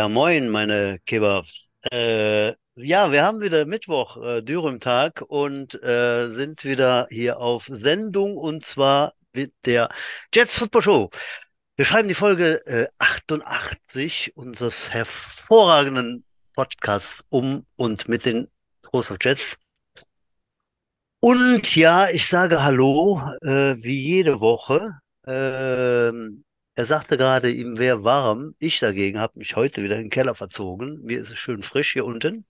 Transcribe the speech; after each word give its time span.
Ja, 0.00 0.08
moin, 0.08 0.48
meine 0.48 0.98
Kebabs. 1.04 1.72
Äh, 1.92 2.54
ja, 2.74 3.12
wir 3.12 3.22
haben 3.22 3.42
wieder 3.42 3.66
Mittwoch, 3.66 4.16
äh, 4.16 4.40
Dürüm-Tag 4.40 5.20
und 5.28 5.74
äh, 5.82 6.30
sind 6.32 6.64
wieder 6.64 7.06
hier 7.10 7.38
auf 7.38 7.66
Sendung 7.70 8.38
und 8.38 8.64
zwar 8.64 9.12
mit 9.34 9.52
der 9.66 9.90
Jets 10.34 10.56
Football 10.56 10.80
Show. 10.80 11.10
Wir 11.76 11.84
schreiben 11.84 12.08
die 12.08 12.14
Folge 12.14 12.66
äh, 12.66 12.86
88 12.98 14.38
unseres 14.38 14.90
hervorragenden 14.90 16.24
Podcasts 16.54 17.22
um 17.28 17.66
und 17.76 18.08
mit 18.08 18.24
den 18.24 18.48
Host 18.94 19.10
of 19.10 19.18
Jets. 19.20 19.58
Und 21.20 21.76
ja, 21.76 22.08
ich 22.08 22.26
sage 22.26 22.64
Hallo, 22.64 23.20
äh, 23.42 23.74
wie 23.76 24.00
jede 24.00 24.40
Woche. 24.40 24.92
Ähm, 25.26 26.42
er 26.74 26.86
sagte 26.86 27.16
gerade, 27.16 27.50
ihm 27.50 27.78
wäre 27.78 28.04
warm. 28.04 28.54
Ich 28.58 28.80
dagegen 28.80 29.18
habe 29.18 29.38
mich 29.38 29.56
heute 29.56 29.82
wieder 29.82 29.96
in 29.96 30.04
den 30.04 30.10
Keller 30.10 30.34
verzogen. 30.34 31.00
Mir 31.02 31.20
ist 31.20 31.30
es 31.30 31.38
schön 31.38 31.62
frisch 31.62 31.92
hier 31.92 32.04
unten. 32.04 32.46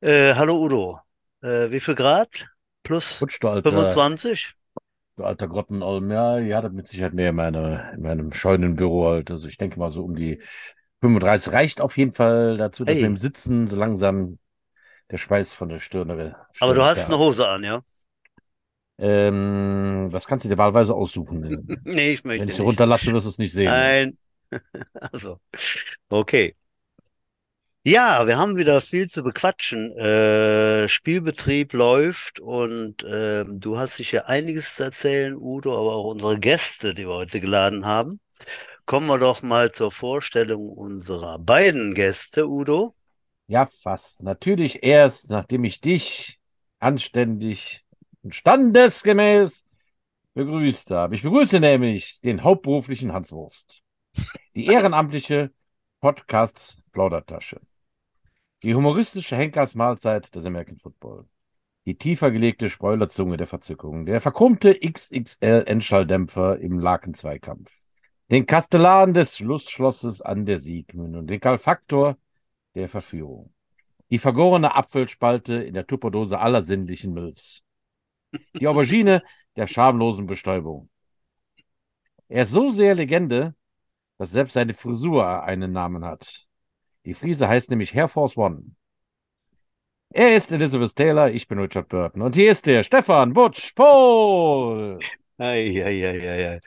Äh, 0.00 0.34
hallo 0.34 0.58
Udo. 0.58 1.00
Äh, 1.42 1.70
wie 1.70 1.80
viel 1.80 1.94
Grad? 1.94 2.46
Plus 2.82 3.18
du 3.18 3.48
alter, 3.48 3.70
25? 3.70 4.54
du 5.16 5.24
alter 5.24 5.48
Grottenolm. 5.48 6.10
Ja, 6.10 6.38
ihr 6.38 6.56
hattet 6.56 6.72
mit 6.72 6.88
Sicherheit 6.88 7.14
mehr 7.14 7.30
in, 7.30 7.36
meine, 7.36 7.92
in 7.94 8.02
meinem 8.02 8.32
Scheunenbüro 8.32 9.08
halt. 9.08 9.30
Also 9.30 9.48
ich 9.48 9.56
denke 9.58 9.78
mal 9.78 9.90
so 9.90 10.04
um 10.04 10.16
die 10.16 10.40
35 11.00 11.52
reicht 11.52 11.80
auf 11.80 11.96
jeden 11.96 12.12
Fall 12.12 12.56
dazu, 12.56 12.84
dass 12.84 12.94
Hey, 12.94 13.02
wir 13.02 13.08
im 13.08 13.16
Sitzen 13.16 13.66
so 13.66 13.76
langsam 13.76 14.38
der 15.10 15.18
Schweiß 15.18 15.54
von 15.54 15.68
der 15.68 15.80
Stirn, 15.80 16.10
aber 16.10 16.74
du 16.74 16.82
hast 16.82 17.06
eine. 17.06 17.18
Hose 17.18 17.46
an, 17.46 17.64
ja? 17.64 17.82
Ähm, 19.00 20.08
das 20.12 20.26
kannst 20.26 20.44
du 20.44 20.48
dir 20.48 20.58
wahlweise 20.58 20.94
aussuchen. 20.94 21.80
Nee, 21.84 22.12
ich 22.12 22.24
Wenn 22.24 22.28
möchte 22.28 22.48
ich 22.48 22.54
sie 22.56 22.62
nicht. 22.62 22.68
runterlasse, 22.68 23.12
wirst 23.12 23.26
du 23.26 23.30
es 23.30 23.38
nicht 23.38 23.52
sehen. 23.52 23.70
Nein. 23.70 24.18
Also, 25.12 25.38
okay. 26.08 26.56
Ja, 27.82 28.26
wir 28.26 28.36
haben 28.36 28.56
wieder 28.58 28.80
viel 28.82 29.08
zu 29.08 29.22
bequatschen. 29.22 29.96
Äh, 29.96 30.86
Spielbetrieb 30.88 31.72
läuft 31.72 32.38
und 32.40 32.96
ähm, 33.08 33.58
du 33.58 33.78
hast 33.78 33.96
sicher 33.96 34.28
einiges 34.28 34.74
zu 34.76 34.82
erzählen, 34.84 35.34
Udo, 35.34 35.72
aber 35.78 35.94
auch 35.94 36.04
unsere 36.10 36.38
Gäste, 36.38 36.92
die 36.92 37.06
wir 37.06 37.14
heute 37.14 37.40
geladen 37.40 37.86
haben. 37.86 38.20
Kommen 38.84 39.06
wir 39.06 39.18
doch 39.18 39.42
mal 39.42 39.72
zur 39.72 39.92
Vorstellung 39.92 40.68
unserer 40.68 41.38
beiden 41.38 41.94
Gäste, 41.94 42.48
Udo. 42.48 42.94
Ja, 43.46 43.66
fast. 43.66 44.22
Natürlich 44.22 44.82
erst, 44.82 45.30
nachdem 45.30 45.64
ich 45.64 45.80
dich 45.80 46.38
anständig 46.78 47.84
standesgemäß 48.28 49.66
begrüßt 50.34 50.90
habe. 50.90 51.14
Ich 51.14 51.22
begrüße 51.22 51.60
nämlich 51.60 52.20
den 52.20 52.44
hauptberuflichen 52.44 53.12
Hans 53.12 53.32
Wurst, 53.32 53.82
die 54.54 54.66
ehrenamtliche 54.66 55.50
Podcast-Plaudertasche, 56.00 57.60
die 58.62 58.74
humoristische 58.74 59.36
Henkersmahlzeit 59.36 60.34
des 60.34 60.46
American 60.46 60.78
Football, 60.78 61.26
die 61.86 61.96
tiefer 61.96 62.30
gelegte 62.30 62.68
Spoilerzunge 62.68 63.36
der 63.36 63.46
Verzückung, 63.46 64.06
der 64.06 64.20
verkrummte 64.20 64.74
XXL-Endschalldämpfer 64.74 66.58
im 66.58 66.78
Lakenzweikampf, 66.78 67.70
den 68.30 68.46
Kastellan 68.46 69.14
des 69.14 69.38
Schlussschlosses 69.38 70.20
an 70.20 70.46
der 70.46 70.58
Siegmündung, 70.58 71.26
den 71.26 71.40
Kalfaktor 71.40 72.16
der 72.74 72.88
Verführung, 72.88 73.52
die 74.10 74.18
vergorene 74.18 74.74
Apfelspalte 74.76 75.54
in 75.54 75.74
der 75.74 75.86
Tupperdose 75.86 76.38
aller 76.38 76.62
sinnlichen 76.62 77.12
Milfs, 77.12 77.62
die 78.58 78.66
Aubergine 78.66 79.22
der 79.56 79.66
schamlosen 79.66 80.26
Bestäubung. 80.26 80.88
Er 82.28 82.42
ist 82.42 82.52
so 82.52 82.70
sehr 82.70 82.94
Legende, 82.94 83.54
dass 84.18 84.30
selbst 84.30 84.52
seine 84.52 84.74
Frisur 84.74 85.42
einen 85.42 85.72
Namen 85.72 86.04
hat. 86.04 86.46
Die 87.04 87.14
Friese 87.14 87.48
heißt 87.48 87.70
nämlich 87.70 87.94
Air 87.94 88.08
Force 88.08 88.36
One. 88.36 88.74
Er 90.12 90.36
ist 90.36 90.52
Elizabeth 90.52 90.94
Taylor, 90.94 91.30
ich 91.30 91.46
bin 91.48 91.58
Richard 91.58 91.88
Burton. 91.88 92.22
Und 92.22 92.34
hier 92.34 92.50
ist 92.50 92.66
der 92.66 92.82
Stefan 92.82 93.32
Butch 93.32 93.72
Pohl. 93.74 94.98
Ei, 95.38 95.82
ei, 95.82 96.06
ei, 96.06 96.28
ei, 96.28 96.48
ei. 96.48 96.60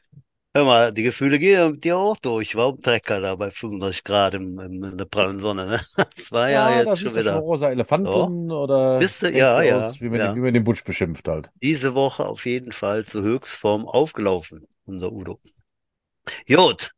Hör 0.56 0.66
mal, 0.66 0.94
die 0.94 1.02
Gefühle 1.04 1.40
gehen 1.40 1.80
dir 1.82 1.98
auch 1.98 2.16
durch. 2.18 2.50
Ich 2.50 2.56
war 2.56 2.68
auf 2.68 2.76
dem 2.76 2.84
Trecker 2.84 3.20
da 3.20 3.36
bei 3.36 3.50
35 3.50 4.04
Grad 4.04 4.34
im, 4.36 4.60
im, 4.60 4.84
in 4.84 4.98
der 4.98 5.06
prallen 5.06 5.40
Sonne. 5.40 5.66
Ne? 5.68 5.82
Das 6.16 6.32
war 6.32 6.50
ja 6.50 6.70
Ja, 6.70 6.70
jetzt 6.70 7.00
schon 7.00 7.14
siehst 7.14 7.16
du 7.16 7.24
schon 7.24 7.36
wieder. 7.36 7.38
rosa 7.40 7.70
So. 7.70 7.72
Elefanten 7.72 8.52
oder 8.52 9.00
Bist 9.00 9.24
du? 9.24 9.32
Ja, 9.32 9.62
ja, 9.64 9.80
aus, 9.80 10.02
wie 10.02 10.10
man, 10.10 10.20
den, 10.20 10.20
ja. 10.20 10.36
wie 10.36 10.40
man 10.42 10.54
den 10.54 10.64
Butch 10.64 10.84
beschimpft 10.84 11.28
halt. 11.28 11.52
Diese 11.64 11.96
Woche 11.96 12.26
auf 12.26 12.46
jeden 12.46 12.72
Fall 12.72 13.06
zur 13.06 13.24
Höchstform 13.24 13.88
aufgelaufen, 13.88 14.68
unser 14.86 15.12
Udo. 15.12 15.40
Gut, 16.48 16.92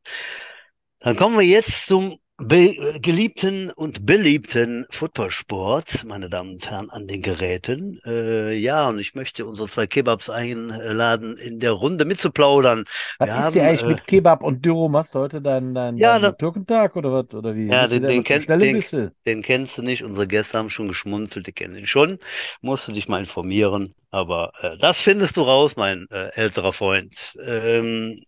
dann 0.99 1.15
kommen 1.15 1.37
wir 1.37 1.45
jetzt 1.45 1.87
zum 1.87 2.17
be 2.37 2.99
geliebten 3.01 3.71
und 3.71 4.05
beliebten 4.05 4.85
Footballsport, 4.89 6.03
meine 6.03 6.29
Damen 6.29 6.53
und 6.53 6.69
Herren, 6.69 6.89
an 6.89 7.07
den 7.07 7.21
Geräten. 7.21 8.01
Äh, 8.05 8.53
ja, 8.55 8.89
und 8.89 8.99
ich 8.99 9.15
möchte 9.15 9.45
unsere 9.45 9.69
zwei 9.69 9.87
Kebabs 9.87 10.29
einladen, 10.29 11.37
in 11.37 11.59
der 11.59 11.71
Runde 11.71 12.03
mitzuplaudern. 12.03 12.83
Was 13.19 13.29
Wir 13.29 13.39
ist 13.39 13.53
hier 13.53 13.61
haben, 13.61 13.69
eigentlich 13.69 13.83
äh, 13.83 13.87
mit 13.87 14.07
Kebab 14.07 14.43
und 14.43 14.65
Dürüm? 14.65 14.97
Hast 14.97 15.15
du 15.15 15.19
heute 15.19 15.41
deinen 15.41 15.73
dein, 15.73 15.97
ja, 15.97 16.13
dein 16.13 16.23
da, 16.23 16.31
Türkentag 16.33 16.95
oder 16.97 17.13
was? 17.13 17.33
Oder 17.33 17.55
wie? 17.55 17.67
ja, 17.67 17.87
den, 17.87 18.03
den, 18.03 18.23
kenn, 18.23 18.45
den, 18.45 18.81
den 19.25 19.41
kennst 19.41 19.77
du 19.77 19.81
nicht. 19.81 20.03
Unsere 20.03 20.27
Gäste 20.27 20.57
haben 20.57 20.69
schon 20.69 20.89
geschmunzelt, 20.89 21.47
die 21.47 21.53
kennen 21.53 21.77
ihn 21.77 21.87
schon. 21.87 22.19
Musst 22.61 22.87
du 22.87 22.91
dich 22.91 23.07
mal 23.07 23.19
informieren. 23.19 23.95
Aber 24.11 24.51
äh, 24.61 24.77
das 24.77 24.99
findest 24.99 25.37
du 25.37 25.41
raus, 25.41 25.77
mein 25.77 26.07
äh, 26.09 26.29
älterer 26.35 26.73
Freund. 26.73 27.37
Ähm, 27.45 28.21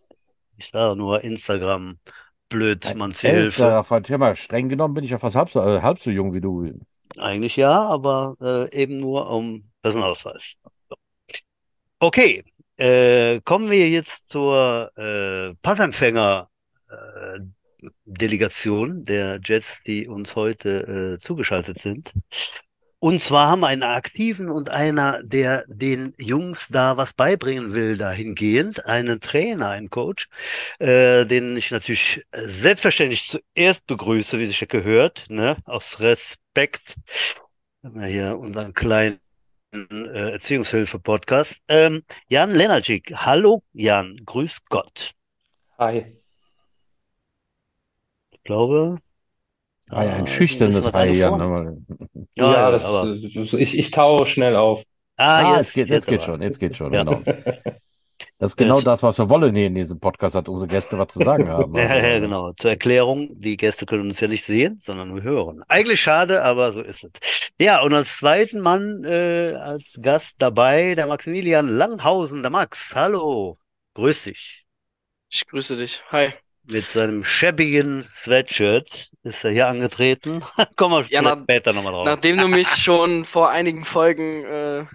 ich 0.56 0.68
sage 0.68 0.96
nur 0.96 1.22
Instagram, 1.22 1.98
blöd, 2.48 2.84
älterer 3.22 3.84
Freund. 3.84 4.08
Hör 4.08 4.18
mal, 4.18 4.36
streng 4.36 4.68
genommen 4.68 4.94
bin 4.94 5.04
ich 5.04 5.10
ja 5.10 5.18
fast 5.18 5.36
halb 5.36 5.50
so, 5.50 5.60
äh, 5.60 5.80
halb 5.82 5.98
so 5.98 6.10
jung 6.10 6.32
wie 6.32 6.40
du. 6.40 6.70
Eigentlich 7.16 7.56
ja, 7.56 7.82
aber 7.86 8.36
äh, 8.40 8.82
eben 8.82 8.98
nur 8.98 9.30
um 9.30 9.70
Personalausweis. 9.82 10.56
Okay, 12.00 12.44
äh, 12.76 13.40
kommen 13.40 13.70
wir 13.70 13.88
jetzt 13.88 14.28
zur 14.28 14.90
äh, 14.96 15.54
Passempfänger 15.62 16.48
äh, 16.88 17.40
Delegation 18.04 19.04
der 19.04 19.40
Jets, 19.42 19.82
die 19.84 20.08
uns 20.08 20.36
heute 20.36 21.16
äh, 21.16 21.18
zugeschaltet 21.18 21.80
sind. 21.80 22.12
Und 23.00 23.20
zwar 23.22 23.48
haben 23.48 23.60
wir 23.60 23.68
einen 23.68 23.84
aktiven 23.84 24.50
und 24.50 24.70
einer, 24.70 25.22
der 25.22 25.64
den 25.68 26.14
Jungs 26.18 26.66
da 26.68 26.96
was 26.96 27.12
beibringen 27.12 27.72
will, 27.72 27.96
dahingehend, 27.96 28.86
einen 28.86 29.20
Trainer, 29.20 29.68
einen 29.68 29.88
Coach, 29.88 30.28
äh, 30.80 31.24
den 31.24 31.56
ich 31.56 31.70
natürlich 31.70 32.24
äh, 32.32 32.48
selbstverständlich 32.48 33.28
zuerst 33.28 33.86
begrüße, 33.86 34.40
wie 34.40 34.46
sich 34.46 34.60
ja 34.60 34.66
gehört, 34.66 35.26
ne, 35.28 35.56
aus 35.64 36.00
Respekt. 36.00 36.96
Haben 37.84 38.00
wir 38.00 38.08
hier 38.08 38.36
unseren 38.36 38.74
kleinen 38.74 39.20
äh, 39.72 40.32
Erziehungshilfe-Podcast. 40.32 41.58
Ähm, 41.68 42.02
Jan 42.28 42.50
Lenarczyk. 42.50 43.12
Hallo, 43.14 43.62
Jan. 43.74 44.16
Grüß 44.24 44.64
Gott. 44.68 45.12
Hi. 45.78 46.16
Ich 48.32 48.42
glaube, 48.42 48.98
War 49.90 50.04
ja 50.04 50.12
ein 50.14 50.26
schüchternes 50.26 50.90
deine 50.92 51.12
Jan. 51.16 51.86
Ja, 52.34 52.52
Ja, 52.52 52.70
das, 52.70 52.84
aber. 52.84 53.14
ich, 53.14 53.78
ich 53.78 53.90
taue 53.90 54.26
schnell 54.26 54.56
auf. 54.56 54.82
Ah, 55.16 55.54
Ah, 55.54 55.58
jetzt 55.58 55.74
jetzt, 55.74 55.74
geht, 55.74 55.88
jetzt 55.88 56.06
geht 56.06 56.22
schon, 56.22 56.42
jetzt 56.42 56.58
geht 56.58 56.76
schon, 56.76 56.92
Ja. 56.92 57.04
genau. 57.04 57.22
Das 58.40 58.52
ist 58.52 58.56
genau 58.56 58.76
Das, 58.76 58.84
das, 58.84 59.02
was 59.02 59.18
wir 59.18 59.30
wollen 59.30 59.54
hier 59.54 59.66
in 59.66 59.74
diesem 59.74 59.98
Podcast, 60.00 60.34
hat 60.34 60.48
unsere 60.48 60.68
Gäste 60.68 60.98
was 60.98 61.08
zu 61.08 61.20
sagen 61.20 61.48
haben. 61.48 61.74
ja, 61.76 61.82
Also, 61.82 61.94
ja, 61.94 62.14
äh, 62.16 62.20
genau. 62.20 62.52
Zur 62.52 62.70
Erklärung, 62.70 63.30
die 63.38 63.56
Gäste 63.56 63.86
können 63.86 64.02
uns 64.08 64.20
ja 64.20 64.26
nicht 64.28 64.44
sehen, 64.44 64.78
sondern 64.80 65.08
nur 65.08 65.22
hören. 65.22 65.62
Eigentlich 65.68 66.00
schade, 66.00 66.42
aber 66.44 66.72
so 66.72 66.80
ist 66.80 67.04
es. 67.04 67.10
Ja, 67.60 67.80
und 67.82 67.94
als 67.94 68.16
zweiten 68.18 68.60
Mann 68.60 69.04
äh, 69.04 69.52
als 69.54 69.96
Gast 70.00 70.36
dabei, 70.38 70.94
der 70.96 71.06
Maximilian 71.06 71.68
Langhausen, 71.68 72.42
der 72.42 72.50
Max. 72.50 72.92
Hallo, 72.94 73.58
grüß 73.94 74.24
dich. 74.24 74.64
Ich 75.30 75.46
grüße 75.46 75.76
dich. 75.76 76.02
Hi. 76.10 76.32
Mit 76.64 76.88
seinem 76.88 77.24
schäbigen 77.24 78.02
Sweatshirt 78.02 79.10
ist 79.28 79.44
er 79.44 79.50
hier 79.52 79.68
angetreten. 79.68 80.42
Kommen 80.76 80.94
wir 80.96 81.10
Ja, 81.10 81.22
nach, 81.22 81.38
später 81.44 81.72
nochmal 81.72 81.92
drauf. 81.92 82.04
nachdem 82.04 82.38
du 82.38 82.48
mich 82.48 82.68
schon 82.82 83.24
vor 83.24 83.50
einigen 83.50 83.84
Folgen 83.84 84.44
äh, 84.44 84.86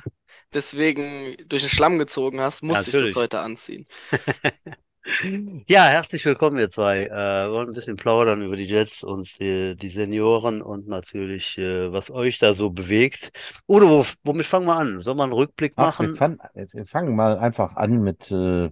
deswegen 0.54 1.38
durch 1.48 1.64
den 1.64 1.70
Schlamm 1.70 2.00
gezogen 2.00 2.42
hast, 2.42 2.64
Ja, 2.68 2.68
musste 2.70 2.92
ich 2.92 2.98
das 2.98 3.16
heute 3.16 3.40
anziehen. 3.40 3.88
Ja, 5.68 5.88
herzlich 5.88 6.24
willkommen, 6.26 6.58
ihr 6.60 6.70
zwei. 6.70 7.06
Äh, 7.08 7.10
wir 7.10 7.52
wollen 7.52 7.68
ein 7.70 7.74
bisschen 7.74 7.98
plaudern 7.98 8.42
über 8.42 8.56
die 8.56 8.64
Jets 8.66 9.04
und 9.04 9.38
die, 9.40 9.76
die 9.76 9.90
Senioren 9.90 10.62
und 10.62 10.88
natürlich, 10.88 11.58
äh, 11.58 11.92
was 11.92 12.10
euch 12.10 12.40
da 12.40 12.54
so 12.54 12.70
bewegt. 12.70 13.32
Udo, 13.68 14.00
wo, 14.00 14.06
womit 14.24 14.46
fangen 14.46 14.66
wir 14.68 14.76
an? 14.78 15.00
Sollen 15.02 15.18
wir 15.18 15.24
einen 15.24 15.34
Rückblick 15.34 15.78
Ach, 15.78 16.00
wir, 16.00 16.10
machen? 16.10 16.16
fan, 16.16 16.40
wir 16.54 16.86
fangen 16.86 17.16
mal 17.16 17.38
einfach 17.38 17.76
an 17.76 18.02
mit 18.02 18.32
äh, 18.32 18.70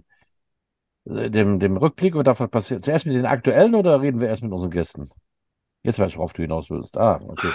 dem, 1.04 1.58
dem 1.60 1.76
Rückblick 1.76 2.14
und 2.16 2.26
davon 2.26 2.50
passiert. 2.50 2.84
Zuerst 2.84 3.06
mit 3.06 3.14
den 3.16 3.26
aktuellen 3.26 3.74
oder 3.76 4.00
reden 4.02 4.20
wir 4.20 4.28
erst 4.28 4.42
mit 4.42 4.52
unseren 4.52 4.70
Gästen? 4.70 5.10
Jetzt 5.82 5.98
weiß 5.98 6.12
ich, 6.12 6.18
worauf 6.18 6.32
du 6.32 6.42
hinaus 6.42 6.70
willst. 6.70 6.96
Ah, 6.96 7.20
okay. 7.26 7.48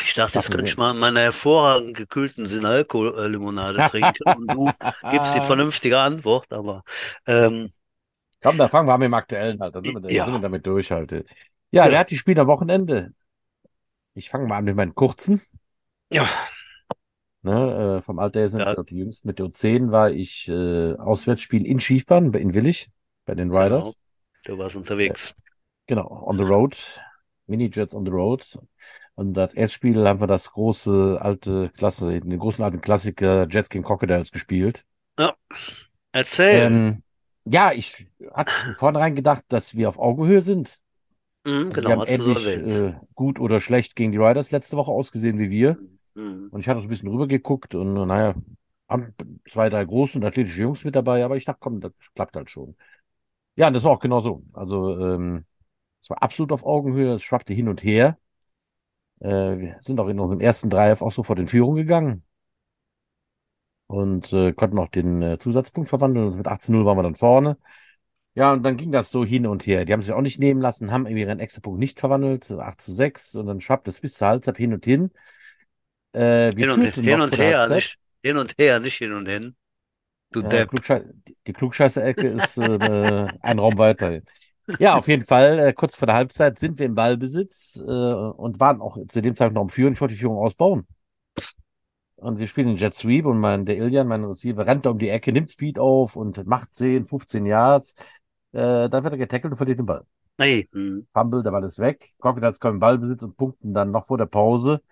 Ich 0.00 0.14
dachte, 0.14 0.38
jetzt 0.38 0.50
könnte 0.50 0.66
ich 0.70 0.76
mal 0.76 0.94
meine 0.94 1.20
hervorragend 1.20 1.96
gekühlten 1.96 2.46
Sinalco-Limonade 2.46 3.88
trinken 3.90 4.22
und 4.36 4.46
du 4.48 4.70
gibst 5.10 5.34
die 5.34 5.40
vernünftige 5.40 5.98
Antwort, 5.98 6.52
aber 6.52 6.84
ähm, 7.26 7.72
Komm, 8.42 8.56
dann 8.56 8.68
fangen 8.68 8.88
wir 8.88 8.94
an 8.94 9.00
mit 9.00 9.06
dem 9.06 9.14
aktuellen 9.14 9.60
halt. 9.60 9.74
Dann 9.74 9.82
sind 9.84 9.94
wir, 9.94 10.00
dann 10.00 10.10
sind 10.10 10.26
wir 10.26 10.32
ja, 10.32 10.38
damit 10.38 10.66
durch 10.66 10.90
halt. 10.92 11.12
Ja, 11.12 11.24
Ja. 11.86 11.90
wer 11.90 11.98
hat 11.98 12.10
die 12.10 12.16
Spiele 12.16 12.42
am 12.42 12.46
Wochenende? 12.46 13.12
Ich 14.14 14.30
fange 14.30 14.46
mal 14.46 14.58
an 14.58 14.64
mit 14.64 14.76
meinen 14.76 14.94
kurzen. 14.94 15.42
Ja, 16.10 16.26
Ne, 17.42 17.98
äh, 17.98 18.02
vom 18.02 18.18
Alter 18.18 18.40
her 18.40 18.48
sind 18.48 18.60
Ja. 18.60 18.74
die 18.74 18.96
jüngsten. 18.96 19.28
Mit 19.28 19.38
der 19.38 19.46
U10 19.46 19.90
war 19.90 20.10
ich 20.10 20.48
äh, 20.48 20.94
Auswärtsspiel 20.94 21.64
in 21.66 21.78
Schiefbahn, 21.80 22.32
in 22.34 22.52
Willig, 22.54 22.90
bei 23.26 23.34
den 23.34 23.50
Riders. 23.50 23.84
genau. 23.84 23.94
Du 24.44 24.58
warst 24.58 24.76
unterwegs. 24.76 25.34
Genau, 25.86 26.24
on 26.26 26.36
the 26.36 26.42
road. 26.44 26.76
Minijets 27.48 27.94
on 27.94 28.04
the 28.04 28.10
road. 28.10 28.58
Und 29.14 29.36
als 29.36 29.54
Erstspiel 29.54 30.06
haben 30.06 30.20
wir 30.20 30.26
das 30.26 30.52
große 30.52 31.18
alte 31.20 31.70
Klasse, 31.70 32.20
den 32.20 32.38
großen 32.38 32.64
alten 32.64 32.80
Klassiker 32.80 33.48
Jets 33.48 33.68
gegen 33.68 33.84
Crocodiles 33.84 34.30
gespielt. 34.30 34.84
Erzähl. 36.12 36.72
Ähm, 36.72 37.02
ja, 37.44 37.72
ich 37.72 38.06
hatte 38.32 38.52
vornherein 38.78 39.14
gedacht, 39.14 39.44
dass 39.48 39.74
wir 39.74 39.88
auf 39.88 39.98
Augenhöhe 39.98 40.40
sind. 40.40 40.80
Mhm, 41.44 41.74
wir 41.74 41.82
genau, 41.82 41.90
haben 41.90 42.06
du 42.06 42.34
so 42.34 42.48
ähnlich 42.48 42.76
äh, 42.76 42.94
gut 43.14 43.40
oder 43.40 43.60
schlecht 43.60 43.96
gegen 43.96 44.12
die 44.12 44.18
Riders 44.18 44.50
letzte 44.50 44.76
Woche 44.76 44.92
ausgesehen 44.92 45.38
wie 45.38 45.50
wir. 45.50 45.78
Mhm. 46.14 46.48
Und 46.50 46.60
ich 46.60 46.68
hatte 46.68 46.80
so 46.80 46.86
ein 46.86 46.90
bisschen 46.90 47.08
rübergeguckt 47.08 47.74
und 47.74 47.94
naja, 48.06 48.34
haben 48.88 49.14
zwei, 49.50 49.68
drei 49.68 49.84
große 49.84 50.18
und 50.18 50.24
athletische 50.24 50.62
Jungs 50.62 50.84
mit 50.84 50.94
dabei, 50.94 51.24
aber 51.24 51.36
ich 51.36 51.44
dachte, 51.44 51.60
komm, 51.60 51.80
das 51.80 51.92
klappt 52.14 52.36
halt 52.36 52.50
schon. 52.50 52.76
Ja, 53.56 53.68
und 53.68 53.74
das 53.74 53.84
war 53.84 53.92
auch 53.92 54.00
genau 54.00 54.20
so. 54.20 54.42
Also, 54.52 54.98
ähm, 54.98 55.44
es 56.02 56.10
war 56.10 56.22
absolut 56.22 56.52
auf 56.52 56.64
Augenhöhe, 56.64 57.14
es 57.14 57.22
schwappte 57.22 57.54
hin 57.54 57.68
und 57.68 57.82
her. 57.84 58.18
Äh, 59.20 59.58
wir 59.58 59.76
sind 59.80 60.00
auch 60.00 60.08
in 60.08 60.18
unserem 60.20 60.40
ersten 60.40 60.70
Drive 60.70 61.02
auch 61.02 61.12
sofort 61.12 61.38
in 61.38 61.46
Führung 61.48 61.74
gegangen 61.76 62.24
und 63.86 64.32
äh, 64.32 64.52
konnten 64.52 64.78
auch 64.78 64.88
den 64.88 65.22
äh, 65.22 65.38
Zusatzpunkt 65.38 65.88
verwandeln. 65.88 66.26
Also 66.26 66.38
mit 66.38 66.46
18-0 66.48 66.84
waren 66.84 66.98
wir 66.98 67.02
dann 67.02 67.14
vorne. 67.14 67.56
Ja, 68.34 68.52
und 68.52 68.62
dann 68.64 68.76
ging 68.76 68.92
das 68.92 69.10
so 69.10 69.24
hin 69.24 69.46
und 69.46 69.66
her. 69.66 69.84
Die 69.84 69.92
haben 69.92 70.02
sich 70.02 70.12
auch 70.12 70.22
nicht 70.22 70.38
nehmen 70.38 70.60
lassen, 70.60 70.92
haben 70.92 71.06
irgendwie 71.06 71.22
ihren 71.22 71.40
Extrapunkt 71.40 71.80
nicht 71.80 72.00
verwandelt, 72.00 72.50
8 72.50 72.80
zu 72.80 72.92
6, 72.92 73.34
und 73.34 73.46
dann 73.46 73.60
schwappte 73.60 73.90
es 73.90 74.00
bis 74.00 74.14
zur 74.14 74.28
Halbzeit 74.28 74.56
hin 74.58 74.72
und 74.74 74.84
hin. 74.84 75.10
Äh, 76.12 76.50
Hin 76.56 76.70
und, 76.70 76.82
hin 76.94 77.20
und 77.20 77.36
her, 77.38 77.60
Halbzeit. 77.60 77.76
nicht 77.76 77.98
hin 78.22 78.36
und 78.36 78.54
her, 78.58 78.80
nicht 78.80 78.98
hin 78.98 79.12
und 79.12 79.26
hin. 79.26 79.56
Du 80.30 80.42
Ja, 80.42 80.48
Depp. 80.50 80.70
Klugschei 80.70 81.04
die, 81.46 81.52
Klugscheißer-Ecke 81.52 82.28
ist 82.28 82.58
äh, 82.58 83.28
ein 83.40 83.58
Raum 83.58 83.78
weiter. 83.78 84.20
Ja, 84.78 84.96
auf 84.96 85.08
jeden 85.08 85.24
Fall, 85.24 85.58
äh, 85.58 85.72
kurz 85.72 85.96
vor 85.96 86.06
der 86.06 86.14
Halbzeit 86.14 86.58
sind 86.58 86.78
wir 86.78 86.86
im 86.86 86.94
Ballbesitz 86.94 87.76
äh, 87.76 87.82
und 87.82 88.60
waren 88.60 88.80
auch 88.80 88.98
zu 89.08 89.22
dem 89.22 89.34
Zeitpunkt 89.34 89.54
noch 89.54 89.62
am 89.62 89.68
Führen. 89.70 89.94
Ich 89.94 90.00
wollte 90.00 90.14
die 90.14 90.20
Führung 90.20 90.38
ausbauen. 90.38 90.86
Und 92.16 92.38
wir 92.38 92.48
spielen 92.48 92.66
den 92.66 92.76
Jet 92.76 92.94
Sweep 92.94 93.26
und 93.26 93.38
mein, 93.38 93.64
der 93.64 93.78
Iljan, 93.78 94.08
mein 94.08 94.24
Receiver, 94.24 94.66
rennt 94.66 94.84
da 94.84 94.90
um 94.90 94.98
die 94.98 95.08
Ecke, 95.08 95.32
nimmt 95.32 95.52
Speed 95.52 95.78
auf 95.78 96.16
und 96.16 96.46
macht 96.46 96.74
10, 96.74 97.06
15 97.06 97.46
Yards. 97.46 97.94
Äh, 98.52 98.88
dann 98.88 99.04
wird 99.04 99.14
er 99.14 99.18
getackelt 99.18 99.52
und 99.52 99.56
verliert 99.56 99.78
den 99.78 99.86
Ball. 99.86 100.04
Hey, 100.36 100.68
hm. 100.72 101.06
Fumble, 101.12 101.42
der 101.42 101.50
Ball 101.52 101.64
ist 101.64 101.78
weg. 101.78 102.12
Crocodiles 102.18 102.60
kommen 102.60 102.74
im 102.74 102.80
Ballbesitz 102.80 103.22
und 103.22 103.36
punkten 103.36 103.72
dann 103.72 103.90
noch 103.90 104.06
vor 104.06 104.18
der 104.18 104.26
Pause 104.26 104.82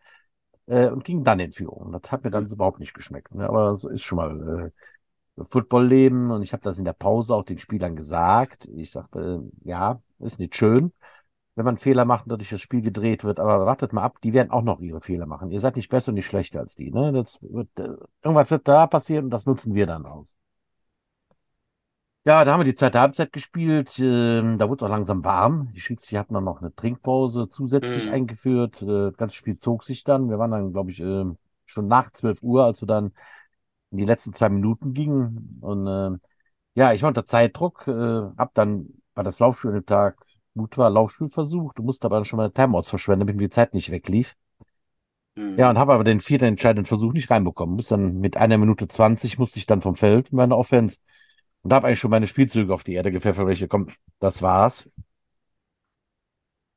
äh, 0.67 0.89
und 0.89 1.05
gingen 1.05 1.25
dann 1.25 1.41
in 1.41 1.53
Führung. 1.53 1.93
Das 1.93 2.11
hat 2.13 2.25
mir 2.25 2.31
dann 2.31 2.47
überhaupt 2.47 2.81
nicht 2.81 2.95
geschmeckt. 2.95 3.35
Ne? 3.35 3.49
Aber 3.49 3.75
so 3.77 3.89
ist 3.89 4.03
schon 4.03 4.17
mal 4.17 4.73
äh, 5.37 5.45
Football-Leben 5.45 6.31
und 6.31 6.43
ich 6.43 6.53
habe 6.53 6.63
das 6.63 6.79
in 6.79 6.85
der 6.85 6.93
Pause 6.93 7.35
auch 7.35 7.45
den 7.45 7.59
Spielern 7.59 7.97
gesagt. 7.97 8.67
Ich 8.75 8.91
sagte, 8.93 9.43
äh, 9.65 9.69
ja, 9.69 10.01
ist 10.19 10.39
nicht 10.39 10.57
schön, 10.57 10.93
wenn 11.57 11.65
man 11.65 11.77
Fehler 11.79 12.05
macht 12.05 12.25
und 12.27 12.31
dadurch 12.33 12.51
das 12.51 12.61
Spiel 12.61 12.83
gedreht 12.83 13.25
wird, 13.25 13.41
aber 13.41 13.67
wartet 13.67 13.93
mal 13.93 14.03
ab, 14.03 14.21
die 14.23 14.33
werden 14.33 14.51
auch 14.51 14.63
noch 14.63 14.81
ihre 14.81 15.01
Fehler 15.01 15.27
machen. 15.27 15.51
Ihr 15.51 15.61
seid 15.61 15.77
nicht 15.77 15.89
besser 15.91 16.11
und 16.11 16.15
nicht 16.17 16.27
schlechter 16.27 16.61
als 16.61 16.75
die. 16.75 16.91
Ne? 16.91 17.13
Das 17.13 17.39
wird, 17.43 17.69
äh, 17.81 17.97
irgendwas 18.23 18.51
wird 18.51 18.69
da 18.69 18.87
passieren 18.87 19.27
und 19.27 19.31
das 19.31 19.47
nutzen 19.47 19.75
wir 19.75 19.87
dann 19.87 20.07
aus. 20.07 20.35
Ja, 22.25 22.45
da 22.45 22.53
haben 22.53 22.61
wir 22.61 22.65
die 22.65 22.75
zweite 22.75 22.99
Halbzeit 23.01 23.33
gespielt. 23.33 23.99
Ähm, 24.01 24.59
da 24.59 24.69
wurde 24.69 24.85
es 24.85 24.89
auch 24.89 24.93
langsam 24.93 25.25
warm. 25.25 25.73
Die 25.75 25.81
Schiedsrichter 25.81 26.19
hatten 26.19 26.35
dann 26.35 26.43
noch 26.43 26.61
eine 26.61 26.75
Trinkpause 26.75 27.49
zusätzlich 27.49 28.07
Mhm. 28.07 28.13
eingeführt. 28.13 28.83
Äh, 28.83 28.87
das 28.87 29.17
ganze 29.17 29.37
Spiel 29.37 29.57
zog 29.59 29.85
sich 29.85 30.03
dann. 30.03 30.29
Wir 30.29 30.39
waren 30.39 30.51
dann, 30.51 30.73
glaube 30.73 30.91
ich, 30.91 31.01
äh, 31.01 31.25
schon 31.67 31.87
nach 31.87 32.11
12 32.11 32.43
Uhr, 32.43 32.65
als 32.65 32.83
wir 32.83 32.89
dann 32.89 33.13
die 33.91 34.05
letzten 34.05 34.33
zwei 34.33 34.49
Minuten 34.49 34.95
gingen. 34.95 35.59
Und 35.61 35.87
äh, 35.87 36.19
ja, 36.75 36.93
ich 36.93 37.03
war 37.03 37.09
unter 37.09 37.27
Zeitdruck, 37.27 37.87
äh, 37.89 37.93
hab 37.93 38.55
dann, 38.55 38.89
weil 39.15 39.25
das 39.25 39.39
Laufspiel 39.39 39.71
an 39.71 39.77
dem 39.77 39.87
Tag 39.87 40.19
gut 40.55 40.79
war, 40.79 40.91
Laufspiel 40.91 41.29
versucht, 41.29 41.79
musste 41.79 42.07
aber 42.07 42.17
dann 42.17 42.25
schon 42.25 42.39
mal 42.39 42.51
Timeouts 42.51 42.89
verschwenden, 42.89 43.27
damit 43.27 43.41
die 43.41 43.51
Zeit 43.51 43.75
nicht 43.75 43.91
weglief. 43.91 44.37
Hm. 45.37 45.59
Ja, 45.59 45.71
und 45.71 45.79
habe 45.79 45.93
aber 45.93 46.05
den 46.05 46.21
vierten 46.21 46.47
entscheidenden 46.47 46.87
Versuch 46.87 47.13
nicht 47.13 47.31
reinbekommen. 47.31 47.77
Muss 47.77 47.89
dann 47.89 48.19
mit 48.21 48.37
einer 48.37 48.59
Minute 48.59 48.89
20 48.89 49.39
musste 49.39 49.59
ich 49.59 49.67
dann 49.67 49.83
vom 49.83 49.95
Feld 49.97 50.31
in 50.31 50.37
meine 50.37 50.57
Offense 50.57 50.99
und 51.63 51.73
habe 51.73 51.87
eigentlich 51.87 52.01
schon 52.01 52.11
meine 52.11 52.27
Spielzüge 52.27 52.73
auf 52.73 52.85
die 52.85 52.95
Erde 52.95 53.13
gepfeffert, 53.13 53.47
welche 53.47 53.69
komm, 53.69 53.89
das 54.19 54.43
war's. 54.43 54.89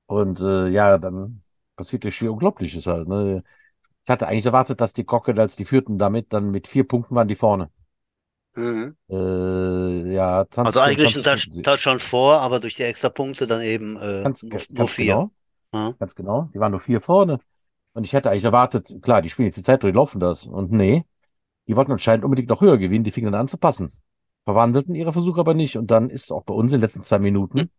Und 0.08 0.40
äh, 0.42 0.68
ja, 0.70 0.98
dann 0.98 1.44
passierte 1.76 2.12
schier 2.12 2.34
Unglaubliches 2.34 2.88
halt. 2.88 3.08
Ne? 3.08 3.44
Ich 4.04 4.10
hatte 4.10 4.28
eigentlich 4.28 4.46
erwartet, 4.46 4.82
dass 4.82 4.94
die 4.94 5.06
Crocodiles, 5.06 5.56
die 5.56 5.66
führten 5.66 5.98
damit, 5.98 6.34
dann 6.34 6.52
mit 6.52 6.68
vier 6.68 6.88
Punkten 6.88 7.16
waren 7.16 7.28
die 7.28 7.36
vorne. 7.36 7.70
Mhm. 8.56 8.96
Äh, 9.10 10.14
ja, 10.14 10.46
20, 10.50 10.66
Also 10.66 10.80
eigentlich 10.80 11.16
ein 11.16 11.24
24 11.24 11.24
Touch, 11.24 11.42
führten 11.44 11.54
sie. 11.54 11.62
Touchdown 11.62 12.00
vor, 12.00 12.42
aber 12.42 12.60
durch 12.60 12.76
die 12.76 12.84
Extrapunkte 12.84 13.48
dann 13.48 13.62
eben 13.62 13.98
äh, 13.98 14.24
Ganz, 14.24 14.44
nur, 14.44 14.52
ganz 14.52 14.70
nur 14.70 14.88
vier. 14.88 15.06
genau. 15.06 15.32
Ja. 15.74 15.94
Ganz 16.00 16.16
genau. 16.16 16.50
Die 16.54 16.60
waren 16.60 16.72
nur 16.72 16.80
vier 16.80 17.00
vorne. 17.02 17.40
Und 17.94 18.04
ich 18.04 18.14
hätte 18.14 18.30
eigentlich 18.32 18.46
erwartet, 18.46 18.92
klar, 19.02 19.22
die 19.22 19.30
spielen 19.30 19.48
jetzt 19.48 19.58
die 19.58 19.64
Zeit 19.64 19.84
durch, 19.84 19.94
laufen 19.94 20.20
das. 20.20 20.46
Und 20.46 20.72
nee, 20.72 21.06
die 21.68 21.76
wollten 21.76 21.92
anscheinend 21.92 22.26
unbedingt 22.26 22.50
noch 22.50 22.62
höher 22.62 22.78
gewinnen, 22.78 23.04
die 23.04 23.12
fingen 23.12 23.32
dann 23.32 23.42
an 23.42 23.48
zu 23.48 23.58
passen. 23.58 23.92
Verwandelten 24.46 24.96
ihre 24.96 25.14
Versuche 25.14 25.40
aber 25.42 25.54
nicht. 25.54 25.78
Und 25.78 25.92
dann 25.92 26.10
ist 26.10 26.32
auch 26.32 26.44
bei 26.44 26.54
uns 26.54 26.72
in 26.74 26.78
den 26.80 26.82
letzten 26.84 27.04
zwei 27.04 27.20
Minuten, 27.20 27.70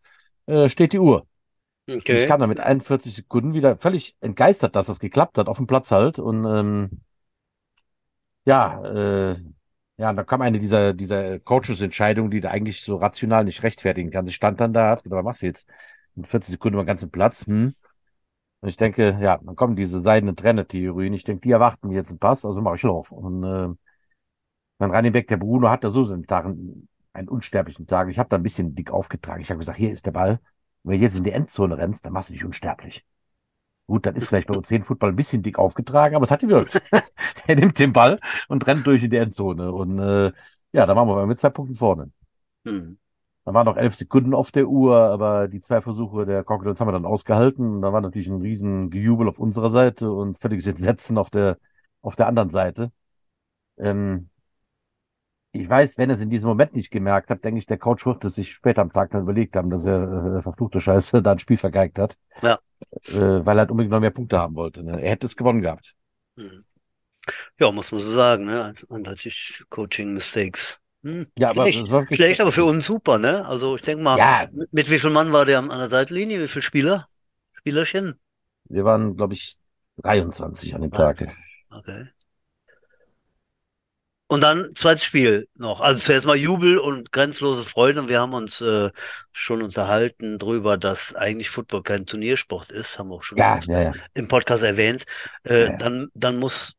äh, 0.46 0.68
steht 0.68 0.92
die 0.92 0.98
Uhr. 1.00 1.26
Und 1.86 2.16
ich 2.16 2.24
Okay. 2.24 2.26
kam 2.26 2.40
dann 2.40 2.48
mit 2.48 2.60
41 2.60 3.14
Sekunden 3.14 3.54
wieder 3.54 3.76
völlig 3.78 4.16
entgeistert, 4.20 4.76
dass 4.76 4.86
das 4.86 5.00
geklappt 5.00 5.38
hat, 5.38 5.48
auf 5.48 5.56
dem 5.58 5.66
Platz 5.66 5.90
halt. 5.90 6.18
Und 6.18 6.44
ähm, 6.44 7.00
ja, 8.44 8.82
äh, 9.32 9.36
ja, 9.98 10.12
da 10.12 10.24
kam 10.24 10.40
eine 10.42 10.58
dieser, 10.58 10.94
dieser 10.94 11.38
Coaches-Entscheidungen, 11.40 12.30
die 12.30 12.40
da 12.40 12.50
eigentlich 12.50 12.82
so 12.82 12.96
rational 12.96 13.44
nicht 13.44 13.62
rechtfertigen 13.62 14.10
kann. 14.10 14.26
Sie 14.26 14.32
stand 14.32 14.60
dann 14.60 14.72
da, 14.72 14.90
hat 14.90 15.02
gedacht, 15.04 15.18
was 15.18 15.24
machst 15.24 15.42
du 15.42 15.46
jetzt? 15.46 15.68
In 16.16 16.24
40 16.24 16.52
Sekunden 16.52 16.76
mal 16.76 16.84
ganz 16.86 17.02
im 17.02 17.10
Platz. 17.10 17.46
Hm. 17.46 17.74
Und 18.60 18.68
ich 18.68 18.76
denke, 18.76 19.18
ja, 19.22 19.38
dann 19.38 19.56
kommen 19.56 19.76
diese 19.76 20.00
seidenen 20.00 20.36
Trenner-Theorien. 20.36 21.14
Ich 21.14 21.24
denke, 21.24 21.42
die 21.42 21.52
erwarten 21.52 21.88
mir 21.88 21.96
jetzt 21.96 22.10
einen 22.10 22.18
Pass, 22.18 22.44
also 22.44 22.60
mache 22.62 22.76
ich 22.76 22.82
Lauf. 22.82 23.12
Und 23.12 23.44
äh, 23.44 23.68
mein 24.78 24.90
Running 24.90 25.12
Back, 25.12 25.26
der 25.28 25.36
Bruno, 25.36 25.68
hat 25.70 25.84
da 25.84 25.90
so 25.90 26.04
seinen 26.04 26.26
Tag, 26.26 26.46
einen 26.46 27.28
unsterblichen 27.28 27.86
Tag. 27.86 28.08
Ich 28.08 28.18
habe 28.18 28.28
da 28.28 28.36
ein 28.36 28.42
bisschen 28.42 28.74
dick 28.74 28.90
aufgetragen. 28.92 29.40
Ich 29.42 29.50
habe 29.50 29.58
gesagt, 29.58 29.78
hier 29.78 29.90
ist 29.90 30.06
der 30.06 30.12
Ball. 30.12 30.40
Wenn 30.82 30.98
du 30.98 31.04
jetzt 31.04 31.16
in 31.16 31.24
die 31.24 31.32
Endzone 31.32 31.76
rennst, 31.78 32.06
dann 32.06 32.12
machst 32.12 32.30
du 32.30 32.32
dich 32.32 32.44
unsterblich. 32.44 33.04
Gut, 33.86 34.06
dann 34.06 34.14
ist 34.14 34.28
vielleicht 34.28 34.46
bei 34.48 34.54
uns 34.54 34.68
10 34.68 34.84
Football 34.84 35.10
ein 35.10 35.16
bisschen 35.16 35.42
dick 35.42 35.58
aufgetragen, 35.58 36.14
aber 36.14 36.24
es 36.24 36.30
hat 36.30 36.40
gewirkt. 36.40 36.80
er 37.46 37.56
nimmt 37.56 37.78
den 37.78 37.92
Ball 37.92 38.20
und 38.48 38.66
rennt 38.66 38.86
durch 38.86 39.02
in 39.02 39.10
die 39.10 39.16
Endzone. 39.16 39.72
Und 39.72 39.98
äh, 39.98 40.32
ja, 40.72 40.86
da 40.86 40.94
waren 40.94 41.08
wir 41.08 41.26
mit 41.26 41.38
zwei 41.40 41.50
Punkten 41.50 41.74
vorne. 41.74 42.10
Hm. 42.64 42.98
Da 43.44 43.54
waren 43.54 43.64
noch 43.66 43.76
elf 43.76 43.94
Sekunden 43.96 44.34
auf 44.34 44.52
der 44.52 44.68
Uhr, 44.68 44.96
aber 44.96 45.48
die 45.48 45.60
zwei 45.60 45.80
Versuche 45.80 46.24
der 46.26 46.44
Crocodiles 46.44 46.78
haben 46.80 46.88
wir 46.88 46.92
dann 46.92 47.06
ausgehalten. 47.06 47.76
Und 47.76 47.82
da 47.82 47.92
war 47.92 48.00
natürlich 48.00 48.28
ein 48.28 48.40
riesen 48.40 48.90
Gejubel 48.90 49.26
auf 49.28 49.40
unserer 49.40 49.70
Seite 49.70 50.12
und 50.12 50.38
völliges 50.38 50.66
Entsetzen 50.68 51.18
auf 51.18 51.30
der, 51.30 51.58
auf 52.02 52.16
der 52.16 52.28
anderen 52.28 52.50
Seite. 52.50 52.92
Ähm, 53.78 54.30
ich 55.52 55.68
weiß, 55.68 55.98
wenn 55.98 56.10
er 56.10 56.14
es 56.14 56.20
in 56.20 56.30
diesem 56.30 56.48
Moment 56.48 56.74
nicht 56.74 56.90
gemerkt 56.90 57.30
hat, 57.30 57.44
denke 57.44 57.58
ich, 57.58 57.66
der 57.66 57.78
Coach 57.78 58.06
wird 58.06 58.24
es 58.24 58.36
sich 58.36 58.52
später 58.52 58.82
am 58.82 58.92
Tag 58.92 59.10
dann 59.10 59.22
überlegt 59.22 59.56
haben, 59.56 59.70
dass 59.70 59.84
er 59.84 60.36
äh, 60.36 60.40
verfluchte 60.40 60.80
Scheiße 60.80 61.22
da 61.22 61.32
ein 61.32 61.38
Spiel 61.38 61.56
vergeigt 61.56 61.98
hat. 61.98 62.16
Ja. 62.42 62.58
Äh, 63.08 63.44
weil 63.44 63.56
er 63.56 63.60
halt 63.60 63.70
unbedingt 63.70 63.92
noch 63.92 64.00
mehr 64.00 64.10
Punkte 64.10 64.38
haben 64.38 64.54
wollte. 64.54 64.82
Ne? 64.82 65.00
Er 65.00 65.10
hätte 65.10 65.26
es 65.26 65.36
gewonnen 65.36 65.60
gehabt. 65.60 65.94
Hm. 66.36 66.64
Ja, 67.58 67.70
muss 67.70 67.92
man 67.92 68.00
so 68.00 68.10
sagen, 68.12 68.46
ne? 68.46 68.74
Eindeutig 68.88 69.62
Coaching 69.68 70.14
Mistakes. 70.14 70.78
Hm. 71.02 71.26
Ja, 71.38 71.50
aber 71.50 71.66
Schlecht, 71.66 71.90
wirklich 71.90 72.16
schlecht, 72.16 72.40
aber 72.40 72.52
für 72.52 72.64
uns 72.64 72.86
super, 72.86 73.18
ne? 73.18 73.46
Also 73.46 73.76
ich 73.76 73.82
denke 73.82 74.02
mal, 74.02 74.18
Ja, 74.18 74.48
mit, 74.52 74.72
mit 74.72 74.90
wie 74.90 74.98
viel 74.98 75.10
Mann 75.10 75.32
war 75.32 75.44
der 75.44 75.58
an 75.58 75.68
der 75.68 75.88
Seitenlinie? 75.88 76.40
Wie 76.40 76.48
viele 76.48 76.62
Spieler? 76.62 77.08
Spielerchen? 77.52 78.18
wir 78.70 78.84
waren, 78.84 79.16
glaube 79.16 79.34
ich, 79.34 79.56
23 79.98 80.74
an 80.74 80.82
dem 80.82 80.92
Tag. 80.92 81.20
Okay. 81.70 82.08
Und 84.30 84.42
dann 84.42 84.68
zweites 84.76 85.02
Spiel 85.02 85.48
noch. 85.56 85.80
Also 85.80 85.98
zuerst 85.98 86.24
mal 86.24 86.36
Jubel 86.36 86.78
und 86.78 87.10
grenzlose 87.10 87.64
Freude. 87.64 88.02
Und 88.02 88.08
wir 88.08 88.20
haben 88.20 88.32
uns 88.32 88.60
äh, 88.60 88.90
schon 89.32 89.60
unterhalten 89.60 90.38
drüber, 90.38 90.76
dass 90.78 91.16
eigentlich 91.16 91.50
Football 91.50 91.82
kein 91.82 92.06
Turniersport 92.06 92.70
ist. 92.70 92.96
Haben 92.96 93.08
wir 93.08 93.16
auch 93.16 93.24
schon 93.24 93.38
Ja, 93.38 93.58
ja, 93.66 93.82
ja. 93.82 93.92
im 94.14 94.28
Podcast 94.28 94.62
erwähnt. 94.62 95.02
Äh, 95.42 95.76
dann, 95.78 96.10
dann 96.14 96.36
muss, 96.36 96.74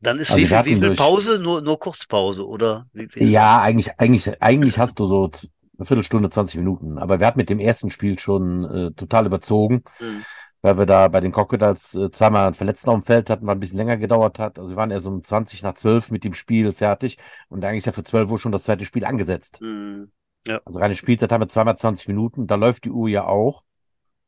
dann 0.00 0.18
ist 0.18 0.30
Also 0.30 0.42
wie 0.42 0.46
viel, 0.46 0.64
wie 0.66 0.76
viel 0.76 0.94
Pause? 0.94 1.38
Nur, 1.38 1.62
nur 1.62 1.78
Kurzpause, 1.78 2.46
oder? 2.46 2.84
Ja, 3.14 3.62
eigentlich, 3.62 3.98
eigentlich, 3.98 4.42
eigentlich 4.42 4.78
hast 4.78 4.98
du 4.98 5.06
so 5.06 5.30
eine 5.78 5.86
Viertelstunde, 5.86 6.28
20 6.28 6.58
Minuten. 6.58 6.98
Aber 6.98 7.18
wir 7.18 7.26
hatten 7.28 7.38
mit 7.38 7.48
dem 7.48 7.60
ersten 7.60 7.90
Spiel 7.90 8.18
schon 8.18 8.64
äh, 8.64 8.90
total 8.92 9.24
überzogen, 9.24 9.84
das? 9.98 10.26
Hm. 10.70 10.76
weil 10.76 10.78
wir 10.78 10.86
da 10.86 11.08
bei 11.08 11.20
den 11.20 11.32
Crocodiles 11.32 11.94
äh, 11.94 12.10
zweimal 12.10 12.46
einen 12.46 12.54
Verletzten 12.54 12.90
auf 12.90 13.00
dem 13.00 13.02
Feld 13.04 13.30
hatten, 13.30 13.46
was 13.46 13.54
ein 13.54 13.60
bisschen 13.60 13.78
länger 13.78 13.96
gedauert 13.96 14.38
hat. 14.38 14.58
Also 14.58 14.70
wir 14.72 14.76
waren 14.76 14.90
erst 14.90 15.06
um 15.06 15.22
20 15.22 15.62
nach 15.62 15.74
12 15.74 16.10
mit 16.10 16.24
dem 16.24 16.34
Spiel 16.34 16.72
fertig 16.72 17.18
und 17.48 17.64
eigentlich 17.64 17.78
ist 17.78 17.86
ja 17.86 17.92
für 17.92 18.04
12 18.04 18.30
Uhr 18.30 18.38
schon 18.38 18.52
das 18.52 18.64
zweite 18.64 18.84
Spiel 18.84 19.04
angesetzt. 19.04 19.60
Hm. 19.60 20.10
Also 20.64 20.78
reine 20.78 20.94
Spielzeit 20.94 21.32
haben 21.32 21.40
wir 21.40 21.48
zweimal 21.48 21.76
20 21.76 22.06
Minuten. 22.08 22.46
Da 22.46 22.54
läuft 22.54 22.84
die 22.84 22.90
Uhr 22.90 23.08
ja 23.08 23.26
auch. 23.26 23.64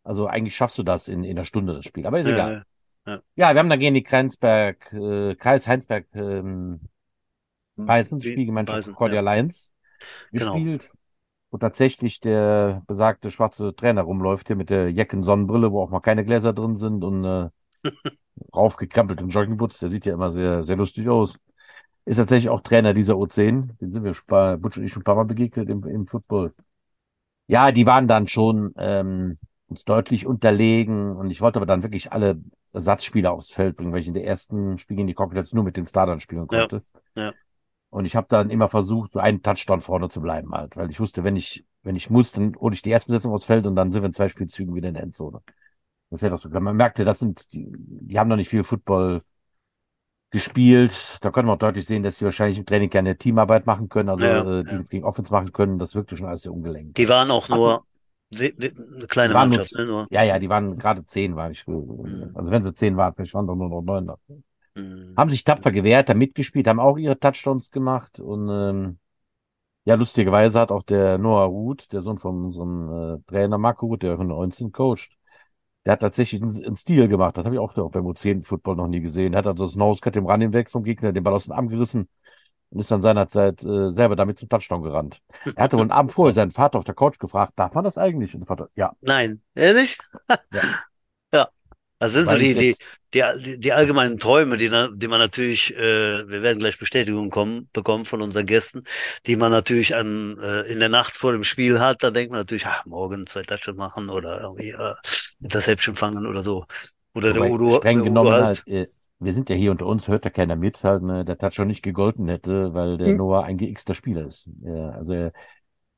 Also 0.02 0.26
eigentlich 0.26 0.56
schaffst 0.56 0.78
du 0.78 0.82
das 0.82 1.06
in, 1.08 1.22
in 1.22 1.36
einer 1.36 1.44
Stunde, 1.44 1.74
das 1.74 1.84
Spiel. 1.84 2.06
Aber 2.06 2.18
ist 2.18 2.26
egal. 2.26 2.64
Ja, 3.06 3.20
Ja, 3.36 3.54
wir 3.54 3.58
haben 3.60 3.68
dann 3.68 3.78
gegen 3.78 3.94
die 3.94 4.02
Kreisberg, 4.02 4.92
äh, 4.92 5.34
Kreis 5.34 5.68
Heinsberg 5.68 6.06
ähm, 6.14 6.80
Beißen, 7.76 8.22
Wie- 8.22 8.28
Spielgemeinschaft 8.32 8.78
Beißen, 8.78 8.92
Concordia 8.94 9.22
ja. 9.22 9.34
Lions 9.34 9.72
Genau. 10.32 10.56
Wo 11.50 11.58
tatsächlich 11.58 12.20
der 12.20 12.82
besagte 12.86 13.30
schwarze 13.30 13.74
Trainer 13.74 14.02
rumläuft 14.02 14.48
hier 14.48 14.56
mit 14.56 14.70
der 14.70 14.90
Jecken 14.92 15.22
Sonnenbrille, 15.22 15.72
wo 15.72 15.82
auch 15.82 15.90
mal 15.90 16.00
keine 16.00 16.24
Gläser 16.24 16.52
drin 16.52 16.74
sind 16.76 17.04
und 17.04 17.24
äh, 17.24 17.48
raufgekrampeltem 18.54 19.28
Joggingboots. 19.28 19.78
Der 19.78 19.88
sieht 19.88 20.06
ja 20.06 20.14
immer 20.14 20.30
sehr, 20.30 20.62
sehr 20.62 20.76
lustig 20.76 21.08
aus. 21.08 21.38
Ist 22.04 22.16
tatsächlich 22.16 22.50
auch 22.50 22.60
Trainer 22.62 22.94
dieser 22.94 23.16
U10. 23.18 23.76
Den 23.80 23.90
sind 23.90 24.04
wir 24.04 24.14
Butch 24.58 24.78
und 24.78 24.84
ich 24.84 24.92
schon 24.92 25.02
ein 25.02 25.04
paar 25.04 25.16
Mal 25.16 25.24
begegnet 25.24 25.68
im, 25.68 25.84
im 25.86 26.06
Football. 26.06 26.54
Ja, 27.46 27.72
die 27.72 27.86
waren 27.86 28.08
dann 28.08 28.28
schon 28.28 28.74
ähm, 28.78 29.38
uns 29.68 29.84
deutlich 29.84 30.26
unterlegen 30.26 31.16
und 31.16 31.30
ich 31.30 31.40
wollte 31.40 31.58
aber 31.58 31.66
dann 31.66 31.82
wirklich 31.82 32.12
alle 32.12 32.40
Ersatzspieler 32.72 33.32
aufs 33.32 33.50
Feld 33.52 33.76
bringen, 33.76 33.92
weil 33.92 34.00
ich 34.00 34.08
in 34.08 34.14
der 34.14 34.26
ersten 34.26 34.78
Spiel 34.78 34.96
gegen 34.96 35.08
die 35.08 35.14
Crocodiles 35.14 35.52
nur 35.54 35.64
mit 35.64 35.76
den 35.76 35.86
Startern 35.86 36.20
spielen 36.20 36.46
Ja, 36.50 36.68
konnte. 36.68 36.82
ja. 37.16 37.34
Und 37.90 38.04
ich 38.04 38.14
habe 38.16 38.26
dann 38.28 38.50
immer 38.50 38.68
versucht, 38.68 39.12
so 39.12 39.18
einen 39.18 39.42
Touchdown 39.42 39.80
vorne 39.80 40.08
zu 40.08 40.20
bleiben 40.20 40.52
halt, 40.52 40.76
weil 40.76 40.90
ich 40.90 41.00
wusste, 41.00 41.24
wenn 41.24 41.36
ich, 41.36 41.64
wenn 41.82 41.96
ich 41.96 42.10
muss, 42.10 42.32
dann 42.32 42.54
hole 42.56 42.74
ich 42.74 42.82
die 42.82 42.90
Erstbesetzung 42.90 43.32
aufs 43.32 43.44
Feld 43.46 43.66
und 43.66 43.76
dann 43.76 43.90
sind 43.90 44.02
wir 44.02 44.06
in 44.08 44.12
zwei 44.12 44.28
Spielzügen 44.28 44.74
wieder 44.74 44.88
in 44.88 44.94
der 44.94 45.02
Endzone. 45.04 45.40
Das 46.10 46.22
hätte 46.22 46.34
auch 46.34 46.38
so. 46.38 46.48
Man 46.50 46.76
merkte, 46.76 47.04
das 47.04 47.18
sind, 47.18 47.52
die, 47.52 47.66
die 47.70 48.18
haben 48.18 48.28
noch 48.28 48.36
nicht 48.36 48.48
viel 48.50 48.64
Football 48.64 49.22
gespielt. 50.30 51.18
Da 51.22 51.30
konnte 51.30 51.46
man 51.46 51.54
auch 51.54 51.58
deutlich 51.58 51.86
sehen, 51.86 52.02
dass 52.02 52.18
sie 52.18 52.24
wahrscheinlich 52.24 52.58
im 52.58 52.66
Training 52.66 52.90
keine 52.90 53.16
Teamarbeit 53.16 53.66
machen 53.66 53.88
können, 53.88 54.08
also 54.10 54.24
Ja, 54.24 54.58
äh, 54.60 54.64
Defense 54.64 54.90
gegen 54.90 55.04
Offense 55.04 55.32
machen 55.32 55.52
können. 55.52 55.78
Das 55.78 55.94
wirkte 55.94 56.16
schon 56.16 56.26
alles 56.26 56.42
sehr 56.42 56.52
ungelenkt. 56.52 56.98
Die 56.98 57.08
waren 57.08 57.30
auch 57.30 57.48
nur 57.48 57.84
we- 58.30 58.52
eine 58.58 59.06
kleine 59.06 59.32
Die 59.32 59.34
waren 59.34 59.48
nur- 59.48 59.58
Mannschaft, 59.58 59.72
ne? 59.76 59.86
Nur, 59.86 60.06
Ja, 60.10 60.22
ja, 60.22 60.38
die 60.38 60.48
waren 60.50 60.76
gerade 60.78 61.04
zehn, 61.06 61.34
war 61.36 61.50
ich. 61.50 61.66
Mhm. 61.66 62.32
Also 62.34 62.50
wenn 62.50 62.62
sie 62.62 62.74
zehn 62.74 62.96
waren, 62.96 63.14
vielleicht 63.14 63.32
waren 63.34 63.46
doch 63.46 63.54
nur 63.54 63.70
noch 63.70 63.82
neun. 63.82 64.10
Mhm. 64.78 65.14
Haben 65.16 65.30
sich 65.30 65.44
tapfer 65.44 65.72
gewehrt, 65.72 66.08
haben 66.08 66.18
mitgespielt, 66.18 66.68
haben 66.68 66.80
auch 66.80 66.96
ihre 66.96 67.18
Touchdowns 67.18 67.70
gemacht 67.70 68.20
und 68.20 68.48
ähm, 68.48 68.98
ja, 69.84 69.94
lustigerweise 69.94 70.60
hat 70.60 70.70
auch 70.70 70.82
der 70.82 71.18
Noah 71.18 71.46
Ruth, 71.46 71.90
der 71.92 72.02
Sohn 72.02 72.18
von 72.18 72.44
unserem 72.44 73.16
äh, 73.16 73.18
Trainer 73.26 73.58
Marco 73.58 73.86
Ruth, 73.86 74.02
der 74.02 74.16
von 74.16 74.28
19 74.28 74.70
coacht, 74.70 75.08
der 75.86 75.92
hat 75.92 76.00
tatsächlich 76.00 76.42
einen, 76.42 76.54
einen 76.64 76.76
Stil 76.76 77.08
gemacht. 77.08 77.38
Das 77.38 77.46
habe 77.46 77.54
ich 77.54 77.58
auch, 77.58 77.74
auch 77.78 77.90
beim 77.90 78.04
U10 78.04 78.44
Football 78.44 78.76
noch 78.76 78.88
nie 78.88 79.00
gesehen. 79.00 79.32
Er 79.32 79.38
hat 79.38 79.46
also 79.46 79.64
das 79.64 79.76
Nosecut 79.76 80.16
im 80.16 80.26
Running 80.26 80.52
weg 80.52 80.70
vom 80.70 80.82
Gegner, 80.82 81.12
den 81.12 81.24
Ball 81.24 81.32
aus 81.32 81.44
dem 81.44 81.54
Arm 81.54 81.68
gerissen 81.68 82.08
und 82.70 82.80
ist 82.80 82.90
dann 82.90 83.00
seinerzeit 83.00 83.64
äh, 83.64 83.88
selber 83.88 84.14
damit 84.14 84.38
zum 84.38 84.50
Touchdown 84.50 84.82
gerannt. 84.82 85.22
Er 85.56 85.64
hatte 85.64 85.76
wohl 85.78 85.82
einen 85.82 85.90
Abend 85.90 86.12
vorher 86.12 86.34
seinen 86.34 86.50
Vater 86.50 86.76
auf 86.76 86.84
der 86.84 86.94
Couch 86.94 87.18
gefragt, 87.18 87.54
darf 87.56 87.72
man 87.72 87.84
das 87.84 87.96
eigentlich? 87.96 88.34
Und 88.34 88.40
der 88.40 88.46
Vater, 88.46 88.68
ja. 88.74 88.92
Nein, 89.00 89.40
ehrlich? 89.54 89.96
Ja. 90.28 90.60
Das 92.00 92.12
sind 92.12 92.28
so 92.30 92.36
Weil 92.36 92.38
die, 92.38 92.54
die, 92.54 92.76
die, 93.12 93.22
die, 93.44 93.58
die 93.58 93.72
allgemeinen 93.72 94.18
Träume, 94.18 94.56
die, 94.56 94.68
die 94.70 95.08
man 95.08 95.18
natürlich, 95.18 95.74
äh, 95.76 96.28
wir 96.28 96.42
werden 96.42 96.60
gleich 96.60 96.78
Bestätigung 96.78 97.30
kommen, 97.30 97.68
bekommen 97.72 98.04
von 98.04 98.22
unseren 98.22 98.46
Gästen, 98.46 98.84
die 99.26 99.34
man 99.36 99.50
natürlich 99.50 99.96
an, 99.96 100.38
äh, 100.38 100.62
in 100.72 100.78
der 100.78 100.88
Nacht 100.90 101.16
vor 101.16 101.32
dem 101.32 101.42
Spiel 101.44 101.80
hat. 101.80 102.02
Da 102.04 102.10
denkt 102.12 102.30
man 102.30 102.40
natürlich, 102.40 102.66
ach, 102.66 102.84
morgen 102.86 103.26
zwei 103.26 103.42
Touchdowns 103.42 103.78
machen 103.78 104.10
oder 104.10 104.40
irgendwie 104.40 104.70
äh, 104.70 104.94
Interception 105.42 105.96
fangen 105.96 106.26
oder 106.26 106.42
so. 106.44 106.66
Oder 107.14 107.32
der 107.32 107.42
Wobei, 107.42 107.46
Udo, 107.46 107.82
streng 107.82 108.02
der 108.02 108.04
genommen 108.04 108.32
Udo 108.32 108.32
halt, 108.38 108.66
äh, 108.66 108.86
wir 109.18 109.32
sind 109.32 109.50
ja 109.50 109.56
hier 109.56 109.70
unter 109.72 109.86
uns, 109.86 110.08
hört 110.08 110.24
ja 110.24 110.30
keiner 110.30 110.56
mit, 110.56 110.82
halt, 110.84 111.02
ne, 111.02 111.24
der 111.24 111.36
Touchdown 111.38 111.66
nicht 111.66 111.82
gegolten 111.82 112.28
hätte, 112.28 112.72
weil 112.74 112.96
der 112.96 113.12
Hm. 113.12 113.16
Noah 113.16 113.44
ein 113.44 113.58
geixter 113.58 113.94
Spieler 113.94 114.26
ist. 114.26 114.48
Ja, 114.62 114.90
also 114.90 115.12
er- 115.12 115.32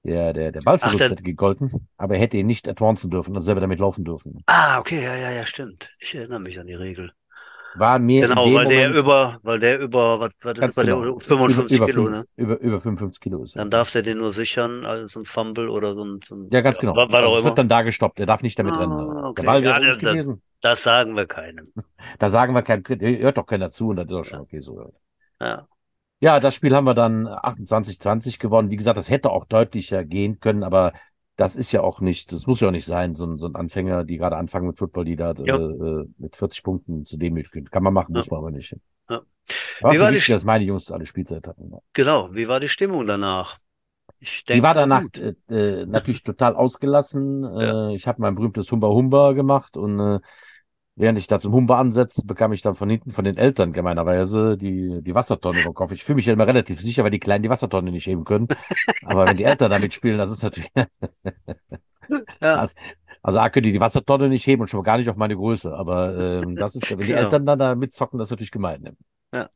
der, 0.02 0.33
der, 0.33 0.52
der 0.52 0.61
Ballverlust 0.62 0.97
Ach, 0.97 0.99
der- 0.99 1.11
hätte 1.11 1.23
gegolten, 1.23 1.88
aber 1.97 2.14
er 2.14 2.21
hätte 2.21 2.37
ihn 2.38 2.47
nicht 2.47 2.69
advancen 2.69 3.11
dürfen 3.11 3.35
und 3.37 3.42
selber 3.42 3.61
damit 3.61 3.78
laufen 3.80 4.04
dürfen. 4.04 4.42
Ah, 4.47 4.78
okay, 4.78 5.02
ja, 5.04 5.14
ja, 5.14 5.30
ja, 5.30 5.47
stimmt. 5.47 5.90
Ich 6.00 6.14
erinnere 6.14 6.40
mich 6.40 6.59
an 6.59 6.66
die 6.66 6.75
Regel. 6.75 7.12
War 7.76 8.00
mir 8.00 8.26
Genau, 8.26 8.52
weil 8.52 8.66
der 8.66 8.88
Moment, 8.88 8.97
über, 8.97 9.38
weil 9.45 9.61
der 9.61 9.78
über, 9.78 10.19
was, 10.19 10.33
was 10.42 10.59
ist, 10.59 10.75
genau, 10.76 11.02
der 11.04 11.21
55 11.21 11.76
über, 11.76 11.85
über, 11.85 11.87
Kilo, 11.87 12.11
ne? 12.11 12.25
über, 12.35 12.59
über 12.59 12.80
55 12.80 13.21
Kilo 13.21 13.45
ist. 13.45 13.54
Dann 13.54 13.71
darf 13.71 13.92
der 13.92 14.02
den 14.02 14.19
nur 14.19 14.33
sichern, 14.33 14.85
als 14.85 15.14
ein 15.14 15.25
Fumble 15.25 15.69
oder 15.71 15.95
so 15.95 16.04
ein, 16.04 16.19
so 16.26 16.35
ein 16.35 16.49
ja, 16.50 16.62
ganz 16.62 16.78
genau. 16.78 16.97
War, 16.97 17.12
war 17.12 17.23
also 17.23 17.37
immer. 17.37 17.45
wird 17.45 17.59
dann 17.59 17.69
da 17.69 17.83
gestoppt, 17.83 18.19
er 18.19 18.26
darf 18.26 18.42
nicht 18.42 18.59
damit 18.59 18.75
Ah, 18.75 18.78
rennen. 18.78 19.25
okay. 19.25 19.42
Der 19.42 19.47
Ball 19.47 19.62
wäre 19.62 19.75
Ja, 19.75 19.78
der- 19.80 19.97
der- 19.99 20.12
gewesen. 20.14 20.42
Das 20.62 20.83
sagen 20.83 21.14
wir 21.16 21.26
keinem. 21.26 21.73
Da 22.19 22.28
sagen 22.28 22.54
wir 22.54 22.62
kein 22.62 22.83
Tritt, 22.83 23.02
hört 23.02 23.37
doch 23.37 23.47
keiner 23.47 23.71
zu 23.71 23.90
und 23.90 23.97
das 23.97 24.07
ist 24.07 24.11
doch 24.11 24.25
schon 24.25 24.40
okay 24.40 24.59
so. 24.59 24.92
Ja. 25.40 25.64
Ja, 26.20 26.38
das 26.38 26.54
Spiel 26.54 26.74
haben 26.74 26.84
wir 26.86 26.94
dann 26.94 27.26
28-20 27.26 28.38
gewonnen. 28.38 28.70
Wie 28.70 28.76
gesagt, 28.76 28.98
das 28.98 29.08
hätte 29.08 29.30
auch 29.30 29.46
deutlicher 29.46 30.04
gehen 30.04 30.38
können, 30.38 30.62
aber 30.62 30.92
das 31.36 31.56
ist 31.56 31.72
ja 31.72 31.80
auch 31.80 32.00
nicht, 32.02 32.32
das 32.32 32.46
muss 32.46 32.60
ja 32.60 32.68
auch 32.68 32.72
nicht 32.72 32.84
sein, 32.84 33.14
so 33.14 33.24
ein, 33.24 33.38
so 33.38 33.46
ein 33.46 33.56
Anfänger, 33.56 34.04
die 34.04 34.18
gerade 34.18 34.36
anfangen 34.36 34.66
mit 34.66 34.78
Football, 34.78 35.06
die 35.06 35.16
da 35.16 35.30
äh, 35.32 35.46
Ja. 35.46 35.56
äh, 35.56 36.04
mit 36.18 36.36
40 36.36 36.62
Punkten 36.62 37.06
zu 37.06 37.16
demütigen. 37.16 37.64
Kann 37.70 37.82
man 37.82 37.94
machen, 37.94 38.12
muss 38.12 38.26
Ja. 38.26 38.32
man 38.32 38.38
aber 38.40 38.50
nicht. 38.50 38.76
Ja. 39.08 39.22
War 39.80 39.94
Wie 39.94 39.98
war 40.00 40.10
die 40.10 40.16
wichtig, 40.16 40.34
dass 40.34 40.44
meine 40.44 40.64
Jungs 40.64 40.92
alle 40.92 41.06
Spielzeit 41.06 41.46
hatten. 41.46 41.72
Genau. 41.94 42.34
Wie 42.34 42.48
war 42.48 42.60
die 42.60 42.68
Stimmung 42.68 43.06
danach? 43.06 43.56
Ich 44.18 44.44
Die 44.44 44.44
denke 44.48 44.62
war 44.64 44.74
mal 44.74 44.80
danach 44.80 45.04
äh, 45.16 45.34
äh, 45.48 45.86
natürlich 45.86 46.22
total 46.22 46.54
ausgelassen. 46.54 47.44
Äh, 47.44 47.94
ich 47.94 48.06
habe 48.06 48.20
mein 48.20 48.34
berühmtes 48.34 48.70
Humba 48.70 48.88
Humba 48.88 49.32
gemacht 49.32 49.78
und 49.78 49.98
äh, 49.98 50.18
während 50.97 51.18
ich 51.18 51.26
da 51.26 51.38
zum 51.38 51.52
Humba 51.52 51.78
ansetze, 51.80 52.23
bekam 52.25 52.52
ich 52.52 52.62
dann 52.62 52.75
von 52.75 52.90
hinten 52.90 53.11
von 53.11 53.25
den 53.25 53.37
Eltern 53.37 53.73
gemeinerweise 53.73 54.56
die, 54.56 55.02
die 55.02 55.14
Wassertonne 55.14 55.62
den 55.62 55.75
Kopf. 55.75 55.92
Ich 55.92 56.04
fühle 56.04 56.16
mich 56.16 56.26
ja 56.26 56.32
immer 56.35 56.47
relativ 56.47 56.80
sicher, 56.80 57.04
weil 57.04 57.11
die 57.11 57.18
Kleinen 57.20 57.42
die 57.42 57.50
Wassertonne 57.50 57.90
nicht 57.90 58.06
heben 58.06 58.25
können. 58.25 58.49
Aber 59.04 59.26
wenn 59.26 59.37
die 59.37 59.44
Eltern 59.44 59.70
damit 59.70 59.94
spielen, 59.94 60.18
das 60.18 60.30
ist 60.30 60.42
natürlich. 60.42 60.70
Ja. 62.42 62.66
Also 63.23 63.38
A 63.38 63.50
können 63.50 63.64
die 63.64 63.73
die 63.73 63.80
Wassertonne 63.80 64.28
nicht 64.28 64.47
heben 64.47 64.62
und 64.62 64.68
schon 64.68 64.78
mal 64.78 64.85
gar 64.85 64.99
nicht 64.99 65.09
auf 65.09 65.16
meine 65.16 65.37
Größe. 65.37 65.73
Aber 65.73 66.42
ähm, 66.42 66.56
das 66.56 66.75
ist, 66.75 66.90
wenn 66.90 66.99
die 66.99 67.06
Genau. 67.06 67.20
Eltern 67.20 67.47
dann 67.47 67.59
da 67.59 67.75
mitzocken, 67.75 68.18
das 68.18 68.28
ist 68.28 68.30
natürlich 68.32 68.50
gemein. 68.50 68.82
Ne? 69.32 69.49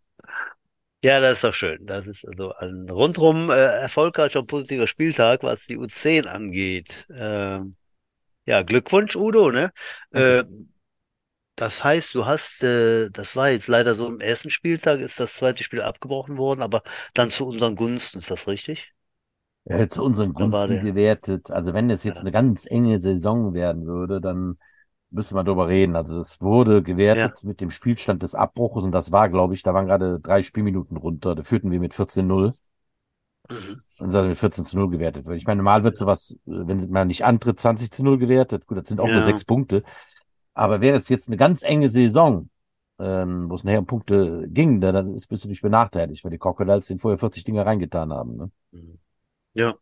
Ja, 1.03 1.21
das 1.21 1.35
ist 1.35 1.45
doch 1.45 1.55
schön. 1.55 1.85
Das 1.85 2.07
ist 2.07 2.27
also 2.27 2.55
ein 2.55 2.89
rundrum 2.89 3.51
äh, 3.51 3.55
erfolgreicher 3.55 4.41
und 4.41 4.47
positiver 4.47 4.87
Spieltag, 4.87 5.43
was 5.43 5.67
die 5.67 5.77
U10 5.79 6.27
angeht. 6.27 7.07
Ähm, 7.15 7.77
ja, 8.47 8.63
Glückwunsch, 8.63 9.17
Udo, 9.17 9.51
ne? 9.51 9.71
Äh, 10.13 10.45
das 11.57 11.85
heißt, 11.85 12.15
du 12.15 12.27
hast, 12.27 12.63
äh, 12.63 13.11
das 13.11 13.37
war 13.37 13.51
jetzt 13.51 13.69
leider 13.69 13.95
so 13.95 14.07
im 14.09 14.21
ersten 14.21 14.51
Spieltag, 14.51 15.01
ist 15.01 15.21
das 15.21 15.35
zweite 15.35 15.63
Spiel 15.65 15.83
abgebrochen 15.83 16.37
worden, 16.39 16.63
aber 16.63 16.83
dann 17.15 17.31
zu 17.31 17.47
unseren 17.47 17.77
Gunsten, 17.77 18.19
ist 18.19 18.31
das 18.31 18.47
richtig? 18.49 18.93
äh, 19.65 19.89
zu 19.89 20.05
unseren 20.05 20.35
Gunsten 20.35 20.81
gewertet. 20.81 21.51
Also 21.51 21.73
wenn 21.75 21.91
es 21.91 22.05
jetzt 22.05 22.21
Ja. 22.21 22.23
eine 22.23 22.31
ganz 22.33 22.67
enge 22.67 22.99
Saison 23.01 23.55
werden 23.55 23.87
würde, 23.87 24.21
dann 24.21 24.59
müsste 25.11 25.35
man 25.35 25.47
darüber 25.47 25.69
reden. 25.69 25.97
Also 25.97 26.19
es 26.21 26.41
wurde 26.41 26.83
gewertet 26.83 27.45
mit 27.45 27.61
dem 27.61 27.71
Spielstand 27.71 28.23
des 28.23 28.35
Abbruches 28.35 28.85
und 28.85 28.93
das 28.93 29.13
war, 29.13 29.29
glaube 29.29 29.55
ich, 29.55 29.63
da 29.63 29.75
waren 29.75 29.87
gerade 29.87 30.21
drei 30.21 30.43
Spielminuten 30.43 30.97
runter. 30.97 31.35
Da 31.35 31.43
führten 31.43 31.71
wir 31.71 31.81
mit 31.81 31.95
14-0 31.95 32.53
Mhm. 33.51 33.81
und 33.99 34.13
dann 34.15 34.29
mit 34.29 34.39
14 34.39 34.65
zu 34.65 34.77
0 34.79 34.91
gewertet 34.91 35.27
wird. 35.27 35.39
Ich 35.39 35.47
meine, 35.47 35.59
normal 35.59 35.85
wird 35.85 35.97
sowas, 35.97 36.33
äh, 36.33 36.39
wenn 36.47 36.91
man 36.91 37.09
nicht 37.09 37.25
antritt, 37.25 37.61
20 37.61 37.91
zu 37.93 38.05
0 38.05 38.19
gewertet. 38.19 38.67
Gut, 38.67 38.79
das 38.79 38.89
sind 38.89 39.01
auch 39.01 39.13
nur 39.13 39.23
Ja. 39.23 39.23
sechs 39.23 39.45
Punkte. 39.45 39.85
Aber 40.55 40.81
wäre 40.81 40.97
es 40.97 41.09
jetzt 41.09 41.29
eine 41.29 41.37
ganz 41.37 41.63
enge 41.63 41.89
Saison, 41.89 42.49
ähm, 43.01 43.51
wo 43.51 43.55
es 43.55 43.65
nachher 43.65 43.81
um 43.81 43.87
Punkte 43.87 44.47
ging, 44.49 44.81
dann, 44.81 44.95
dann 44.95 45.15
ist, 45.15 45.29
bist 45.29 45.45
du 45.45 45.49
nicht 45.49 45.63
benachteiligt, 45.63 46.25
weil 46.25 46.31
die 46.31 46.39
Crocodiles 46.39 46.87
den 46.87 46.99
vorher 46.99 47.19
40 47.19 47.45
Dinger 47.45 47.67
reingetan 47.67 48.13
haben. 48.13 48.37
Ne? 48.37 48.51
Mhm. 48.73 48.99
Ja, 49.55 49.75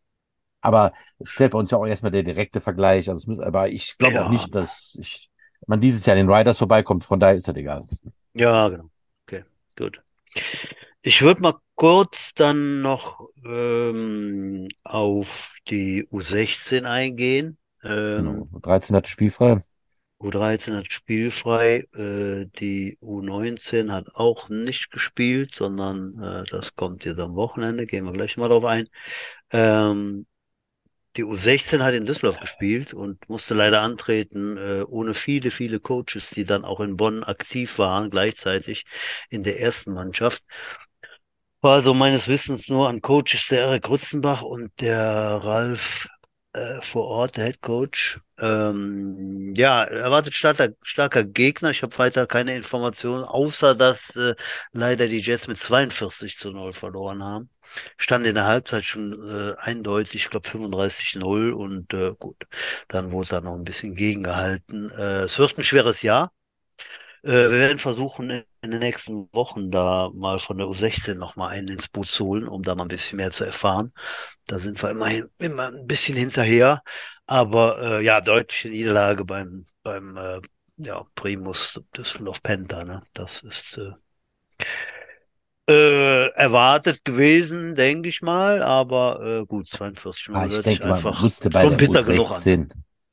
Aber 0.61 0.93
es 1.19 1.35
zählt 1.35 1.53
bei 1.53 1.59
uns 1.59 1.71
ja 1.71 1.79
auch 1.79 1.87
erstmal 1.87 2.13
der 2.13 2.23
direkte 2.23 2.61
Vergleich. 2.61 3.11
Also 3.11 3.31
muss, 3.33 3.41
aber 3.45 3.69
ich 3.69 3.99
glaube 3.99 4.15
Ja. 4.15 4.21
auch 4.21 4.29
nicht, 4.29 4.55
dass 4.55 4.97
ich, 5.01 5.31
man 5.67 5.81
dieses 5.81 6.07
Jahr 6.07 6.17
den 6.17 6.31
Riders 6.31 6.59
vorbeikommt, 6.59 7.05
von 7.05 7.19
daher 7.21 7.37
ist 7.37 7.49
das 7.49 7.57
egal. 7.57 7.87
ja, 8.35 8.69
genau. 8.69 8.91
Okay, 9.27 9.45
gut. 9.77 10.03
Ich 11.03 11.23
würde 11.23 11.43
mal 11.43 11.55
kurz 11.75 12.35
dann 12.35 12.83
noch 12.83 13.29
ähm, 13.45 14.69
auf 14.85 15.55
die 15.69 16.07
U16 16.11 16.85
eingehen. 16.87 17.59
Ähm, 17.83 18.47
Genau. 18.47 18.49
13 18.63 18.97
hatte 18.97 19.09
spielfrei. 19.11 19.63
U13 20.23 20.77
hat 20.77 20.93
spielfrei, 20.93 21.87
äh, 21.95 22.47
die 22.59 22.99
U19 23.01 23.91
hat 23.93 24.15
auch 24.15 24.49
nicht 24.49 24.91
gespielt, 24.91 25.55
sondern 25.55 26.23
äh, 26.23 26.45
das 26.51 26.77
kommt 26.77 27.05
jetzt 27.05 27.19
am 27.19 27.35
Wochenende, 27.35 27.87
gehen 27.87 28.05
wir 28.05 28.13
gleich 28.13 28.37
mal 28.37 28.49
drauf 28.49 28.65
ein. 28.65 28.89
Ähm, 29.51 30.27
die 31.17 31.25
U16 31.25 31.83
hat 31.83 31.95
in 31.95 32.07
Düsseldorf 32.07 32.41
gespielt 32.41 32.95
und 32.95 33.29
musste 33.29 33.55
leider 33.55 33.83
antreten, 33.83 34.57
äh, 34.57 34.83
ohne 34.89 35.13
viele, 35.13 35.51
viele 35.51 35.79
Coaches, 35.79 36.31
die 36.31 36.45
dann 36.47 36.65
auch 36.65 36.81
in 36.81 36.97
Bonn 36.97 37.23
aktiv 37.23 37.79
waren, 37.79 38.09
gleichzeitig 38.09 38.85
in 39.29 39.43
der 39.43 39.61
ersten 39.61 39.93
Mannschaft. 39.93 40.43
War 41.61 41.75
also 41.75 41.95
meines 41.95 42.29
Wissens 42.29 42.69
nur 42.69 42.89
an 42.89 43.03
Coaches 43.03 43.47
der 43.51 43.63
Erik 43.63 43.85
Grützenbach 43.85 44.43
und 44.43 44.73
der 44.81 45.03
Ralf 45.45 46.09
äh, 46.53 46.81
vor 46.83 47.07
Ort, 47.07 47.37
der 47.37 47.47
Head 47.47 47.61
Coach. 47.63 48.21
Ähm, 48.39 49.55
ja, 49.57 49.85
erwartet 49.85 50.35
starker, 50.35 50.71
starker 50.83 51.25
Gegner. 51.25 51.71
Ich 51.71 51.83
habe 51.83 51.97
weiter 51.99 52.27
keine 52.27 52.57
Informationen, 52.57 53.25
außer 53.25 53.75
dass 53.75 54.15
äh, 54.17 54.35
leider 54.73 55.09
die 55.09 55.21
Jets 55.21 55.47
mit 55.49 55.59
42 55.59 56.39
zu 56.39 56.51
0 56.51 56.73
verloren 56.73 57.23
haben. 57.23 57.51
stand 57.99 58.27
in 58.27 58.35
der 58.37 58.47
Halbzeit 58.47 58.85
schon 58.85 59.13
äh, 59.31 59.55
eindeutig, 59.61 60.17
ich 60.25 60.31
glaube 60.31 60.49
35-0 60.49 61.53
und 61.53 61.95
äh, 61.95 62.13
gut, 62.19 62.37
dann 62.89 63.13
wurde 63.13 63.31
da 63.31 63.41
noch 63.41 63.55
ein 63.57 63.65
bisschen 63.65 63.95
gegengehalten. 63.95 64.91
Äh, 64.91 65.23
es 65.25 65.39
wird 65.39 65.59
ein 65.59 65.65
schweres 65.65 66.03
Jahr. 66.03 66.33
Äh, 67.23 67.31
wir 67.33 67.51
werden 67.53 67.79
versuchen, 67.79 68.45
in, 68.63 68.71
den 68.71 68.81
nächsten 68.81 69.29
Wochen 69.35 69.71
da 69.71 70.11
mal 70.15 70.39
von 70.39 70.59
der 70.59 70.67
U16 70.69 71.19
noch 71.19 71.37
mal 71.37 71.49
einen 71.49 71.69
ins 71.69 71.89
Boot 71.89 72.07
zu 72.07 72.27
holen, 72.27 72.49
um 72.49 72.63
da 72.63 72.75
mal 72.75 72.85
ein 72.85 72.89
bisschen 72.89 73.17
mehr 73.19 73.31
zu 73.31 73.45
erfahren. 73.45 73.93
Da 74.47 74.59
sind 74.59 74.83
wir 74.83 74.91
immerhin 74.91 75.29
immer 75.39 75.69
ein 75.69 75.87
bisschen 75.87 76.17
hinterher, 76.17 76.83
aber 77.27 78.01
äh, 78.01 78.05
ja, 78.05 78.21
deutliche 78.21 78.69
Niederlage 78.71 79.25
beim 79.25 79.65
beim 79.83 80.17
äh, 80.17 80.41
ja, 80.79 81.05
Primus 81.15 81.81
Düsseldorf 81.97 82.43
Penta, 82.43 82.85
ne? 82.85 83.03
Das 83.15 83.43
ist 83.43 83.79
äh, 83.79 83.93
äh, 85.69 86.29
erwartet 86.35 87.05
gewesen, 87.05 87.75
denke 87.77 88.09
ich 88.09 88.23
mal, 88.23 88.63
aber 88.63 89.21
äh, 89.43 89.47
gut, 89.47 89.69
42 89.69 90.29
Ah, 90.31 90.47
Minuten 90.47 90.47
ich 90.47 90.53
hört 90.55 90.67
sich 90.67 90.81
denke, 90.81 90.87
man 90.87 91.05
einfach 91.05 91.21
wusste 91.21 91.51
bei 91.51 91.67
der 91.67 91.79
bitter 91.79 92.05
genug 92.05 92.31
an. 92.33 92.45
U16, 92.45 92.71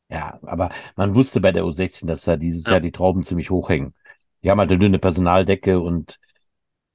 ja, 0.10 0.40
aber 0.44 0.70
man 0.96 1.16
wusste 1.16 1.42
bei 1.42 1.52
der 1.52 1.64
U16, 1.66 2.08
dass 2.08 2.24
da 2.24 2.38
dieses 2.38 2.66
Ja. 2.66 2.72
Jahr 2.72 2.80
die 2.80 2.92
Trauben 2.92 3.24
ziemlich 3.24 3.50
hoch 3.50 3.70
hängen. 3.70 3.94
Die 4.44 4.52
haben 4.52 4.60
halt 4.60 4.70
eine 4.72 4.80
dünne 4.80 5.00
Personaldecke 5.00 5.80
und 5.80 6.20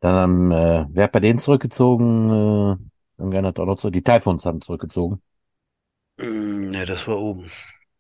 dann 0.00 0.14
haben, 0.14 0.52
äh, 0.52 0.86
wer 0.90 1.04
hat 1.04 1.12
bei 1.12 1.20
denen 1.20 1.38
zurückgezogen? 1.38 2.80
Äh, 3.20 3.42
hat 3.42 3.58
auch 3.60 3.66
noch 3.66 3.78
so, 3.80 3.90
die 3.90 4.02
Typhoons 4.02 4.46
haben 4.46 4.60
zurückgezogen. 4.62 5.22
Ne, 6.18 6.84
das 6.86 7.06
war 7.06 7.18
oben. 7.18 7.48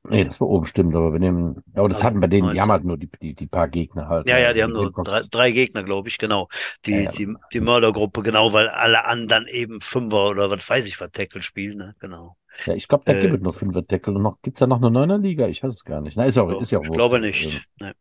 Nee, 0.06 0.24
das 0.24 0.38
war 0.40 0.48
oben, 0.48 0.66
stimmt, 0.66 0.94
aber 0.94 1.12
wir 1.12 1.18
nehmen, 1.20 1.62
aber 1.74 1.88
das 1.88 2.02
Also 2.02 2.04
hatten 2.04 2.20
bei 2.20 2.26
denen, 2.26 2.50
die 2.50 2.60
haben 2.60 2.70
19. 2.70 2.72
halt 2.72 2.84
nur 2.84 2.98
die, 2.98 3.08
die, 3.22 3.34
die 3.34 3.46
paar 3.46 3.68
Gegner 3.68 4.08
halt. 4.08 4.26
Ja, 4.26 4.38
ja, 4.38 4.52
also 4.52 4.54
die 4.54 4.62
haben 4.62 4.72
nur 4.72 4.94
drei, 5.02 5.22
drei 5.30 5.50
Gegner, 5.50 5.84
glaube 5.84 6.08
ich, 6.08 6.16
genau. 6.16 6.48
Die, 6.86 7.08
Ja, 7.08 7.12
ja. 7.12 7.18
die, 7.18 7.34
die 7.52 7.60
Mördergruppe, 7.60 8.22
genau, 8.22 8.52
weil 8.54 8.68
alle 8.68 9.04
anderen 9.04 9.46
eben 9.48 9.80
Fünfer 9.82 10.28
oder 10.30 10.50
was 10.50 10.66
weiß 10.68 10.86
ich, 10.86 10.98
was 11.00 11.10
Tackle 11.12 11.42
spielen, 11.42 11.76
ne? 11.78 11.94
Genau. 11.98 12.36
Ja, 12.66 12.74
ich 12.74 12.88
glaube, 12.88 13.04
da 13.06 13.12
Äh, 13.12 13.14
gibt 13.14 13.34
es 13.34 13.40
noch 13.42 13.54
fünf 13.54 13.74
Deckel 13.86 14.16
und 14.16 14.22
noch, 14.22 14.40
gibt's 14.40 14.60
da 14.60 14.66
noch 14.66 14.78
eine 14.78 14.90
neuner 14.90 15.18
Liga? 15.18 15.46
Ich 15.48 15.62
weiß 15.62 15.72
es 15.72 15.84
gar 15.84 16.00
nicht. 16.00 16.16
Na, 16.16 16.24
ist 16.24 16.36
ja 16.36 16.42
auch, 16.44 16.50
ist 16.60 16.70
ja 16.70 16.78
auch 16.78 16.86
ich 16.86 16.90
glaube 16.90 17.20
nicht. 17.20 17.66
Ne. 17.80 17.94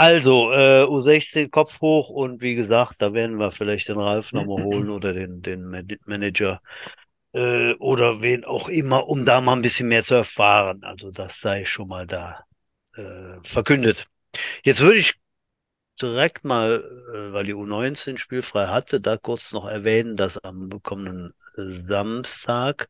Also, 0.00 0.50
äh, 0.52 0.84
U16 0.86 1.50
Kopf 1.50 1.80
hoch 1.82 2.08
und 2.08 2.40
wie 2.40 2.54
gesagt, 2.54 3.02
da 3.02 3.12
werden 3.12 3.36
wir 3.38 3.50
vielleicht 3.50 3.88
den 3.88 3.98
Ralf 3.98 4.32
nochmal 4.32 4.56
holen 4.62 4.88
oder 4.90 5.12
den, 5.12 5.42
den 5.42 5.64
Man- 5.64 5.98
Manager 6.06 6.62
äh, 7.34 7.74
oder 7.74 8.20
wen 8.22 8.44
auch 8.44 8.68
immer, 8.68 9.08
um 9.08 9.24
da 9.26 9.40
mal 9.42 9.54
ein 9.54 9.62
bisschen 9.62 9.88
mehr 9.88 10.02
zu 10.04 10.14
erfahren. 10.14 10.84
Also 10.84 11.10
das 11.10 11.40
sei 11.40 11.64
schon 11.66 11.88
mal 11.88 12.06
da 12.06 12.44
äh, 12.96 13.36
verkündet. 13.44 14.06
Jetzt 14.64 14.80
würde 14.82 14.98
ich 14.98 15.14
direkt 16.00 16.44
mal, 16.44 16.84
äh, 17.14 17.32
weil 17.32 17.44
die 17.44 17.54
U19 17.54 18.18
spielfrei 18.18 18.68
hatte, 18.68 19.00
da 19.00 19.16
kurz 19.18 19.52
noch 19.52 19.66
erwähnen, 19.68 20.16
dass 20.16 20.38
am 20.38 20.70
kommenden 20.82 21.34
Samstag 21.56 22.88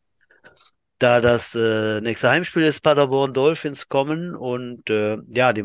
da 0.98 1.20
das 1.20 1.54
äh, 1.54 2.00
nächste 2.00 2.28
Heimspiel 2.30 2.62
ist 2.62 2.82
Paderborn 2.82 3.32
Dolphins 3.32 3.88
kommen 3.88 4.34
und 4.34 4.88
äh, 4.90 5.16
ja, 5.28 5.52
die 5.52 5.62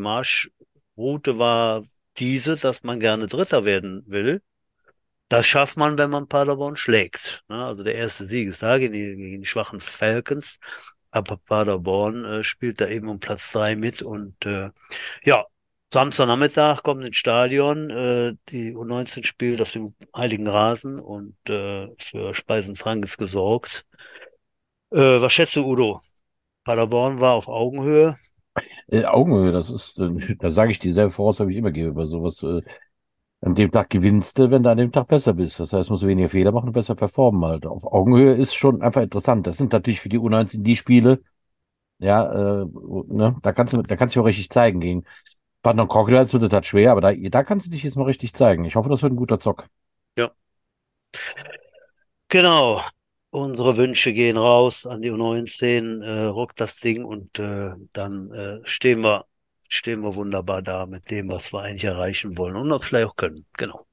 Marschroute 0.96 1.38
war 1.38 1.82
diese, 2.18 2.56
dass 2.56 2.82
man 2.82 3.00
gerne 3.00 3.26
Dritter 3.26 3.64
werden 3.64 4.02
will. 4.06 4.42
Das 5.28 5.46
schafft 5.46 5.76
man, 5.76 5.98
wenn 5.98 6.10
man 6.10 6.28
Paderborn 6.28 6.76
schlägt. 6.76 7.44
Ne? 7.48 7.64
Also 7.64 7.84
der 7.84 7.96
erste 7.96 8.26
Sieg 8.26 8.48
ist 8.48 8.62
da 8.62 8.78
gegen 8.78 8.92
die, 8.92 9.16
gegen 9.16 9.42
die 9.42 9.46
schwachen 9.46 9.80
Falcons. 9.80 10.58
Aber 11.10 11.36
Paderborn 11.36 12.24
äh, 12.24 12.44
spielt 12.44 12.80
da 12.80 12.88
eben 12.88 13.08
um 13.08 13.18
Platz 13.20 13.50
drei 13.52 13.76
mit 13.76 14.02
und 14.02 14.44
äh, 14.46 14.70
ja, 15.24 15.44
Samstagnachmittag 15.92 16.82
kommt 16.82 17.04
ins 17.06 17.16
Stadion. 17.16 17.90
Äh, 17.90 18.34
die 18.50 18.74
U19 18.74 19.24
spielt 19.24 19.60
auf 19.60 19.72
dem 19.72 19.94
Heiligen 20.16 20.48
Rasen 20.48 20.98
und 21.00 21.36
äh, 21.48 21.88
für 21.98 22.34
Speisenfrank 22.34 23.04
ist 23.04 23.18
gesorgt. 23.18 23.86
Äh, 24.90 25.20
was 25.20 25.32
schätzt 25.32 25.56
du, 25.56 25.64
Udo? 25.66 26.00
Paderborn 26.64 27.20
war 27.20 27.34
auf 27.34 27.48
Augenhöhe. 27.48 28.14
Äh, 28.88 29.04
Augenhöhe, 29.04 29.52
das 29.52 29.70
ist, 29.70 29.98
äh, 29.98 30.36
da 30.36 30.50
sage 30.50 30.70
ich 30.70 30.78
dieselbe 30.78 31.10
Voraus, 31.10 31.40
habe 31.40 31.50
ich 31.52 31.58
immer 31.58 31.70
gebe 31.72 31.92
bei 31.92 32.06
sowas. 32.06 32.42
Äh, 32.42 32.62
an 33.42 33.54
dem 33.54 33.70
Tag 33.70 33.90
gewinnst 33.90 34.38
du, 34.38 34.50
wenn 34.50 34.62
du 34.62 34.70
an 34.70 34.78
dem 34.78 34.92
Tag 34.92 35.08
besser 35.08 35.34
bist. 35.34 35.60
Das 35.60 35.72
heißt, 35.72 35.90
musst 35.90 36.02
du 36.02 36.06
weniger 36.08 36.28
Fehler 36.30 36.52
machen 36.52 36.68
und 36.68 36.72
besser 36.72 36.94
performen 36.94 37.44
halt. 37.44 37.66
Auf 37.66 37.84
Augenhöhe 37.84 38.34
ist 38.34 38.54
schon 38.54 38.82
einfach 38.82 39.02
interessant. 39.02 39.46
Das 39.46 39.58
sind 39.58 39.72
natürlich 39.72 40.00
für 40.00 40.08
die 40.08 40.18
U19 40.18 40.62
die 40.64 40.76
Spiele, 40.76 41.20
ja, 41.98 42.62
äh, 42.62 42.66
ne, 43.08 43.36
da 43.42 43.52
kannst 43.52 43.72
du, 43.74 43.82
da 43.82 43.96
kannst 43.96 44.16
du 44.16 44.20
auch 44.22 44.26
richtig 44.26 44.50
zeigen 44.50 44.80
gegen 44.80 45.04
Partner 45.62 45.86
Crocodiles 45.88 46.32
wird 46.32 46.52
das 46.52 46.66
schwer, 46.66 46.92
aber 46.92 47.00
da, 47.00 47.12
da 47.14 47.44
kannst 47.44 47.66
du 47.66 47.70
dich 47.72 47.82
jetzt 47.84 47.96
mal 47.96 48.04
richtig 48.04 48.34
zeigen. 48.34 48.64
Ich 48.64 48.76
hoffe, 48.76 48.88
das 48.90 49.02
wird 49.02 49.12
ein 49.12 49.16
guter 49.16 49.40
Zock. 49.40 49.66
Genau. 52.28 52.82
Unsere 53.36 53.76
Wünsche 53.76 54.14
gehen 54.14 54.38
raus 54.38 54.86
an 54.86 55.02
die 55.02 55.10
U19, 55.10 56.00
äh, 56.00 56.24
rockt 56.24 56.58
das 56.58 56.80
Ding 56.80 57.04
und 57.04 57.38
äh, 57.38 57.72
dann 57.92 58.30
äh, 58.32 58.60
stehen 58.64 59.02
wir, 59.04 59.26
stehen 59.68 60.00
wir 60.02 60.14
wunderbar 60.16 60.62
da 60.62 60.86
mit 60.86 61.10
dem, 61.10 61.28
was 61.28 61.52
wir 61.52 61.60
eigentlich 61.60 61.84
erreichen 61.84 62.38
wollen 62.38 62.56
und 62.56 62.70
das 62.70 62.86
vielleicht 62.86 63.08
auch 63.08 63.16
können. 63.16 63.44
Genau. 63.58 63.84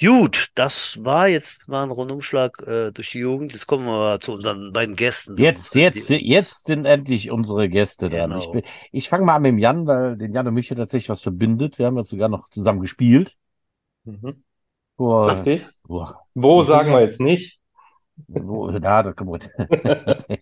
Gut, 0.00 0.48
das 0.54 1.04
war 1.04 1.28
jetzt 1.28 1.68
mal 1.68 1.82
ein 1.82 1.90
Rundumschlag 1.90 2.62
äh, 2.66 2.92
durch 2.92 3.10
die 3.10 3.18
Jugend. 3.18 3.52
Jetzt 3.52 3.66
kommen 3.66 3.84
wir 3.86 4.20
zu 4.20 4.32
unseren 4.32 4.72
beiden 4.72 4.96
Gästen. 4.96 5.36
Jetzt, 5.36 5.74
jetzt, 5.74 6.08
jetzt 6.08 6.64
sind 6.64 6.86
endlich 6.86 7.30
unsere 7.30 7.68
Gäste 7.68 8.08
dran. 8.08 8.30
Genau. 8.30 8.38
Ich, 8.38 8.50
bin- 8.50 8.62
ich 8.90 9.08
fange 9.08 9.26
mal 9.26 9.36
an 9.36 9.42
mit 9.42 9.50
dem 9.50 9.58
Jan, 9.58 9.86
weil 9.86 10.16
den 10.16 10.32
Jan 10.32 10.46
und 10.48 10.54
mich 10.54 10.70
ja 10.70 10.76
tatsächlich 10.76 11.10
was 11.10 11.22
verbindet. 11.22 11.78
Wir 11.78 11.86
haben 11.86 11.96
ja 11.98 12.04
sogar 12.04 12.28
noch 12.30 12.48
zusammen 12.50 12.80
gespielt. 12.80 13.36
Mhm. 14.04 14.42
Vor, 14.96 15.30
Richtig. 15.32 15.66
boah, 15.84 16.22
Wo 16.34 16.62
sagen 16.62 16.92
wir 16.92 17.00
jetzt 17.00 17.20
nicht? 17.20 17.55
Da, 18.80 19.02
das 19.02 19.16
kommt 19.16 19.30
gut. 19.30 19.50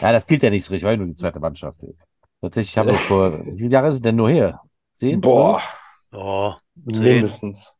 Ja, 0.00 0.12
das 0.12 0.26
gilt 0.26 0.42
ja 0.42 0.50
nicht 0.50 0.64
so 0.64 0.72
richtig, 0.72 0.86
weil 0.86 0.96
nur 0.96 1.06
die 1.06 1.14
zweite 1.14 1.40
Mannschaft. 1.40 1.80
Tatsächlich 2.40 2.76
haben 2.78 2.90
wir 2.90 2.98
vor, 2.98 3.44
wie 3.44 3.58
viele 3.58 3.70
Jahre 3.70 3.88
ist 3.88 3.96
es 3.96 4.02
denn 4.02 4.16
nur 4.16 4.30
her? 4.30 4.60
Zehn, 4.94 5.22
Boah, 5.22 5.60
Ja, 6.12 6.58
zehn 6.92 7.02
mindestens. 7.12 7.72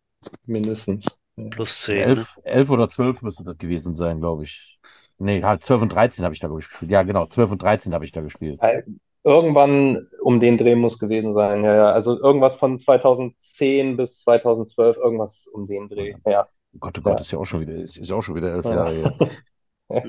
Mindestens. 0.46 1.06
Plus 1.50 1.80
zwölf? 1.80 2.04
zehn. 2.04 2.14
Ne? 2.14 2.26
Elf, 2.26 2.38
elf 2.44 2.70
oder 2.70 2.88
zwölf 2.88 3.22
müsste 3.22 3.44
das 3.44 3.58
gewesen 3.58 3.94
sein, 3.94 4.20
glaube 4.20 4.44
ich. 4.44 4.78
Nee, 5.18 5.42
halt 5.42 5.62
zwölf 5.62 5.82
und 5.82 5.92
dreizehn 5.92 6.24
habe 6.24 6.34
ich 6.34 6.40
da 6.40 6.48
gespielt. 6.48 6.90
Ja, 6.90 7.02
genau, 7.02 7.26
zwölf 7.26 7.50
und 7.50 7.62
dreizehn 7.62 7.92
habe 7.94 8.04
ich 8.04 8.12
da 8.12 8.20
gespielt. 8.22 8.60
Irgendwann 9.22 10.08
um 10.22 10.40
den 10.40 10.56
Dreh 10.56 10.74
muss 10.76 10.98
gewesen 10.98 11.34
sein. 11.34 11.62
Ja, 11.64 11.74
ja. 11.74 11.92
Also 11.92 12.18
irgendwas 12.18 12.56
von 12.56 12.78
2010 12.78 13.96
bis 13.96 14.20
2012, 14.20 14.96
irgendwas 14.96 15.46
um 15.46 15.66
den 15.66 15.88
Dreh. 15.88 16.14
Ja. 16.24 16.48
Oh 16.74 16.78
Gott, 16.78 16.98
oh 16.98 17.02
Gott, 17.02 17.20
Ja. 17.20 17.20
ist 17.20 17.30
ja 17.32 17.38
auch 17.38 17.44
schon 17.46 17.60
wieder, 17.60 17.74
ist, 17.74 17.96
ist 17.96 18.10
auch 18.12 18.22
schon 18.22 18.34
wieder 18.36 18.52
elf 18.52 18.64
Ja. 18.64 18.70
Jahre 18.70 18.92
her. 18.94 19.14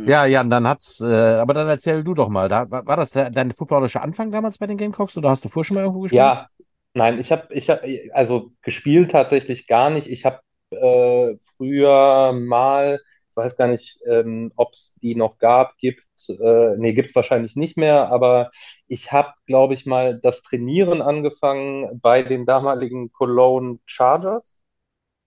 Ja, 0.05 0.25
Jan, 0.25 0.49
dann 0.49 0.67
hat's, 0.67 1.01
äh, 1.01 1.05
aber 1.35 1.53
dann 1.53 1.67
erzähl 1.67 2.03
du 2.03 2.13
doch 2.13 2.29
mal, 2.29 2.47
da, 2.49 2.69
war, 2.69 2.95
das 2.97 3.11
dein 3.11 3.51
footballischer 3.51 4.01
Anfang 4.01 4.31
damals 4.31 4.57
bei 4.57 4.67
den 4.67 4.77
Gamecocks 4.77 5.17
oder 5.17 5.29
hast 5.29 5.43
du 5.45 5.49
vorher 5.49 5.67
schon 5.67 5.75
mal 5.75 5.81
irgendwo 5.81 6.01
gespielt? 6.01 6.33
Ja, 6.35 6.47
nein, 6.93 7.19
ich 7.19 7.31
habe, 7.31 7.53
ich 7.53 7.69
hab, 7.69 7.81
also 8.13 8.51
gespielt 8.61 9.11
tatsächlich 9.11 9.67
gar 9.67 9.89
nicht. 9.89 10.07
Ich 10.07 10.25
habe 10.25 10.41
äh, 10.71 11.37
früher 11.57 12.33
mal, 12.33 12.99
ich 13.29 13.35
weiß 13.35 13.55
gar 13.57 13.67
nicht, 13.67 13.99
ähm, 14.09 14.51
ob 14.55 14.73
es 14.73 14.95
die 15.01 15.15
noch 15.15 15.37
gab, 15.37 15.77
gibt, 15.77 16.05
äh, 16.29 16.75
nee, 16.77 16.93
gibt 16.93 17.09
es 17.09 17.15
wahrscheinlich 17.15 17.55
nicht 17.55 17.77
mehr, 17.77 18.09
aber 18.11 18.51
ich 18.87 19.11
habe, 19.11 19.33
glaube 19.45 19.73
ich, 19.73 19.85
mal 19.85 20.19
das 20.19 20.41
Trainieren 20.43 21.01
angefangen 21.01 21.99
bei 22.01 22.23
den 22.23 22.45
damaligen 22.45 23.11
Cologne 23.11 23.79
Chargers. 23.85 24.53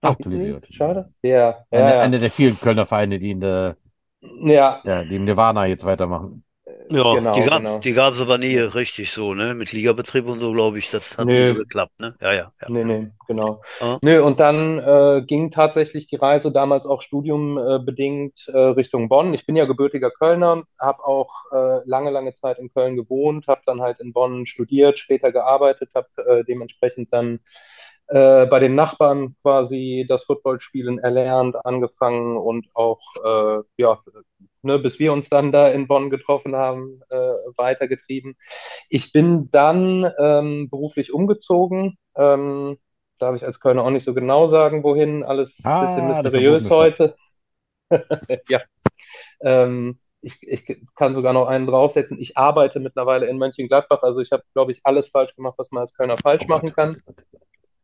Ach? 0.05 0.15
Olivier. 0.25 0.61
Charger? 0.69 1.09
Ja, 1.21 1.65
Eine, 1.71 1.81
ja, 1.81 1.95
ja. 1.95 2.01
eine 2.01 2.19
der 2.19 2.29
vielen 2.29 2.59
Kölner 2.59 2.85
Vereine, 2.85 3.19
die 3.19 3.31
in 3.31 3.39
der, 3.41 3.77
Ja, 4.21 4.81
ja, 4.83 5.03
die 5.03 5.15
im 5.15 5.25
Nirvana 5.25 5.65
jetzt 5.67 5.85
weitermachen. 5.85 6.43
Ja, 6.89 7.13
genau, 7.15 7.33
die 7.33 7.41
gab, 7.41 7.63
genau. 7.63 7.77
die 7.79 7.93
gab 7.93 8.13
es 8.13 8.21
aber 8.21 8.37
nie 8.37 8.57
richtig 8.57 9.11
so, 9.11 9.33
ne? 9.33 9.55
Mit 9.55 9.71
Ligabetrieb 9.71 10.27
und 10.27 10.39
so, 10.39 10.51
glaube 10.51 10.77
ich. 10.77 10.91
Das 10.91 11.17
hat 11.17 11.25
Nö. 11.25 11.33
nicht 11.33 11.47
so 11.49 11.55
geklappt, 11.55 11.99
ne? 11.99 12.15
Ja, 12.21 12.33
ja, 12.33 12.51
ja. 12.61 12.69
Nee, 12.69 12.83
nee, 12.83 13.07
genau. 13.27 13.61
Ja. 13.81 13.97
Nö, 14.03 14.23
und 14.23 14.39
dann 14.39 14.79
äh, 14.79 15.23
ging 15.25 15.51
tatsächlich 15.51 16.07
die 16.07 16.15
Reise 16.15 16.51
damals 16.51 16.85
auch 16.85 17.01
studiumbedingt 17.01 17.79
äh, 17.81 17.85
bedingt, 17.85 18.47
äh, 18.47 18.57
Richtung 18.57 19.09
Bonn. 19.09 19.33
Ich 19.33 19.45
bin 19.45 19.55
ja 19.55 19.65
gebürtiger 19.65 20.11
Kölner, 20.11 20.63
habe 20.79 21.03
auch 21.05 21.31
äh, 21.51 21.79
lange, 21.85 22.11
lange 22.11 22.33
Zeit 22.33 22.59
in 22.59 22.71
Köln 22.71 22.95
gewohnt, 22.95 23.47
habe 23.47 23.61
dann 23.65 23.81
halt 23.81 23.99
in 23.99 24.13
Bonn 24.13 24.45
studiert, 24.45 24.99
später 24.99 25.31
gearbeitet, 25.31 25.93
habe 25.95 26.07
äh, 26.27 26.43
dementsprechend 26.43 27.13
dann 27.13 27.39
äh, 28.07 28.45
bei 28.47 28.59
den 28.59 28.75
Nachbarn 28.75 29.35
quasi 29.41 30.05
das 30.07 30.23
Footballspielen 30.25 30.99
erlernt, 30.99 31.55
angefangen 31.65 32.37
und 32.37 32.67
auch, 32.73 33.01
äh, 33.23 33.63
ja, 33.77 33.99
ne, 34.61 34.79
bis 34.79 34.99
wir 34.99 35.13
uns 35.13 35.29
dann 35.29 35.51
da 35.51 35.69
in 35.69 35.87
Bonn 35.87 36.09
getroffen 36.09 36.55
haben, 36.55 37.01
äh, 37.09 37.15
weitergetrieben. 37.57 38.35
Ich 38.89 39.11
bin 39.11 39.49
dann 39.51 40.11
ähm, 40.19 40.69
beruflich 40.69 41.13
umgezogen. 41.13 41.97
Ähm, 42.15 42.77
darf 43.19 43.35
ich 43.35 43.45
als 43.45 43.59
Kölner 43.59 43.83
auch 43.83 43.89
nicht 43.91 44.03
so 44.05 44.13
genau 44.13 44.47
sagen, 44.47 44.83
wohin. 44.83 45.23
Alles 45.23 45.75
ein 45.79 45.79
Ah, 45.79 45.85
bisschen 45.85 46.07
mysteriös 46.07 46.69
heute. 46.69 47.15
Ja. 48.49 48.61
Ähm, 49.41 49.99
ich, 50.21 50.41
ich 50.43 50.65
kann 50.95 51.15
sogar 51.15 51.33
noch 51.33 51.47
einen 51.47 51.67
draufsetzen. 51.67 52.19
Ich 52.19 52.37
arbeite 52.37 52.79
mittlerweile 52.79 53.27
in 53.27 53.37
Mönchengladbach. 53.37 54.03
Also 54.03 54.21
ich 54.21 54.31
habe, 54.31 54.43
glaube 54.53 54.71
ich, 54.71 54.81
alles 54.83 55.09
falsch 55.09 55.35
gemacht, 55.35 55.55
was 55.57 55.71
man 55.71 55.81
als 55.81 55.93
Kölner 55.95 56.17
falsch 56.19 56.47
Oh 56.49 56.49
machen 56.49 56.73
kann. 56.73 56.97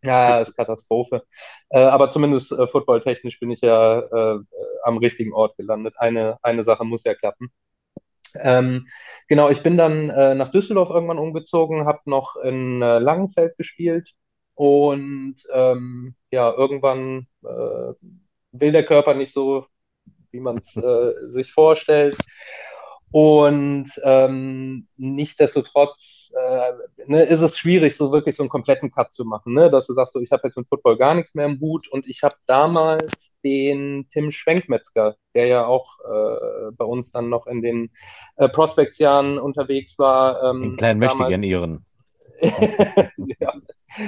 Ja, 0.03 0.39
ist 0.39 0.55
Katastrophe. 0.55 1.23
Äh, 1.69 1.79
aber 1.79 2.09
zumindest 2.09 2.51
äh, 2.51 2.67
footballtechnisch 2.67 3.39
bin 3.39 3.51
ich 3.51 3.61
ja 3.61 3.99
äh, 3.99 4.39
am 4.83 4.97
richtigen 4.97 5.33
Ort 5.33 5.57
gelandet. 5.57 5.95
Eine, 5.97 6.37
eine 6.41 6.63
Sache 6.63 6.85
muss 6.85 7.03
ja 7.03 7.13
klappen. 7.13 7.51
Ähm, 8.35 8.87
genau, 9.27 9.49
ich 9.49 9.61
bin 9.63 9.77
dann 9.77 10.09
äh, 10.09 10.35
nach 10.35 10.51
Düsseldorf 10.51 10.89
irgendwann 10.89 11.19
umgezogen, 11.19 11.85
habe 11.85 11.99
noch 12.05 12.35
in 12.37 12.81
äh, 12.81 12.99
Langenfeld 12.99 13.57
gespielt 13.57 14.13
und 14.55 15.35
ähm, 15.53 16.15
ja, 16.31 16.51
irgendwann 16.53 17.27
äh, 17.43 17.93
will 18.51 18.71
der 18.71 18.85
Körper 18.85 19.13
nicht 19.15 19.33
so, 19.33 19.65
wie 20.31 20.39
man 20.39 20.57
es 20.57 20.77
äh, 20.77 21.13
sich 21.27 21.51
vorstellt. 21.51 22.17
Und 23.11 23.89
ähm, 24.03 24.87
nichtsdestotrotz 24.95 26.31
äh, 26.33 26.71
ne, 27.07 27.23
ist 27.23 27.41
es 27.41 27.57
schwierig, 27.57 27.95
so 27.97 28.11
wirklich 28.11 28.37
so 28.37 28.43
einen 28.43 28.49
kompletten 28.49 28.89
Cut 28.89 29.13
zu 29.13 29.25
machen, 29.25 29.53
ne? 29.53 29.69
dass 29.69 29.87
du 29.87 29.93
sagst, 29.93 30.13
so, 30.13 30.21
ich 30.21 30.31
habe 30.31 30.43
jetzt 30.45 30.55
mit 30.55 30.67
Football 30.67 30.97
gar 30.97 31.13
nichts 31.13 31.35
mehr 31.35 31.45
im 31.45 31.59
Hut. 31.59 31.89
Und 31.89 32.07
ich 32.07 32.23
habe 32.23 32.35
damals 32.45 33.37
den 33.43 34.07
Tim 34.09 34.31
Schwenkmetzger, 34.31 35.17
der 35.35 35.47
ja 35.47 35.65
auch 35.65 35.97
äh, 36.05 36.71
bei 36.71 36.85
uns 36.85 37.11
dann 37.11 37.29
noch 37.29 37.47
in 37.47 37.61
den 37.61 37.91
äh, 38.37 38.47
Prospects-Jahren 38.47 39.39
unterwegs 39.39 39.99
war. 39.99 40.41
Ähm, 40.43 40.61
den 40.61 40.77
kleinen 40.77 40.99
möchte 40.99 41.23
ich 41.29 41.41
ihren. 41.43 41.85
Ja. 42.41 43.53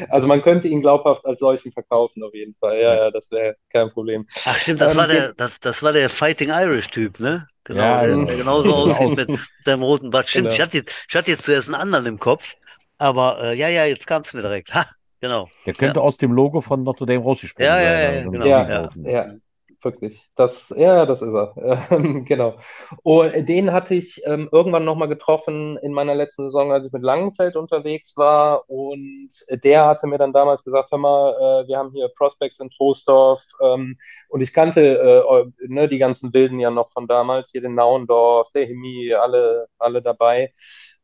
Also 0.09 0.27
man 0.27 0.41
könnte 0.41 0.67
ihn 0.67 0.81
glaubhaft 0.81 1.25
als 1.25 1.39
solchen 1.39 1.71
verkaufen, 1.71 2.23
auf 2.23 2.33
jeden 2.33 2.55
Fall. 2.55 2.79
Ja, 2.79 2.95
ja, 2.95 3.11
das 3.11 3.31
wäre 3.31 3.55
kein 3.69 3.89
Problem. 3.91 4.25
Ach 4.45 4.55
stimmt, 4.55 4.81
das, 4.81 4.93
ähm, 4.93 4.97
war 4.97 5.07
der, 5.07 5.33
das, 5.33 5.59
das 5.59 5.83
war 5.83 5.93
der 5.93 6.09
Fighting 6.09 6.49
Irish-Typ, 6.49 7.19
ne? 7.19 7.47
Genau, 7.63 7.81
ja, 7.81 8.05
der, 8.05 8.17
der 8.25 8.37
genauso 8.37 8.73
aussieht 8.75 9.29
mit 9.29 9.39
seinem 9.55 9.83
roten 9.83 10.09
Bart. 10.09 10.29
Stimmt, 10.29 10.49
genau. 10.49 10.55
ich, 10.55 10.61
hatte 10.61 10.77
jetzt, 10.77 11.05
ich 11.07 11.15
hatte 11.15 11.31
jetzt 11.31 11.43
zuerst 11.43 11.67
einen 11.67 11.75
anderen 11.75 12.05
im 12.05 12.19
Kopf, 12.19 12.55
aber 12.97 13.39
äh, 13.41 13.55
ja, 13.55 13.69
ja, 13.69 13.85
jetzt 13.85 14.07
kam 14.07 14.23
es 14.23 14.33
mir 14.33 14.41
direkt. 14.41 14.73
Ha, 14.73 14.85
genau. 15.19 15.49
Der 15.65 15.73
könnte 15.73 15.99
ja. 15.99 16.05
aus 16.05 16.17
dem 16.17 16.31
Logo 16.31 16.61
von 16.61 16.83
Notre 16.83 17.05
Dame 17.05 17.23
rausgesprungen 17.23 17.69
ja, 17.69 17.81
ja, 17.81 18.11
ja, 18.11 18.23
genau. 18.23 18.45
ja, 18.45 18.89
ja, 19.03 19.35
wirklich. 19.83 20.29
Das, 20.35 20.73
ja, 20.75 21.05
das 21.05 21.21
ist 21.21 21.33
er. 21.33 21.53
genau. 22.25 22.57
Und 23.03 23.47
den 23.47 23.71
hatte 23.71 23.95
ich 23.95 24.21
ähm, 24.25 24.49
irgendwann 24.51 24.85
nochmal 24.85 25.07
getroffen 25.07 25.77
in 25.77 25.93
meiner 25.93 26.15
letzten 26.15 26.43
Saison, 26.43 26.71
als 26.71 26.87
ich 26.87 26.93
mit 26.93 27.03
Langenfeld 27.03 27.55
unterwegs 27.55 28.17
war. 28.17 28.69
Und 28.69 29.29
der 29.49 29.85
hatte 29.85 30.07
mir 30.07 30.17
dann 30.17 30.33
damals 30.33 30.63
gesagt: 30.63 30.91
Hör 30.91 30.97
mal, 30.99 31.63
äh, 31.63 31.67
wir 31.67 31.77
haben 31.77 31.91
hier 31.93 32.09
Prospects 32.17 32.59
in 32.59 32.69
Troisdorf. 32.69 33.43
Ähm, 33.61 33.97
und 34.29 34.41
ich 34.41 34.53
kannte 34.53 34.81
äh, 34.81 35.67
ne, 35.67 35.87
die 35.87 35.97
ganzen 35.99 36.33
Wilden 36.33 36.59
ja 36.59 36.71
noch 36.71 36.89
von 36.91 37.07
damals, 37.07 37.51
hier 37.51 37.61
den 37.61 37.75
Nauendorf, 37.75 38.51
der 38.51 38.65
Hemi, 38.65 39.13
alle, 39.13 39.67
alle 39.77 40.01
dabei. 40.01 40.51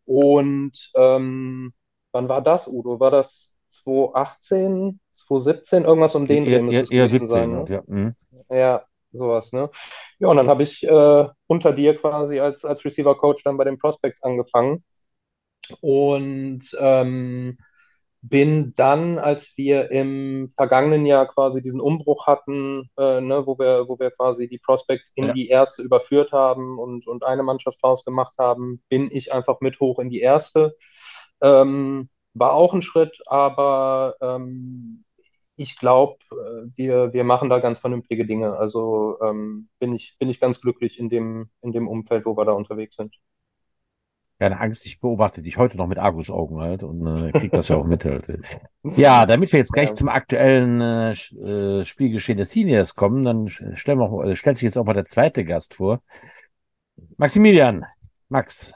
Und 0.05 0.91
ähm, 0.95 1.73
wann 2.11 2.29
war 2.29 2.41
das, 2.41 2.67
Udo? 2.67 2.99
War 2.99 3.11
das 3.11 3.55
2018, 3.83 4.99
2017, 5.13 5.83
irgendwas 5.85 6.15
um 6.15 6.27
den 6.27 6.45
Dreh 6.45 6.61
müsste 6.61 6.83
es 6.83 6.91
eher 6.91 7.07
17, 7.07 7.29
sein. 7.29 7.51
Ne? 7.51 7.65
Ja. 7.67 7.83
Mhm. 7.87 8.15
ja, 8.49 8.83
sowas, 9.11 9.51
ne? 9.51 9.69
Ja, 10.19 10.29
und 10.29 10.37
dann 10.37 10.47
habe 10.47 10.63
ich 10.63 10.83
äh, 10.83 11.27
unter 11.47 11.73
dir 11.73 11.97
quasi 11.97 12.39
als, 12.39 12.65
als 12.65 12.83
Receiver-Coach 12.83 13.43
dann 13.43 13.57
bei 13.57 13.63
den 13.63 13.77
Prospects 13.77 14.23
angefangen. 14.23 14.83
Und 15.81 16.61
ähm, 16.79 17.57
bin 18.21 18.73
dann, 18.75 19.17
als 19.17 19.53
wir 19.55 19.91
im 19.91 20.49
vergangenen 20.49 21.05
Jahr 21.05 21.27
quasi 21.27 21.61
diesen 21.61 21.79
Umbruch 21.79 22.27
hatten, 22.27 22.89
äh, 22.97 23.21
ne, 23.21 23.45
wo 23.45 23.57
wir, 23.57 23.87
wo 23.87 23.97
wir 23.97 24.11
quasi 24.11 24.49
die 24.49 24.57
Prospects 24.57 25.13
in 25.15 25.27
ja. 25.27 25.33
die 25.33 25.47
erste 25.47 25.83
überführt 25.83 26.31
haben 26.31 26.79
und, 26.79 27.07
und 27.07 27.23
eine 27.23 27.43
Mannschaft 27.43 27.81
draus 27.81 28.03
gemacht 28.03 28.35
haben, 28.37 28.83
bin 28.89 29.09
ich 29.11 29.31
einfach 29.31 29.61
mit 29.61 29.79
hoch 29.79 29.99
in 29.99 30.09
die 30.09 30.19
erste. 30.19 30.75
Ähm, 31.41 32.09
war 32.33 32.53
auch 32.53 32.73
ein 32.73 32.81
Schritt, 32.81 33.21
aber 33.27 34.15
ähm, 34.21 35.03
ich 35.55 35.77
glaube, 35.77 36.17
äh, 36.31 36.69
wir, 36.75 37.13
wir 37.13 37.23
machen 37.25 37.49
da 37.49 37.59
ganz 37.59 37.79
vernünftige 37.79 38.25
Dinge. 38.25 38.53
Also 38.53 39.17
ähm, 39.21 39.67
bin, 39.79 39.93
ich, 39.93 40.15
bin 40.17 40.29
ich 40.29 40.39
ganz 40.39 40.61
glücklich 40.61 40.99
in 40.99 41.09
dem, 41.09 41.49
in 41.61 41.73
dem 41.73 41.87
Umfeld, 41.87 42.25
wo 42.25 42.37
wir 42.37 42.45
da 42.45 42.53
unterwegs 42.53 42.95
sind. 42.95 43.15
Keine 44.39 44.57
Angst, 44.57 44.85
ich 44.85 45.01
beobachte 45.01 45.41
dich 45.41 45.57
heute 45.57 45.75
noch 45.75 45.87
mit 45.87 45.97
Argusaugen 45.97 46.61
halt 46.61 46.83
und 46.83 47.05
äh, 47.05 47.31
krieg 47.33 47.51
das 47.51 47.67
ja 47.67 47.75
auch 47.75 47.83
mit 47.83 48.05
halt. 48.05 48.39
Ja, 48.95 49.25
damit 49.25 49.51
wir 49.51 49.59
jetzt 49.59 49.73
gleich 49.73 49.89
ja. 49.89 49.95
zum 49.95 50.07
aktuellen 50.07 50.79
äh, 50.79 51.11
äh 51.11 51.83
Spielgeschehen 51.83 52.37
des 52.37 52.51
Seniors 52.51 52.95
kommen, 52.95 53.25
dann 53.25 53.49
stellen 53.49 53.99
wir 53.99 54.09
auch, 54.09 54.23
äh, 54.23 54.37
stellt 54.37 54.55
sich 54.55 54.63
jetzt 54.63 54.77
auch 54.77 54.85
mal 54.85 54.93
der 54.93 55.03
zweite 55.03 55.43
Gast 55.43 55.73
vor. 55.73 56.01
Maximilian, 57.17 57.83
Max, 58.29 58.73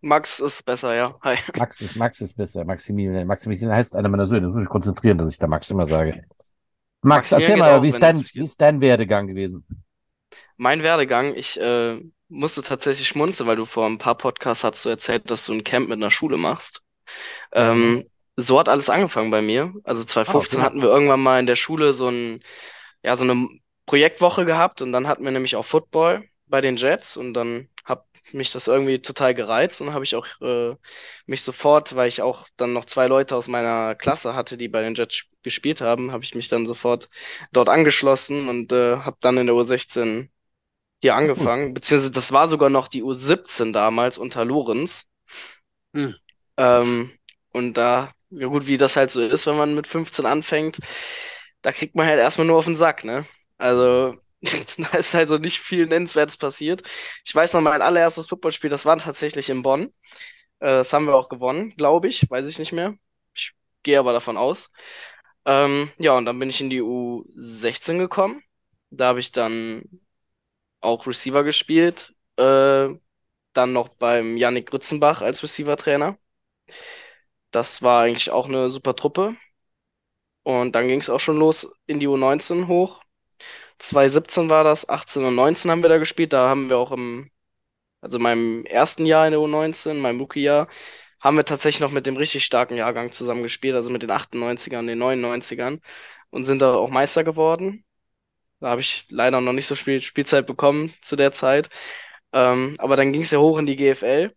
Max 0.00 0.40
ist 0.40 0.64
besser, 0.64 0.94
ja. 0.94 1.16
Hi. 1.22 1.36
Max 1.56 1.80
ist, 1.80 1.96
Max 1.96 2.20
ist 2.20 2.36
besser. 2.36 2.64
Maximilian. 2.64 3.26
Maximilian 3.26 3.72
heißt 3.72 3.94
einer 3.94 4.08
meiner 4.08 4.26
Söhne. 4.26 4.46
Ich 4.46 4.52
muss 4.52 4.60
mich 4.60 4.68
konzentrieren, 4.68 5.18
dass 5.18 5.32
ich 5.32 5.38
da 5.38 5.46
Max 5.46 5.70
immer 5.70 5.86
sage. 5.86 6.24
Max, 7.02 7.32
erzähl 7.32 7.56
mal, 7.56 7.78
auch, 7.78 7.82
wie, 7.82 7.88
ist 7.88 8.02
dein, 8.02 8.18
wie 8.18 8.42
ist 8.42 8.60
dein 8.60 8.80
Werdegang 8.80 9.26
gewesen? 9.26 9.64
Mein 10.56 10.82
Werdegang, 10.82 11.34
ich 11.34 11.58
äh, 11.60 11.98
musste 12.28 12.62
tatsächlich 12.62 13.08
schmunzeln, 13.08 13.48
weil 13.48 13.56
du 13.56 13.64
vor 13.64 13.86
ein 13.86 13.98
paar 13.98 14.16
Podcasts 14.16 14.64
hast 14.64 14.84
du 14.84 14.88
erzählt, 14.88 15.30
dass 15.30 15.46
du 15.46 15.52
ein 15.52 15.64
Camp 15.64 15.88
mit 15.88 15.96
einer 15.96 16.10
Schule 16.10 16.36
machst. 16.36 16.82
Ähm, 17.52 18.04
so 18.36 18.58
hat 18.58 18.68
alles 18.68 18.90
angefangen 18.90 19.30
bei 19.30 19.42
mir. 19.42 19.72
Also 19.84 20.04
2015 20.04 20.58
ah, 20.58 20.62
okay. 20.62 20.66
hatten 20.66 20.82
wir 20.82 20.90
irgendwann 20.90 21.20
mal 21.20 21.40
in 21.40 21.46
der 21.46 21.56
Schule 21.56 21.92
so 21.92 22.08
ein, 22.08 22.42
ja, 23.02 23.16
so 23.16 23.24
eine 23.24 23.48
Projektwoche 23.86 24.44
gehabt 24.44 24.82
und 24.82 24.92
dann 24.92 25.08
hatten 25.08 25.24
wir 25.24 25.30
nämlich 25.30 25.56
auch 25.56 25.64
Football 25.64 26.24
bei 26.46 26.60
den 26.60 26.76
Jets 26.76 27.16
und 27.16 27.34
dann 27.34 27.68
mich 28.34 28.52
das 28.52 28.68
irgendwie 28.68 29.00
total 29.00 29.34
gereizt 29.34 29.80
und 29.80 29.92
habe 29.92 30.04
ich 30.04 30.16
auch 30.16 30.26
äh, 30.40 30.74
mich 31.26 31.42
sofort, 31.42 31.96
weil 31.96 32.08
ich 32.08 32.22
auch 32.22 32.48
dann 32.56 32.72
noch 32.72 32.84
zwei 32.86 33.06
Leute 33.06 33.36
aus 33.36 33.48
meiner 33.48 33.94
Klasse 33.94 34.34
hatte, 34.34 34.56
die 34.56 34.68
bei 34.68 34.82
den 34.82 34.94
Jets 34.94 35.24
gespielt 35.42 35.80
haben, 35.80 36.12
habe 36.12 36.24
ich 36.24 36.34
mich 36.34 36.48
dann 36.48 36.66
sofort 36.66 37.08
dort 37.52 37.68
angeschlossen 37.68 38.48
und 38.48 38.72
äh, 38.72 38.96
habe 38.98 39.16
dann 39.20 39.38
in 39.38 39.46
der 39.46 39.54
U16 39.54 40.28
hier 41.00 41.14
angefangen, 41.14 41.72
beziehungsweise 41.74 42.10
das 42.10 42.32
war 42.32 42.46
sogar 42.48 42.70
noch 42.70 42.88
die 42.88 43.02
U17 43.02 43.72
damals 43.72 44.18
unter 44.18 44.44
Lorenz. 44.44 45.06
Hm. 45.94 46.14
Ähm, 46.56 47.10
und 47.52 47.74
da, 47.74 48.12
ja 48.30 48.46
gut, 48.48 48.66
wie 48.66 48.76
das 48.76 48.96
halt 48.96 49.10
so 49.10 49.22
ist, 49.22 49.46
wenn 49.46 49.56
man 49.56 49.74
mit 49.74 49.86
15 49.86 50.26
anfängt, 50.26 50.78
da 51.62 51.72
kriegt 51.72 51.94
man 51.94 52.06
halt 52.06 52.18
erstmal 52.18 52.46
nur 52.46 52.58
auf 52.58 52.66
den 52.66 52.76
Sack, 52.76 53.04
ne? 53.04 53.26
Also 53.58 54.16
da 54.78 54.98
ist 54.98 55.14
also 55.14 55.38
nicht 55.38 55.58
viel 55.60 55.86
Nennenswertes 55.86 56.36
passiert. 56.36 56.82
Ich 57.24 57.34
weiß 57.34 57.54
noch, 57.54 57.60
mein 57.60 57.82
allererstes 57.82 58.26
Footballspiel, 58.26 58.70
das 58.70 58.84
war 58.86 58.96
tatsächlich 58.98 59.50
in 59.50 59.62
Bonn. 59.62 59.92
Äh, 60.60 60.66
das 60.78 60.92
haben 60.92 61.06
wir 61.06 61.14
auch 61.16 61.28
gewonnen, 61.28 61.70
glaube 61.76 62.08
ich. 62.08 62.30
Weiß 62.30 62.46
ich 62.48 62.58
nicht 62.58 62.72
mehr. 62.72 62.94
Ich 63.34 63.52
gehe 63.82 63.98
aber 63.98 64.12
davon 64.12 64.36
aus. 64.36 64.70
Ähm, 65.46 65.90
ja, 65.98 66.16
und 66.16 66.26
dann 66.26 66.38
bin 66.38 66.50
ich 66.50 66.60
in 66.60 66.70
die 66.70 66.82
U16 66.82 67.98
gekommen. 67.98 68.42
Da 68.90 69.08
habe 69.08 69.20
ich 69.20 69.32
dann 69.32 69.84
auch 70.80 71.06
Receiver 71.06 71.44
gespielt. 71.44 72.14
Äh, 72.36 72.90
dann 73.54 73.72
noch 73.72 73.88
beim 73.90 74.36
Yannick 74.36 74.70
Grützenbach 74.70 75.22
als 75.22 75.42
Receiver-Trainer. 75.42 76.18
Das 77.52 77.80
war 77.82 78.02
eigentlich 78.02 78.30
auch 78.32 78.46
eine 78.48 78.70
super 78.72 78.96
Truppe. 78.96 79.36
Und 80.42 80.72
dann 80.74 80.86
ging 80.88 81.00
es 81.00 81.08
auch 81.10 81.20
schon 81.20 81.38
los 81.38 81.66
in 81.86 81.98
die 82.00 82.08
U19 82.08 82.66
hoch. 82.66 83.00
2017 83.80 84.50
war 84.50 84.64
das, 84.64 84.88
18 84.88 85.24
und 85.24 85.34
19 85.34 85.70
haben 85.70 85.82
wir 85.82 85.88
da 85.88 85.98
gespielt. 85.98 86.32
Da 86.32 86.48
haben 86.48 86.68
wir 86.68 86.78
auch 86.78 86.92
im, 86.92 87.30
also 88.00 88.18
meinem 88.18 88.64
ersten 88.66 89.06
Jahr 89.06 89.26
in 89.26 89.32
der 89.32 89.40
U19, 89.40 90.00
meinem 90.00 90.20
Rookie-Jahr, 90.20 90.68
haben 91.20 91.36
wir 91.36 91.44
tatsächlich 91.44 91.80
noch 91.80 91.92
mit 91.92 92.06
dem 92.06 92.16
richtig 92.16 92.44
starken 92.44 92.76
Jahrgang 92.76 93.12
zusammen 93.12 93.42
gespielt, 93.42 93.74
also 93.76 93.90
mit 93.90 94.02
den 94.02 94.10
98ern, 94.10 94.86
den 94.86 94.98
99ern 94.98 95.80
und 96.30 96.46
sind 96.46 96.60
da 96.62 96.74
auch 96.74 96.90
Meister 96.90 97.24
geworden. 97.24 97.84
Da 98.60 98.70
habe 98.70 98.80
ich 98.82 99.06
leider 99.10 99.40
noch 99.40 99.52
nicht 99.52 99.66
so 99.66 99.74
viel 99.76 100.02
Spielzeit 100.02 100.46
bekommen 100.46 100.94
zu 101.02 101.16
der 101.16 101.32
Zeit. 101.32 101.70
Ähm, 102.32 102.76
aber 102.78 102.96
dann 102.96 103.12
ging 103.12 103.22
es 103.22 103.30
ja 103.32 103.38
hoch 103.38 103.58
in 103.58 103.66
die 103.66 103.76
GFL. 103.76 104.32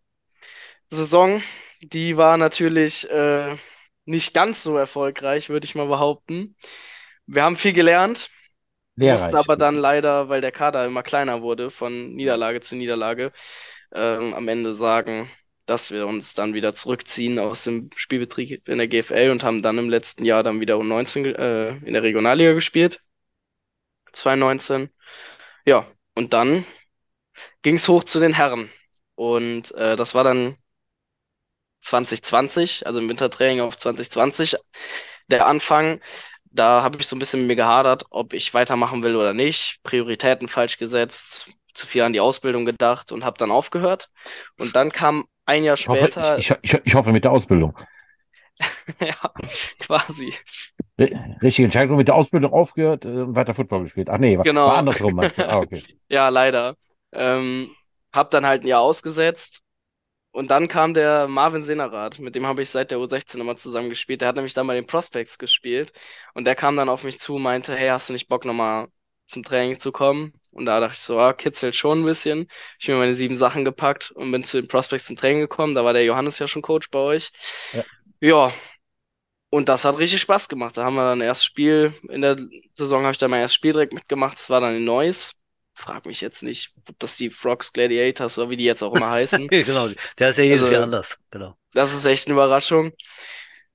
Saison, 0.89 1.43
die 1.81 2.17
war 2.17 2.37
natürlich 2.37 3.09
äh, 3.09 3.57
nicht 4.05 4.33
ganz 4.33 4.63
so 4.63 4.77
erfolgreich, 4.77 5.49
würde 5.49 5.65
ich 5.65 5.75
mal 5.75 5.87
behaupten. 5.87 6.55
Wir 7.25 7.43
haben 7.43 7.57
viel 7.57 7.73
gelernt, 7.73 8.29
Lehrreich. 8.95 9.21
Mussten 9.21 9.35
aber 9.35 9.57
dann 9.57 9.75
leider, 9.75 10.29
weil 10.29 10.41
der 10.41 10.51
Kader 10.51 10.85
immer 10.85 11.03
kleiner 11.03 11.41
wurde, 11.41 11.71
von 11.71 12.13
Niederlage 12.13 12.61
zu 12.61 12.75
Niederlage, 12.75 13.31
ähm, 13.93 14.33
am 14.33 14.47
Ende 14.47 14.73
sagen, 14.73 15.29
dass 15.65 15.91
wir 15.91 16.07
uns 16.07 16.33
dann 16.33 16.53
wieder 16.53 16.73
zurückziehen 16.73 17.39
aus 17.39 17.63
dem 17.63 17.89
Spielbetrieb 17.95 18.67
in 18.67 18.77
der 18.77 18.87
GFL 18.87 19.29
und 19.31 19.43
haben 19.43 19.61
dann 19.61 19.77
im 19.77 19.89
letzten 19.89 20.25
Jahr 20.25 20.43
dann 20.43 20.59
wieder 20.59 20.77
um 20.77 20.87
19 20.87 21.25
äh, 21.25 21.69
in 21.77 21.93
der 21.93 22.03
Regionalliga 22.03 22.53
gespielt. 22.53 22.99
2019. 24.11 24.89
Ja, 25.65 25.87
und 26.15 26.33
dann 26.33 26.65
ging 27.61 27.75
es 27.75 27.87
hoch 27.87 28.03
zu 28.03 28.19
den 28.19 28.33
Herren. 28.33 28.69
Und 29.15 29.73
äh, 29.75 29.95
das 29.95 30.15
war 30.15 30.23
dann 30.23 30.57
2020, 31.81 32.87
also 32.87 32.99
im 32.99 33.09
Wintertraining 33.09 33.61
auf 33.61 33.77
2020, 33.77 34.55
der 35.27 35.47
Anfang 35.47 36.01
da 36.53 36.83
habe 36.83 36.97
ich 36.99 37.07
so 37.07 37.15
ein 37.15 37.19
bisschen 37.19 37.41
mit 37.41 37.49
mir 37.49 37.55
gehadert, 37.57 38.05
ob 38.11 38.33
ich 38.33 38.53
weitermachen 38.53 39.03
will 39.03 39.15
oder 39.15 39.33
nicht. 39.33 39.79
Prioritäten 39.83 40.47
falsch 40.49 40.77
gesetzt, 40.77 41.47
zu 41.73 41.87
viel 41.87 42.03
an 42.03 42.13
die 42.13 42.21
Ausbildung 42.21 42.65
gedacht 42.65 43.11
und 43.11 43.25
habe 43.25 43.37
dann 43.37 43.51
aufgehört. 43.51 44.09
Und 44.59 44.75
dann 44.75 44.91
kam 44.91 45.25
ein 45.45 45.63
Jahr 45.65 45.77
ich 45.77 45.87
später. 45.87 46.37
Hoffe, 46.37 46.39
ich, 46.39 46.51
ich, 46.61 46.81
ich, 46.85 46.95
hoffe 46.95 47.11
mit 47.11 47.23
der 47.23 47.31
Ausbildung. 47.31 47.77
Ja, 48.99 49.33
quasi. 49.79 50.33
Ri- 50.99 51.13
Richtige 51.41 51.65
Entscheidung, 51.65 51.97
mit 51.97 52.07
der 52.07 52.15
Ausbildung 52.15 52.53
aufgehört 52.53 53.05
äh, 53.05 53.09
und 53.09 53.35
weiter 53.35 53.53
Football 53.53 53.83
gespielt. 53.83 54.09
Ach 54.09 54.17
nee, 54.17 54.37
war, 54.37 54.45
Genau. 54.45 54.67
war 54.67 54.77
andersrum? 54.77 55.19
Ah, 55.19 55.59
okay. 55.59 55.83
Ja, 56.09 56.29
leider. 56.29 56.75
Ähm, 57.11 57.75
hab 58.13 58.29
dann 58.31 58.45
halt 58.45 58.63
ein 58.63 58.67
Jahr 58.67 58.81
ausgesetzt. 58.81 59.61
Und 60.33 60.49
dann 60.49 60.67
kam 60.67 60.95
der 60.95 61.27
Marvin 61.27 61.63
Senerath, 61.63 62.19
mit 62.19 62.35
dem 62.35 62.47
habe 62.47 62.63
ich 62.63 62.69
seit 62.71 62.91
der 62.91 62.97
U16 62.99 63.39
immer 63.39 63.55
zusammen 63.55 63.89
gespielt. 63.89 64.21
Der 64.21 64.29
hat 64.29 64.35
nämlich 64.35 64.55
dann 64.55 64.67
bei 64.67 64.73
den 64.73 64.87
Prospects 64.87 65.37
gespielt. 65.37 65.93
Und 66.33 66.45
der 66.45 66.55
kam 66.55 66.75
dann 66.75 66.89
auf 66.89 67.03
mich 67.03 67.19
zu 67.19 67.35
und 67.35 67.43
meinte, 67.43 67.75
hey, 67.75 67.89
hast 67.89 68.09
du 68.09 68.13
nicht 68.13 68.27
Bock 68.27 68.43
nochmal 68.45 68.87
zum 69.27 69.43
Training 69.43 69.79
zu 69.79 69.91
kommen? 69.91 70.33
Und 70.51 70.65
da 70.65 70.79
dachte 70.79 70.93
ich 70.95 71.01
so, 71.01 71.19
ah, 71.19 71.33
kitzelt 71.33 71.75
schon 71.75 72.01
ein 72.01 72.05
bisschen. 72.05 72.47
Ich 72.79 72.87
habe 72.87 72.95
mir 72.97 73.03
meine 73.05 73.15
sieben 73.15 73.35
Sachen 73.35 73.63
gepackt 73.63 74.11
und 74.11 74.31
bin 74.31 74.43
zu 74.43 74.59
den 74.59 74.67
Prospects 74.67 75.05
zum 75.05 75.15
Training 75.15 75.41
gekommen. 75.41 75.75
Da 75.75 75.85
war 75.85 75.93
der 75.93 76.05
Johannes 76.05 76.39
ja 76.39 76.47
schon 76.47 76.63
Coach 76.63 76.89
bei 76.89 76.99
euch. 76.99 77.31
Ja. 77.71 77.85
Ja, 78.21 78.53
und 79.51 79.69
das 79.69 79.85
hat 79.85 79.99
richtig 79.99 80.21
Spaß 80.21 80.47
gemacht. 80.49 80.77
Da 80.77 80.83
haben 80.85 80.95
wir 80.95 81.03
dann 81.05 81.21
erstes 81.21 81.45
Spiel, 81.45 81.93
in 82.09 82.21
der 82.21 82.37
Saison 82.75 83.03
habe 83.03 83.11
ich 83.11 83.19
dann 83.19 83.29
mein 83.29 83.41
erstes 83.41 83.55
Spiel 83.55 83.73
direkt 83.73 83.93
mitgemacht. 83.93 84.33
Das 84.37 84.49
war 84.49 84.61
dann 84.61 84.75
in 84.75 84.85
Neuss. 84.85 85.35
Frag 85.75 86.05
mich 86.05 86.21
jetzt 86.21 86.43
nicht, 86.43 86.71
ob 86.87 86.97
das 86.99 87.17
die 87.17 87.29
Frogs 87.29 87.73
Gladiators 87.73 88.37
oder 88.37 88.49
wie 88.49 88.57
die 88.57 88.63
jetzt 88.63 88.83
auch 88.83 88.93
immer 88.95 89.09
heißen. 89.09 89.47
Genau, 89.47 89.89
der 90.19 90.29
ist 90.29 90.37
ja 90.37 90.43
jedes 90.43 90.61
Also- 90.63 90.73
Jahr 90.73 90.83
anders. 90.83 91.17
Genau. 91.31 91.55
Das 91.73 91.93
ist 91.93 92.05
echt 92.05 92.27
eine 92.27 92.35
Überraschung. 92.35 92.91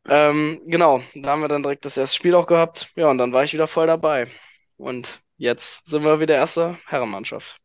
Ähm, 0.09 0.63
genau, 0.67 1.03
da 1.15 1.31
haben 1.31 1.41
wir 1.41 1.49
dann 1.49 1.63
direkt 1.63 1.85
das 1.85 1.97
erste 1.97 2.17
Spiel 2.17 2.35
auch 2.35 2.47
gehabt. 2.47 2.91
Ja, 2.97 3.09
und 3.11 3.19
dann 3.19 3.33
war 3.33 3.43
ich 3.45 3.53
wieder 3.53 3.67
voll 3.67 3.87
dabei. 3.89 4.29
Und 4.77 5.21
jetzt 5.37 5.87
sind 5.89 6.05
wir 6.05 6.21
wieder 6.21 6.37
erste 6.37 6.79
Herrenmannschaft. 6.87 7.57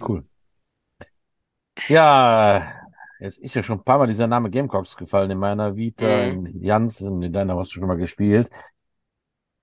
Cool. 0.00 0.24
Ja, 1.88 2.72
jetzt 3.20 3.38
ist 3.38 3.54
ja 3.54 3.62
schon 3.62 3.78
ein 3.78 3.84
paar 3.84 3.98
Mal 3.98 4.06
dieser 4.06 4.26
Name 4.26 4.50
Gamecocks 4.50 4.96
gefallen 4.96 5.30
in 5.30 5.38
meiner 5.38 5.76
Vita, 5.76 6.32
Mhm. 6.32 6.46
in 6.46 6.62
Jans, 6.64 7.00
in 7.02 7.32
deiner 7.32 7.56
hast 7.56 7.74
du 7.74 7.80
schon 7.80 7.88
mal 7.88 7.96
gespielt. 7.98 8.48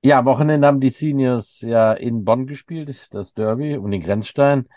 Ja, 0.04 0.26
Wochenende 0.26 0.68
haben 0.68 0.80
die 0.82 0.90
Seniors 0.92 1.62
ja 1.62 1.94
in 1.94 2.26
Bonn 2.26 2.46
gespielt, 2.48 3.08
das 3.14 3.34
Derby 3.34 3.78
um 3.78 3.90
den 3.90 4.02
Grenzstein. 4.02 4.68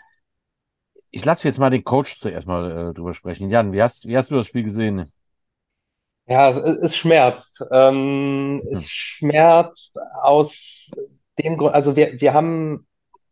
Ich 1.11 1.25
lasse 1.25 1.47
jetzt 1.49 1.59
mal 1.59 1.69
den 1.69 1.83
Coach 1.83 2.17
zuerst 2.21 2.47
mal 2.47 2.91
äh, 2.91 2.93
drüber 2.93 3.13
sprechen. 3.13 3.49
Jan, 3.49 3.73
wie 3.73 3.81
hast, 3.83 4.05
wie 4.07 4.17
hast 4.17 4.31
du 4.31 4.35
das 4.35 4.47
Spiel 4.47 4.63
gesehen? 4.63 5.11
Ja, 6.27 6.49
es, 6.49 6.57
es 6.57 6.95
schmerzt. 6.97 7.63
Ähm, 7.71 8.61
Hm. 8.71 8.71
es 8.73 8.89
schmerzt 8.89 9.97
aus 10.21 10.91
dem 11.39 11.57
Grund, 11.57 11.73
also 11.73 11.95
wir, 11.95 12.19
wir 12.19 12.33
haben 12.33 12.86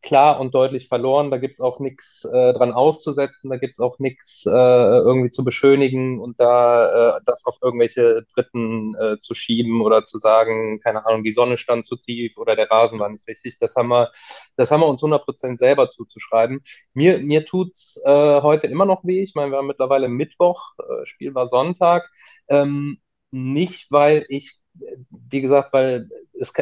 klar 0.05 0.39
und 0.39 0.53
deutlich 0.53 0.87
verloren, 0.87 1.31
da 1.31 1.37
gibt's 1.37 1.59
auch 1.59 1.79
nichts 1.79 2.23
äh, 2.25 2.53
dran 2.53 2.71
auszusetzen, 2.71 3.49
da 3.49 3.57
gibt's 3.57 3.79
auch 3.79 3.97
nichts 3.99 4.45
äh, 4.45 4.51
irgendwie 4.51 5.31
zu 5.31 5.43
beschönigen 5.43 6.19
und 6.21 6.39
da 6.39 7.17
äh, 7.17 7.21
das 7.25 7.45
auf 7.45 7.57
irgendwelche 7.61 8.23
Dritten 8.33 8.95
äh, 8.95 9.19
zu 9.19 9.33
schieben 9.33 9.81
oder 9.81 10.03
zu 10.05 10.19
sagen, 10.19 10.79
keine 10.79 11.05
Ahnung, 11.05 11.23
die 11.23 11.31
Sonne 11.31 11.57
stand 11.57 11.85
zu 11.87 11.95
tief 11.97 12.37
oder 12.37 12.55
der 12.55 12.69
Rasen 12.69 12.99
war 12.99 13.09
nicht 13.09 13.27
richtig. 13.27 13.57
Das 13.57 13.75
haben 13.75 13.89
wir, 13.89 14.11
das 14.55 14.71
haben 14.71 14.81
wir 14.81 14.87
uns 14.87 15.01
100% 15.01 15.57
selber 15.57 15.89
zuzuschreiben. 15.89 16.61
Mir, 16.93 17.19
mir 17.19 17.43
tut's 17.45 17.99
äh, 18.05 18.41
heute 18.41 18.67
immer 18.67 18.85
noch 18.85 19.03
weh. 19.05 19.23
Ich 19.23 19.33
meine, 19.35 19.51
wir 19.51 19.57
haben 19.57 19.67
mittlerweile 19.67 20.07
Mittwoch, 20.07 20.73
äh, 20.79 21.05
Spiel 21.05 21.33
war 21.33 21.47
Sonntag. 21.47 22.09
Ähm, 22.47 22.99
nicht, 23.31 23.91
weil 23.91 24.25
ich, 24.29 24.59
wie 25.09 25.41
gesagt, 25.41 25.73
weil 25.73 26.09
es, 26.39 26.53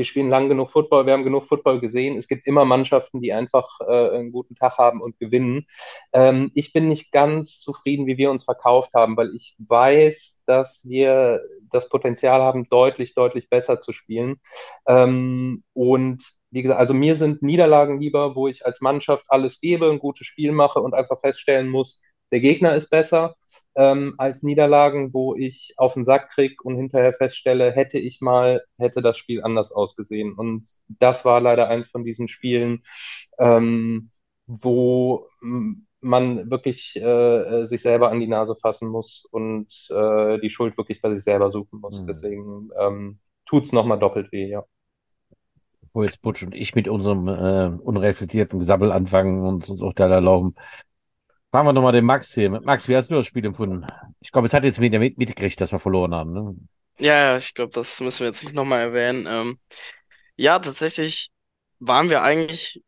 wir 0.00 0.06
spielen 0.06 0.30
lang 0.30 0.48
genug 0.48 0.70
Football, 0.70 1.04
wir 1.04 1.12
haben 1.12 1.24
genug 1.24 1.44
Football 1.44 1.78
gesehen. 1.78 2.16
Es 2.16 2.26
gibt 2.26 2.46
immer 2.46 2.64
Mannschaften, 2.64 3.20
die 3.20 3.34
einfach 3.34 3.68
äh, 3.86 4.16
einen 4.16 4.32
guten 4.32 4.54
Tag 4.54 4.78
haben 4.78 5.02
und 5.02 5.18
gewinnen. 5.18 5.66
Ähm, 6.14 6.50
ich 6.54 6.72
bin 6.72 6.88
nicht 6.88 7.12
ganz 7.12 7.60
zufrieden, 7.60 8.06
wie 8.06 8.16
wir 8.16 8.30
uns 8.30 8.44
verkauft 8.44 8.94
haben, 8.94 9.14
weil 9.18 9.34
ich 9.34 9.56
weiß, 9.58 10.42
dass 10.46 10.80
wir 10.88 11.42
das 11.70 11.90
Potenzial 11.90 12.40
haben, 12.40 12.66
deutlich, 12.70 13.14
deutlich 13.14 13.50
besser 13.50 13.82
zu 13.82 13.92
spielen. 13.92 14.40
Ähm, 14.88 15.64
und 15.74 16.24
wie 16.50 16.62
gesagt, 16.62 16.80
also 16.80 16.94
mir 16.94 17.16
sind 17.16 17.42
Niederlagen 17.42 18.00
lieber, 18.00 18.34
wo 18.34 18.48
ich 18.48 18.64
als 18.64 18.80
Mannschaft 18.80 19.26
alles 19.28 19.60
gebe, 19.60 19.90
ein 19.90 19.98
gutes 19.98 20.26
Spiel 20.26 20.52
mache 20.52 20.80
und 20.80 20.94
einfach 20.94 21.20
feststellen 21.20 21.68
muss, 21.68 22.00
der 22.32 22.40
Gegner 22.40 22.74
ist 22.74 22.88
besser, 22.88 23.36
ähm, 23.74 24.14
als 24.18 24.42
Niederlagen, 24.42 25.12
wo 25.14 25.34
ich 25.34 25.74
auf 25.76 25.94
den 25.94 26.04
Sack 26.04 26.30
krieg 26.30 26.64
und 26.64 26.76
hinterher 26.76 27.12
feststelle, 27.12 27.72
hätte 27.72 27.98
ich 27.98 28.20
mal, 28.20 28.62
hätte 28.78 29.02
das 29.02 29.18
Spiel 29.18 29.42
anders 29.42 29.72
ausgesehen. 29.72 30.34
Und 30.34 30.66
das 30.88 31.24
war 31.24 31.40
leider 31.40 31.68
eins 31.68 31.88
von 31.88 32.04
diesen 32.04 32.28
Spielen, 32.28 32.82
ähm, 33.38 34.10
wo 34.46 35.26
man 36.00 36.50
wirklich 36.50 36.96
äh, 36.96 37.64
sich 37.66 37.82
selber 37.82 38.10
an 38.10 38.20
die 38.20 38.26
Nase 38.26 38.56
fassen 38.56 38.88
muss 38.88 39.26
und 39.30 39.68
äh, 39.90 40.38
die 40.40 40.50
Schuld 40.50 40.76
wirklich 40.76 41.00
bei 41.00 41.14
sich 41.14 41.22
selber 41.22 41.50
suchen 41.50 41.80
muss. 41.80 42.00
Mhm. 42.00 42.06
Deswegen 42.06 42.70
ähm, 42.78 43.18
tut's 43.46 43.72
nochmal 43.72 43.98
doppelt 43.98 44.32
weh, 44.32 44.48
ja. 44.48 44.64
Wo 45.92 46.04
jetzt 46.04 46.22
Butch 46.22 46.42
und 46.44 46.54
ich 46.54 46.74
mit 46.74 46.88
unserem 46.88 47.28
äh, 47.28 47.76
unreflektierten 47.82 48.60
Gesabbel 48.60 48.92
anfangen 48.92 49.44
und 49.44 49.68
uns 49.68 49.82
auch 49.82 49.92
da 49.92 50.08
erlauben. 50.08 50.54
Fragen 51.50 51.66
wir 51.66 51.72
nochmal 51.72 51.92
den 51.92 52.04
Max 52.04 52.32
hier. 52.32 52.48
Max, 52.48 52.86
wie 52.86 52.94
hast 52.94 53.10
du 53.10 53.16
das 53.16 53.26
Spiel 53.26 53.44
empfunden? 53.44 53.84
Ich 54.20 54.30
glaube, 54.30 54.46
es 54.46 54.54
hat 54.54 54.62
jetzt 54.62 54.78
mit, 54.78 54.92
mitgekriegt, 54.92 55.60
dass 55.60 55.72
wir 55.72 55.80
verloren 55.80 56.14
haben. 56.14 56.32
Ne? 56.32 56.56
Ja, 56.98 57.14
ja, 57.14 57.36
ich 57.36 57.54
glaube, 57.54 57.72
das 57.72 58.00
müssen 58.00 58.20
wir 58.20 58.26
jetzt 58.28 58.44
nicht 58.44 58.54
nochmal 58.54 58.80
erwähnen. 58.80 59.26
Ähm, 59.28 59.58
ja, 60.36 60.58
tatsächlich 60.60 61.30
waren 61.80 62.08
wir 62.08 62.22
eigentlich 62.22 62.82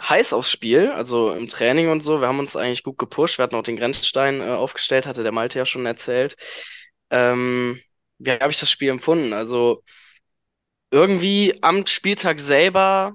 heiß 0.00 0.32
aufs 0.32 0.50
Spiel, 0.50 0.90
also 0.90 1.32
im 1.32 1.46
Training 1.46 1.88
und 1.90 2.00
so. 2.00 2.20
Wir 2.20 2.28
haben 2.28 2.38
uns 2.40 2.56
eigentlich 2.56 2.82
gut 2.82 2.98
gepusht. 2.98 3.38
Wir 3.38 3.44
hatten 3.44 3.54
auch 3.54 3.62
den 3.62 3.76
Grenzstein 3.76 4.40
äh, 4.40 4.46
aufgestellt, 4.50 5.06
hatte 5.06 5.22
der 5.22 5.32
Malte 5.32 5.58
ja 5.58 5.66
schon 5.66 5.86
erzählt. 5.86 6.36
Ähm, 7.10 7.80
wie 8.18 8.32
habe 8.32 8.50
ich 8.50 8.58
das 8.58 8.70
Spiel 8.70 8.90
empfunden? 8.90 9.32
Also 9.32 9.84
irgendwie 10.90 11.58
am 11.62 11.86
Spieltag 11.86 12.40
selber 12.40 13.14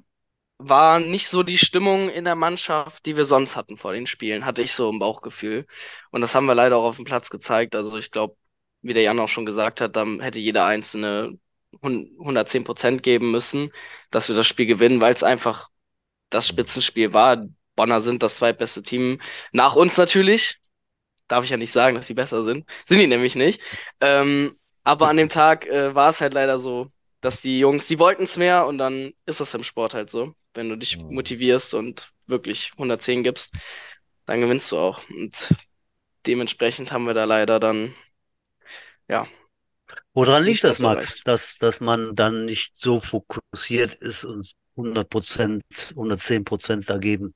war 0.70 1.00
nicht 1.00 1.28
so 1.28 1.44
die 1.44 1.58
Stimmung 1.58 2.10
in 2.10 2.26
der 2.26 2.36
Mannschaft, 2.36 3.06
die 3.06 3.18
wir 3.18 3.26
sonst 3.26 3.56
hatten 3.56 3.78
vor 3.78 3.94
den 3.94 4.08
Spielen, 4.08 4.46
hatte 4.46 4.62
ich 4.62 4.74
so 4.74 4.90
im 4.90 5.00
Bauchgefühl. 5.00 5.66
Und 6.12 6.22
das 6.22 6.36
haben 6.36 6.46
wir 6.46 6.56
leider 6.56 6.78
auch 6.78 6.86
auf 6.86 6.96
dem 6.98 7.06
Platz 7.06 7.30
gezeigt. 7.30 7.76
Also 7.76 7.98
ich 7.98 8.12
glaube, 8.12 8.36
wie 8.82 8.94
der 8.94 9.04
Jan 9.04 9.20
auch 9.20 9.30
schon 9.30 9.46
gesagt 9.46 9.82
hat, 9.82 9.96
dann 9.96 10.20
hätte 10.22 10.40
jeder 10.40 10.66
Einzelne 10.66 11.38
110 11.82 12.64
Prozent 12.64 13.04
geben 13.04 13.32
müssen, 13.32 13.72
dass 14.12 14.28
wir 14.30 14.36
das 14.36 14.48
Spiel 14.48 14.66
gewinnen, 14.66 15.02
weil 15.02 15.14
es 15.14 15.24
einfach 15.24 15.70
das 16.30 16.48
Spitzenspiel 16.48 17.14
war. 17.14 17.46
Bonner 17.76 18.02
sind 18.02 18.24
das 18.24 18.36
zweitbeste 18.38 18.84
Team 18.84 19.22
nach 19.52 19.76
uns 19.76 19.98
natürlich. 19.98 20.60
Darf 21.28 21.44
ich 21.46 21.50
ja 21.52 21.58
nicht 21.58 21.72
sagen, 21.72 21.96
dass 21.96 22.08
sie 22.08 22.14
besser 22.14 22.44
sind. 22.44 22.70
Sind 22.86 23.00
die 23.00 23.08
nämlich 23.08 23.36
nicht. 23.36 23.62
Ähm, 24.02 24.60
aber 24.84 25.10
an 25.10 25.18
dem 25.18 25.30
Tag 25.30 25.66
äh, 25.68 25.96
war 25.96 26.10
es 26.10 26.22
halt 26.22 26.34
leider 26.34 26.60
so, 26.60 26.92
dass 27.22 27.42
die 27.42 27.60
Jungs, 27.60 27.88
die 27.88 28.00
wollten 28.00 28.24
es 28.24 28.38
mehr 28.38 28.66
und 28.68 28.78
dann 28.78 29.14
ist 29.26 29.40
das 29.40 29.54
im 29.54 29.64
Sport 29.64 29.94
halt 29.94 30.10
so. 30.10 30.36
Wenn 30.54 30.70
du 30.70 30.78
dich 30.78 31.00
Mhm. 31.00 31.10
motivierst 31.10 31.74
und 31.74 32.14
wirklich 32.28 32.72
110 32.78 33.24
gibst, 33.24 33.54
dann 34.26 34.42
gewinnst 34.42 34.72
du 34.72 34.78
auch. 34.78 35.02
Und 35.10 35.54
dementsprechend 36.28 36.92
haben 36.92 37.06
wir 37.08 37.14
da 37.16 37.26
leider 37.26 37.60
dann, 37.60 37.96
ja, 39.08 39.28
Woran 40.14 40.44
liegt 40.44 40.64
das, 40.64 40.80
das 40.80 40.80
Max, 40.80 41.22
erreicht. 41.22 41.24
dass, 41.24 41.58
dass 41.58 41.80
man 41.80 42.16
dann 42.16 42.46
nicht 42.46 42.76
so 42.76 43.00
fokussiert 43.00 43.96
ist 43.96 44.24
und 44.26 44.52
100 44.76 45.10
Prozent, 45.10 45.64
110 45.96 46.44
Prozent 46.46 46.90
da 46.90 46.98
geben 46.98 47.34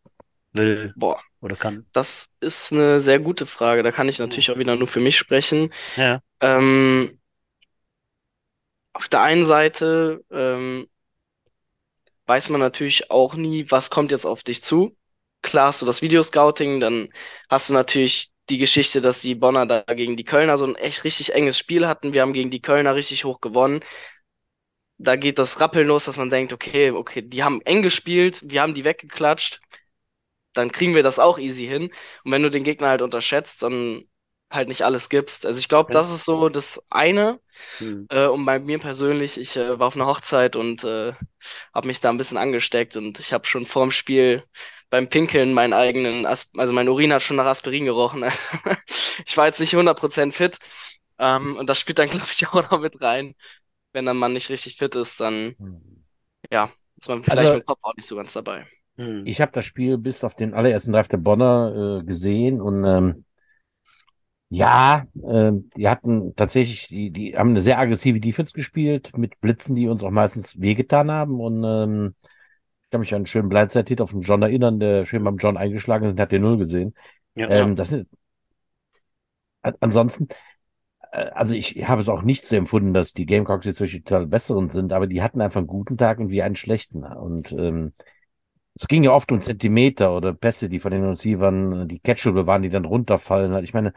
will 0.53 0.95
boah, 0.95 1.19
oder 1.41 1.55
kann? 1.57 1.87
das 1.93 2.29
ist 2.41 2.73
eine 2.73 3.01
sehr 3.01 3.19
gute 3.19 3.45
Frage. 3.45 3.83
Da 3.83 3.91
kann 3.91 4.09
ich 4.09 4.19
natürlich 4.19 4.51
auch 4.51 4.57
wieder 4.59 4.75
nur 4.75 4.87
für 4.87 4.99
mich 5.01 5.17
sprechen. 5.17 5.73
Ja, 5.95 6.21
Ähm, 6.41 7.19
auf 8.93 9.07
der 9.09 9.21
einen 9.21 9.43
Seite 9.43 10.23
ähm, 10.31 10.87
weiß 12.27 12.49
man 12.49 12.59
natürlich 12.61 13.11
auch 13.11 13.35
nie, 13.35 13.69
was 13.71 13.89
kommt 13.89 14.11
jetzt 14.11 14.25
auf 14.25 14.43
dich 14.43 14.63
zu. 14.63 14.95
Klar 15.41 15.67
hast 15.67 15.81
du 15.81 15.85
das 15.85 16.01
Videoscouting, 16.01 16.79
dann 16.79 17.09
hast 17.49 17.69
du 17.69 17.73
natürlich 17.73 18.31
die 18.49 18.57
Geschichte, 18.57 19.01
dass 19.01 19.21
die 19.21 19.35
Bonner 19.35 19.65
da 19.65 19.81
gegen 19.93 20.17
die 20.17 20.23
Kölner 20.23 20.57
so 20.57 20.65
ein 20.65 20.75
echt 20.75 21.03
richtig 21.03 21.33
enges 21.33 21.57
Spiel 21.57 21.87
hatten. 21.87 22.13
Wir 22.13 22.21
haben 22.21 22.33
gegen 22.33 22.51
die 22.51 22.61
Kölner 22.61 22.95
richtig 22.95 23.25
hoch 23.25 23.41
gewonnen. 23.41 23.81
Da 24.99 25.15
geht 25.15 25.37
das 25.39 25.59
Rappeln 25.59 25.87
los, 25.87 26.05
dass 26.05 26.17
man 26.17 26.29
denkt, 26.29 26.53
okay, 26.53 26.91
okay, 26.91 27.21
die 27.21 27.43
haben 27.43 27.61
eng 27.61 27.83
gespielt, 27.83 28.41
wir 28.45 28.61
haben 28.61 28.73
die 28.73 28.83
weggeklatscht, 28.83 29.61
dann 30.53 30.71
kriegen 30.71 30.95
wir 30.95 31.03
das 31.03 31.19
auch 31.19 31.39
easy 31.39 31.67
hin. 31.67 31.91
Und 32.23 32.31
wenn 32.31 32.43
du 32.43 32.49
den 32.51 32.63
Gegner 32.63 32.89
halt 32.89 33.01
unterschätzt, 33.01 33.63
dann 33.63 34.05
halt 34.51 34.67
nicht 34.69 34.83
alles 34.83 35.09
gibst. 35.09 35.45
Also 35.45 35.59
ich 35.59 35.67
glaube, 35.69 35.91
das 35.91 36.11
ist 36.13 36.25
so 36.25 36.49
das 36.49 36.81
eine. 36.89 37.39
hm. 37.79 38.07
Äh, 38.09 38.27
und 38.27 38.45
bei 38.45 38.59
mir 38.59 38.79
persönlich, 38.79 39.37
ich 39.37 39.55
äh, 39.57 39.79
war 39.79 39.87
auf 39.87 39.95
einer 39.95 40.07
Hochzeit 40.07 40.55
und 40.55 40.83
äh, 40.83 41.13
habe 41.73 41.87
mich 41.87 41.99
da 42.01 42.09
ein 42.09 42.17
bisschen 42.17 42.37
angesteckt 42.37 42.95
und 42.97 43.19
ich 43.19 43.33
habe 43.33 43.45
schon 43.47 43.65
vorm 43.65 43.91
Spiel 43.91 44.43
beim 44.89 45.09
Pinkeln 45.09 45.53
meinen 45.53 45.73
eigenen, 45.73 46.25
As 46.25 46.49
also 46.57 46.73
mein 46.73 46.89
Urin 46.89 47.13
hat 47.13 47.23
schon 47.23 47.37
nach 47.37 47.45
Aspirin 47.45 47.85
gerochen. 47.85 48.23
Ich 49.25 49.35
war 49.37 49.47
jetzt 49.47 49.59
nicht 49.59 49.75
100% 49.75 50.35
fit 50.35 50.59
ähm, 51.19 51.57
und 51.57 51.69
das 51.69 51.79
spielt 51.79 51.99
dann, 51.99 52.09
glaube 52.11 52.27
ich, 52.31 52.47
auch 52.47 52.71
noch 52.71 52.79
mit 52.81 53.01
rein. 53.01 53.35
Wenn 53.93 54.05
dann 54.05 54.17
man 54.17 54.33
nicht 54.33 54.49
richtig 54.49 54.77
fit 54.77 54.95
ist, 54.95 55.19
dann 55.19 55.55
ja, 56.51 56.71
ist 56.97 57.09
man 57.09 57.23
vielleicht 57.23 57.39
Also- 57.39 57.53
mit 57.55 57.63
dem 57.63 57.65
Kopf 57.65 57.79
auch 57.81 57.95
nicht 57.95 58.07
so 58.07 58.15
ganz 58.15 58.33
dabei. 58.33 58.67
Hm. 58.97 59.27
Ich 59.27 59.41
habe 59.41 59.51
das 59.51 59.65
Spiel 59.65 59.97
bis 59.97 60.23
auf 60.23 60.35
den 60.35 60.53
allerersten 60.55 60.91
Drive 60.91 61.07
der 61.07 61.17
Bonner 61.17 61.99
äh, 62.01 62.05
gesehen 62.05 62.61
und 62.61 62.83
ähm, 62.83 63.25
Ja, 64.49 65.05
äh, 65.23 65.51
die 65.75 65.89
hatten 65.89 66.33
tatsächlich, 66.35 66.87
die, 66.87 67.11
die 67.11 67.35
haben 67.37 67.49
eine 67.49 67.61
sehr 67.61 67.79
aggressive 67.79 68.19
Defense 68.21 68.53
gespielt, 68.53 69.11
mit 69.17 69.39
Blitzen, 69.41 69.75
die 69.75 69.89
uns 69.89 70.03
auch 70.03 70.09
meistens 70.11 70.59
wehgetan 70.59 71.11
haben. 71.11 71.41
Und 71.41 71.63
ähm, 71.65 72.15
ich 72.83 72.89
kann 72.91 73.01
mich 73.01 73.13
an 73.13 73.17
einen 73.17 73.27
schönen 73.27 73.49
Blindside-Hit 73.49 74.01
auf 74.01 74.11
den 74.11 74.21
John 74.21 74.41
erinnern, 74.43 74.79
der 74.79 75.05
schön 75.05 75.23
beim 75.23 75.37
John 75.37 75.57
eingeschlagen 75.57 76.05
ist 76.07 76.11
und 76.13 76.19
hat 76.21 76.31
den 76.31 76.43
Null 76.43 76.57
gesehen. 76.57 76.95
Ja, 77.35 77.47
Ähm, 77.47 77.75
das 77.75 77.89
sind, 77.89 78.07
an- 79.61 79.75
ansonsten, 79.79 80.27
äh, 81.13 81.19
also 81.31 81.53
ich 81.55 81.87
habe 81.89 82.01
es 82.01 82.09
auch 82.09 82.21
nicht 82.23 82.45
so 82.45 82.55
empfunden, 82.55 82.93
dass 82.93 83.13
die 83.13 83.25
Gamecocks 83.25 83.65
jetzt 83.65 83.79
wirklich 83.79 84.03
total 84.05 84.27
besseren 84.27 84.69
sind, 84.69 84.93
aber 84.93 85.07
die 85.07 85.21
hatten 85.21 85.41
einfach 85.41 85.59
einen 85.59 85.67
guten 85.67 85.97
Tag 85.97 86.19
und 86.19 86.29
wir 86.29 86.45
einen 86.45 86.55
schlechten. 86.55 87.03
Und 87.05 87.51
ähm, 87.53 87.93
es 88.75 88.87
ging 88.87 89.03
ja 89.03 89.11
oft 89.13 89.31
um 89.31 89.41
Zentimeter 89.41 90.15
oder 90.15 90.33
Pässe, 90.33 90.69
die 90.69 90.79
von 90.79 90.91
den 90.91 91.05
Receivern, 91.05 91.87
die 91.87 91.99
catchable 91.99 92.47
waren, 92.47 92.61
die 92.63 92.69
dann 92.69 92.85
runterfallen. 92.85 93.63
Ich 93.63 93.73
meine, 93.73 93.89
äh, 93.89 93.93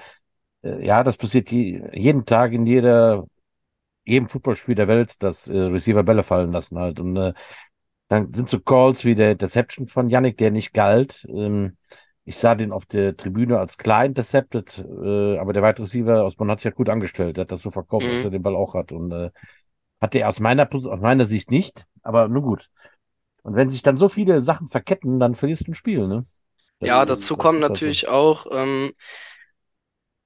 ja, 0.62 1.02
das 1.02 1.16
passiert 1.16 1.50
je, 1.50 1.82
jeden 1.92 2.24
Tag 2.26 2.52
in 2.52 2.66
jeder, 2.66 3.26
jedem 4.04 4.28
Footballspiel 4.28 4.74
der 4.76 4.88
Welt, 4.88 5.14
dass 5.20 5.48
äh, 5.48 5.56
Receiver 5.58 6.02
Bälle 6.04 6.22
fallen 6.22 6.52
lassen 6.52 6.78
halt. 6.78 7.00
Und 7.00 7.16
äh, 7.16 7.34
dann 8.08 8.32
sind 8.32 8.48
so 8.48 8.60
Calls 8.60 9.04
wie 9.04 9.14
der 9.14 9.32
Interception 9.32 9.88
von 9.88 10.08
Yannick, 10.10 10.36
der 10.38 10.50
nicht 10.50 10.72
galt. 10.74 11.26
Ähm, 11.30 11.76
ich 12.24 12.38
sah 12.38 12.54
den 12.56 12.72
auf 12.72 12.86
der 12.86 13.16
Tribüne 13.16 13.58
als 13.58 13.78
klar 13.78 14.04
intercepted, 14.04 14.78
äh, 15.02 15.38
aber 15.38 15.52
der 15.52 15.62
Wide 15.62 15.80
Receiver 15.82 16.24
aus 16.24 16.36
Bonn 16.36 16.50
hat 16.50 16.60
sich 16.60 16.66
ja 16.66 16.70
gut 16.72 16.88
angestellt. 16.90 17.36
Der 17.36 17.42
hat 17.42 17.52
das 17.52 17.62
so 17.62 17.70
verkauft, 17.70 18.10
dass 18.12 18.22
Mhm. 18.22 18.24
er 18.24 18.30
den 18.30 18.42
Ball 18.42 18.56
auch 18.56 18.74
hat. 18.74 18.92
Und 18.92 19.12
äh, 19.12 19.30
hat 20.00 20.14
er 20.14 20.28
aus 20.28 20.40
meiner, 20.40 20.68
aus 20.74 21.00
meiner 21.00 21.24
Sicht 21.26 21.50
nicht, 21.50 21.86
aber 22.02 22.28
nur 22.28 22.42
gut. 22.42 22.70
Und 23.42 23.56
wenn 23.56 23.70
sich 23.70 23.82
dann 23.82 23.96
so 23.96 24.08
viele 24.08 24.40
Sachen 24.40 24.66
verketten, 24.68 25.20
dann 25.20 25.34
verlierst 25.34 25.66
du 25.66 25.72
ein 25.72 25.74
Spiel, 25.74 26.06
ne? 26.08 26.24
Das, 26.80 26.98
Ja, 26.98 27.04
äh, 27.04 27.04
dazu 27.04 27.36
kommt 27.36 27.60
ist 27.60 27.68
halt 27.68 27.82
natürlich 27.84 28.08
auch, 28.08 28.46
ähm, 28.50 28.94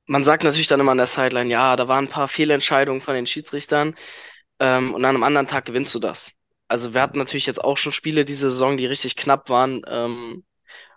man 0.06 0.24
sagt 0.24 0.44
natürlich 0.44 0.66
dann 0.66 0.80
immer 0.80 0.92
an 0.92 0.98
der 0.98 1.06
Sideline, 1.06 1.50
ja, 1.50 1.76
da 1.76 1.88
waren 1.88 2.06
ein 2.06 2.10
paar 2.10 2.28
Fehlentscheidungen 2.28 3.00
von 3.00 3.14
den 3.14 3.26
Schiedsrichtern, 3.26 3.94
ähm, 4.60 4.94
und 4.94 5.04
an 5.04 5.10
einem 5.16 5.24
anderen 5.24 5.46
Tag 5.46 5.64
gewinnst 5.66 5.94
du 5.94 5.98
das. 5.98 6.32
Also 6.68 6.94
wir 6.94 7.02
hatten 7.02 7.18
natürlich 7.18 7.46
jetzt 7.46 7.62
auch 7.62 7.78
schon 7.78 7.92
Spiele 7.92 8.24
diese 8.24 8.50
Saison, 8.50 8.76
die 8.76 8.86
richtig 8.86 9.16
knapp 9.16 9.48
waren, 9.50 9.82
ähm, 9.88 10.44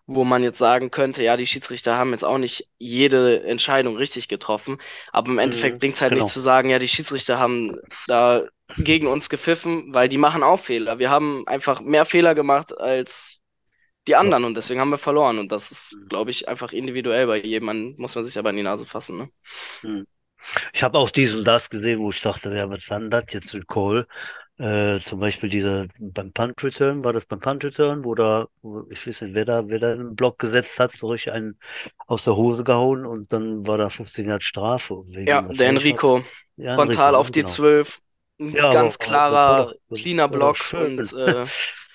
wo 0.08 0.24
man 0.24 0.44
jetzt 0.44 0.60
sagen 0.60 0.92
könnte, 0.92 1.24
ja, 1.24 1.38
die 1.38 1.46
Schiedsrichter 1.46 1.98
haben 1.98 2.12
jetzt 2.12 2.24
auch 2.26 2.38
nicht 2.38 2.70
jede 2.78 3.44
Entscheidung 3.44 3.98
richtig 3.98 4.28
getroffen, 4.30 4.78
aber 5.12 5.32
im 5.32 5.40
Endeffekt 5.40 5.80
Mhm, 5.80 5.82
bringt's 5.82 6.02
halt 6.02 6.14
genau. 6.14 6.16
nicht 6.16 6.30
zu 6.30 6.40
sagen, 6.40 6.70
ja, 6.70 6.80
die 6.80 6.88
Schiedsrichter 6.88 7.40
haben 7.40 7.80
da 8.08 8.44
gegen 8.78 9.08
uns 9.08 9.30
gepfiffen, 9.30 9.94
weil 9.94 10.10
die 10.10 10.18
machen 10.18 10.44
auch 10.44 10.60
Fehler. 10.60 11.00
Wir 11.00 11.10
haben 11.10 11.46
einfach 11.48 11.82
mehr 11.82 12.06
Fehler 12.06 12.36
gemacht 12.36 12.78
als 12.80 13.42
die 14.08 14.16
anderen 14.16 14.46
und 14.46 14.56
deswegen 14.56 14.80
haben 14.80 14.90
wir 14.92 14.98
verloren. 14.98 15.40
Und 15.40 15.52
das 15.52 15.72
ist, 15.72 15.98
glaube 16.10 16.32
ich, 16.32 16.48
einfach 16.48 16.74
individuell 16.74 17.28
bei 17.28 17.38
jedem. 17.44 17.66
Man, 17.68 17.96
muss 17.98 18.16
man 18.16 18.24
sich 18.26 18.38
aber 18.40 18.50
in 18.52 18.58
die 18.58 18.64
Nase 18.64 18.86
fassen, 18.86 19.18
ne? 19.18 19.30
Hm. 19.84 20.06
Ich 20.74 20.84
habe 20.84 21.00
auch 21.00 21.12
dies 21.12 21.36
und 21.36 21.46
das 21.46 21.70
gesehen, 21.70 22.00
wo 22.00 22.12
ich 22.12 22.22
dachte, 22.22 22.54
ja, 22.56 22.70
was 22.70 22.90
war 22.90 23.00
denn 23.00 23.12
das 23.12 23.26
jetzt 23.32 23.54
mit 23.54 23.68
Cole? 23.68 24.08
Äh, 24.58 25.00
zum 25.02 25.20
Beispiel 25.22 25.50
dieser 25.50 25.88
beim 26.14 26.34
Punt 26.34 26.64
Return, 26.64 27.04
war 27.04 27.14
das 27.14 27.26
beim 27.26 27.40
Punt 27.42 27.64
Return, 27.66 28.06
wo 28.06 28.16
da, 28.16 28.48
wo, 28.62 28.86
ich 28.92 29.08
weiß 29.08 29.22
nicht, 29.22 29.36
wer 29.36 29.46
da, 29.46 29.68
wer 29.70 29.80
da 29.80 29.94
einen 29.94 30.16
Block 30.16 30.40
gesetzt 30.40 30.80
hat, 30.80 30.94
so 30.94 31.10
richtig 31.10 31.34
einen 31.34 31.60
aus 32.08 32.26
der 32.26 32.36
Hose 32.38 32.64
gehauen 32.64 33.06
und 33.06 33.34
dann 33.34 33.68
war 33.68 33.78
da 33.80 33.90
15 33.90 34.28
Jahre 34.30 34.42
Strafe 34.42 35.04
wegen 35.08 35.48
Ja, 35.48 35.48
der? 35.50 35.58
Enrico, 35.68 36.24
Ja, 36.58 36.76
frontal 36.76 37.16
Enrico, 37.16 37.16
auf 37.16 37.32
die 37.32 37.44
genau. 37.44 37.46
12. 37.46 38.02
Ein 38.40 38.54
Ja, 38.54 38.70
ganz 38.70 39.00
aber, 39.00 39.26
aber 39.26 39.26
klarer, 39.40 39.74
das 39.90 40.02
cleaner 40.02 40.28
Block 40.30 40.64
schön. 40.64 41.04
und 41.04 41.12
äh, 41.14 41.48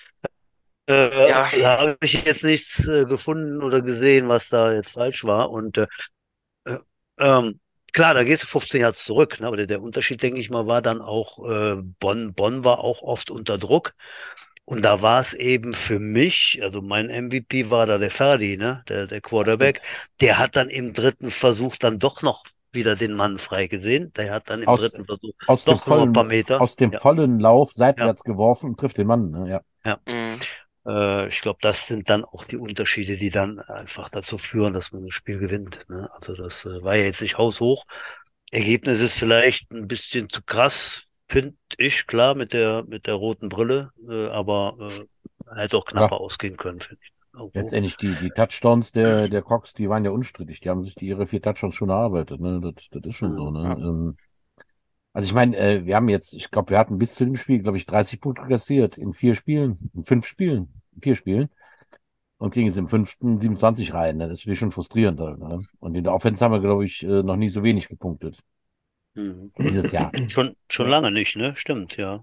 Äh, 0.87 1.29
ja, 1.29 1.49
da 1.57 1.77
habe 1.79 1.97
ich 2.01 2.25
jetzt 2.25 2.43
nichts 2.43 2.85
äh, 2.87 3.05
gefunden 3.05 3.63
oder 3.63 3.81
gesehen, 3.81 4.27
was 4.27 4.49
da 4.49 4.73
jetzt 4.73 4.91
falsch 4.91 5.23
war. 5.23 5.49
Und 5.49 5.77
äh, 5.77 5.87
äh, 6.65 6.77
ähm, 7.19 7.59
klar, 7.93 8.13
da 8.13 8.23
gehst 8.23 8.43
du 8.43 8.47
15 8.47 8.81
Jahre 8.81 8.93
zurück, 8.93 9.39
ne? 9.39 9.47
Aber 9.47 9.57
der, 9.57 9.67
der 9.67 9.81
Unterschied, 9.81 10.21
denke 10.21 10.39
ich 10.39 10.49
mal, 10.49 10.67
war 10.67 10.81
dann 10.81 11.01
auch, 11.01 11.39
äh, 11.49 11.77
Bonn, 11.99 12.33
Bonn 12.33 12.63
war 12.65 12.79
auch 12.79 13.01
oft 13.01 13.31
unter 13.31 13.57
Druck. 13.57 13.93
Und 14.65 14.83
da 14.83 15.01
war 15.01 15.19
es 15.19 15.33
eben 15.33 15.73
für 15.73 15.99
mich, 15.99 16.59
also 16.63 16.81
mein 16.81 17.09
MVP 17.09 17.69
war 17.69 17.85
da 17.85 17.97
der 17.97 18.11
Ferdi, 18.11 18.57
ne? 18.57 18.83
Der, 18.87 19.07
der 19.07 19.21
Quarterback. 19.21 19.81
Der 20.21 20.37
hat 20.39 20.55
dann 20.55 20.69
im 20.69 20.93
dritten 20.93 21.31
Versuch 21.31 21.75
dann 21.77 21.99
doch 21.99 22.21
noch 22.21 22.45
wieder 22.71 22.95
den 22.95 23.13
Mann 23.13 23.37
frei 23.37 23.67
gesehen. 23.67 24.11
Der 24.13 24.31
hat 24.31 24.49
dann 24.49 24.61
im 24.61 24.67
Aus, 24.67 24.79
dritten 24.79 25.05
Versuch 25.05 25.33
aus 25.47 25.65
dem 25.65 25.73
doch 25.75 25.87
noch 25.87 26.01
ein 26.01 26.13
paar 26.13 26.23
vollen, 26.23 26.27
Meter. 26.29 26.61
aus 26.61 26.75
dem 26.75 26.91
Ja, 26.91 26.99
vollen 26.99 27.39
Lauf 27.39 27.73
seitwärts 27.73 28.23
geworfen 28.23 28.71
und 28.71 28.79
trifft 28.79 28.97
den 28.97 29.07
Mann, 29.07 29.31
ne? 29.31 29.49
Ja. 29.49 29.61
ja. 29.85 29.99
Äh, 30.85 31.27
ich 31.29 31.41
glaube, 31.41 31.59
das 31.61 31.87
sind 31.87 32.09
dann 32.09 32.23
auch 32.25 32.45
die 32.45 32.57
Unterschiede, 32.57 33.17
die 33.17 33.29
dann 33.29 33.59
einfach 33.59 34.09
dazu 34.09 34.37
führen, 34.37 34.73
dass 34.73 34.91
man 34.91 35.05
das 35.05 35.13
Spiel 35.13 35.39
gewinnt. 35.39 35.85
Ne? 35.89 36.09
Also 36.13 36.35
das 36.35 36.65
äh, 36.65 36.83
war 36.83 36.95
ja 36.95 37.03
jetzt 37.05 37.21
nicht 37.21 37.37
haushoch. 37.37 37.85
Ergebnis 38.51 38.99
ist 39.01 39.17
vielleicht 39.17 39.71
ein 39.71 39.87
bisschen 39.87 40.29
zu 40.29 40.41
krass, 40.43 41.07
finde 41.29 41.55
ich, 41.77 42.07
klar, 42.07 42.35
mit 42.35 42.53
der, 42.53 42.83
mit 42.85 43.07
der 43.07 43.15
roten 43.15 43.49
Brille, 43.49 43.91
äh, 44.09 44.27
aber 44.27 44.77
äh, 45.49 45.55
hätte 45.61 45.77
auch 45.77 45.85
Ja, 45.97 46.09
knapper 46.09 46.19
ausgehen 46.21 46.57
können, 46.57 46.79
finde 46.81 47.01
ich. 47.03 47.13
Irgendwo. 47.33 47.73
letztendlich 47.73 47.97
die, 47.97 48.15
die 48.17 48.31
Touchdowns 48.31 48.91
der, 48.91 49.27
der 49.27 49.41
Cox, 49.41 49.73
die 49.73 49.89
waren 49.89 50.05
ja 50.05 50.11
unstrittig. 50.11 50.59
Die 50.61 50.69
haben 50.69 50.83
sich 50.83 50.95
die, 50.95 51.07
ihre 51.07 51.27
vier 51.27 51.41
Touchdowns 51.41 51.75
schon 51.75 51.89
erarbeitet, 51.89 52.39
ne? 52.39 52.59
Das, 52.61 52.89
das 52.89 53.03
ist 53.05 53.15
schon 53.15 53.33
so, 53.33 53.51
ne? 53.51 53.61
Ja. 53.61 53.77
Ähm, 53.79 54.17
also 55.13 55.27
ich 55.27 55.33
meine, 55.33 55.57
äh, 55.57 55.85
wir 55.85 55.95
haben 55.95 56.09
jetzt, 56.09 56.33
ich 56.33 56.51
glaube, 56.51 56.71
wir 56.71 56.79
hatten 56.79 56.97
bis 56.97 57.15
zu 57.15 57.25
dem 57.25 57.35
Spiel, 57.35 57.59
glaube 57.61 57.77
ich, 57.77 57.85
30 57.85 58.19
Punkte 58.19 58.43
kassiert 58.47 58.97
in 58.97 59.13
vier 59.13 59.35
Spielen, 59.35 59.91
in 59.93 60.03
fünf 60.03 60.25
Spielen, 60.25 60.81
in 60.95 61.01
vier 61.01 61.15
Spielen 61.15 61.49
und 62.37 62.53
kriegen 62.53 62.67
jetzt 62.67 62.77
im 62.77 62.87
fünften 62.87 63.37
27 63.37 63.93
rein. 63.93 64.17
Ne? 64.17 64.27
Das 64.27 64.39
ist 64.39 64.45
natürlich 64.45 64.59
schon 64.59 64.71
frustrierend. 64.71 65.19
Ne? 65.19 65.63
Und 65.79 65.95
in 65.95 66.03
der 66.03 66.13
Offense 66.13 66.43
haben 66.43 66.51
wir, 66.51 66.59
glaube 66.59 66.85
ich, 66.85 67.03
äh, 67.03 67.23
noch 67.23 67.35
nie 67.35 67.49
so 67.49 67.63
wenig 67.63 67.87
gepunktet 67.87 68.39
Mhm. 69.15 69.51
dieses 69.59 69.91
Jahr. 69.91 70.11
Schon, 70.29 70.55
schon 70.69 70.89
lange 70.89 71.11
nicht, 71.11 71.35
ne? 71.35 71.53
Stimmt, 71.55 71.97
ja. 71.97 72.21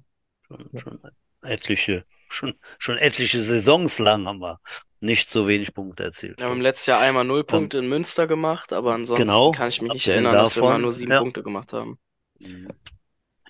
Schon, 0.48 0.68
schon 0.74 1.00
etliche, 1.42 2.05
schon, 2.29 2.55
schon 2.79 2.98
etliche 2.98 3.42
Saisons 3.42 3.98
lang 3.98 4.26
haben 4.26 4.40
wir 4.40 4.59
nicht 4.98 5.31
so 5.31 5.46
wenig 5.48 5.72
Punkte 5.72 6.05
erzielt. 6.05 6.38
Wir 6.40 6.46
haben 6.46 6.61
letztes 6.61 6.87
Jahr 6.87 7.00
einmal 7.00 7.24
null 7.24 7.40
Ähm, 7.40 7.46
Punkte 7.46 7.79
in 7.79 7.88
Münster 7.88 8.26
gemacht, 8.26 8.72
aber 8.72 8.94
ansonsten 8.94 9.22
genau, 9.22 9.53
kann 9.53 9.68
ich 9.68 9.81
mich 9.81 9.92
nicht 9.92 10.09
erinnern, 10.09 10.33
dass 10.33 10.57
wir 10.57 10.62
mal 10.62 10.68
davon, 10.68 10.83
nur 10.83 10.92
sieben 10.92 11.12
ja. 11.12 11.20
Punkte 11.20 11.42
gemacht 11.42 11.72
haben. 11.72 11.98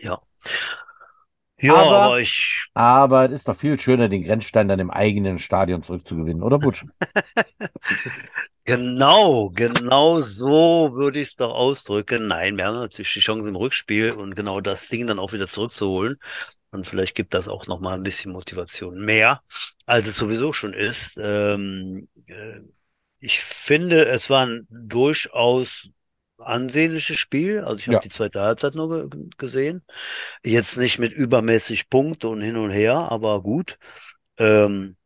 Ja. 0.00 0.20
Ja, 1.62 1.74
Aber, 1.74 1.96
aber 1.98 2.20
ich, 2.20 2.64
aber 2.72 3.26
es 3.26 3.32
ist 3.32 3.48
doch 3.48 3.54
viel 3.56 3.78
schöner, 3.78 4.08
den 4.08 4.22
Grenzstein 4.22 4.66
dann 4.66 4.80
im 4.80 4.90
eigenen 4.90 5.38
Stadion 5.38 5.82
zurückzugewinnen, 5.82 6.42
oder 6.42 6.58
Butch? 6.58 6.86
Genau, 8.64 9.50
genau 9.50 10.20
so 10.20 10.92
würde 10.94 11.20
ich 11.20 11.28
es 11.28 11.36
doch 11.36 11.50
ausdrücken. 11.52 12.28
Nein, 12.28 12.56
wir 12.56 12.66
haben 12.66 12.76
natürlich 12.76 13.12
die 13.12 13.20
Chance 13.20 13.48
im 13.48 13.56
Rückspiel 13.56 14.12
und 14.12 14.36
genau 14.36 14.60
das 14.60 14.86
Ding 14.88 15.06
dann 15.06 15.18
auch 15.18 15.32
wieder 15.32 15.48
zurückzuholen. 15.48 16.16
Und 16.70 16.86
vielleicht 16.86 17.16
gibt 17.16 17.34
das 17.34 17.48
auch 17.48 17.66
noch 17.66 17.80
mal 17.80 17.94
ein 17.94 18.02
bisschen 18.04 18.32
Motivation 18.32 18.98
mehr, 19.04 19.42
als 19.86 20.06
es 20.06 20.16
sowieso 20.16 20.52
schon 20.52 20.72
ist. 20.74 21.18
Ähm, 21.20 22.08
äh, 22.26 22.60
ich 23.18 23.40
finde, 23.40 24.06
es 24.06 24.30
war 24.30 24.46
ein 24.46 24.66
durchaus 24.70 25.88
ansehnliches 26.42 27.18
Spiel. 27.18 27.60
Also 27.60 27.76
ich 27.80 27.88
habe 27.88 27.94
Ja. 27.96 28.00
die 28.00 28.08
zweite 28.10 28.40
Halbzeit 28.40 28.74
nur 28.74 29.08
ge 29.10 29.28
gesehen. 29.38 29.82
Jetzt 30.44 30.76
nicht 30.78 30.98
mit 30.98 31.12
übermäßig 31.12 31.90
Punkte 31.90 32.28
und 32.28 32.42
hin 32.42 32.56
und 32.56 32.70
her, 32.70 32.94
aber 33.10 33.42
gut. 33.42 33.78
Ähm, 34.38 34.96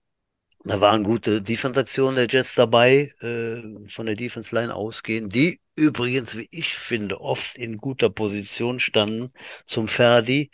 da 0.64 0.80
waren 0.80 1.04
gute 1.04 1.42
Defense-Aktionen 1.42 2.16
der 2.16 2.26
Jets 2.28 2.54
dabei, 2.54 3.12
äh, 3.20 3.88
von 3.88 4.06
der 4.06 4.16
Defense-Line 4.16 4.74
ausgehend, 4.74 5.34
die 5.34 5.60
übrigens, 5.76 6.36
wie 6.38 6.48
ich 6.50 6.74
finde, 6.74 7.20
oft 7.20 7.56
in 7.58 7.76
guter 7.78 8.08
Position 8.10 8.80
standen 8.80 9.32
zum 9.66 9.88
Ferdi, 9.88 10.50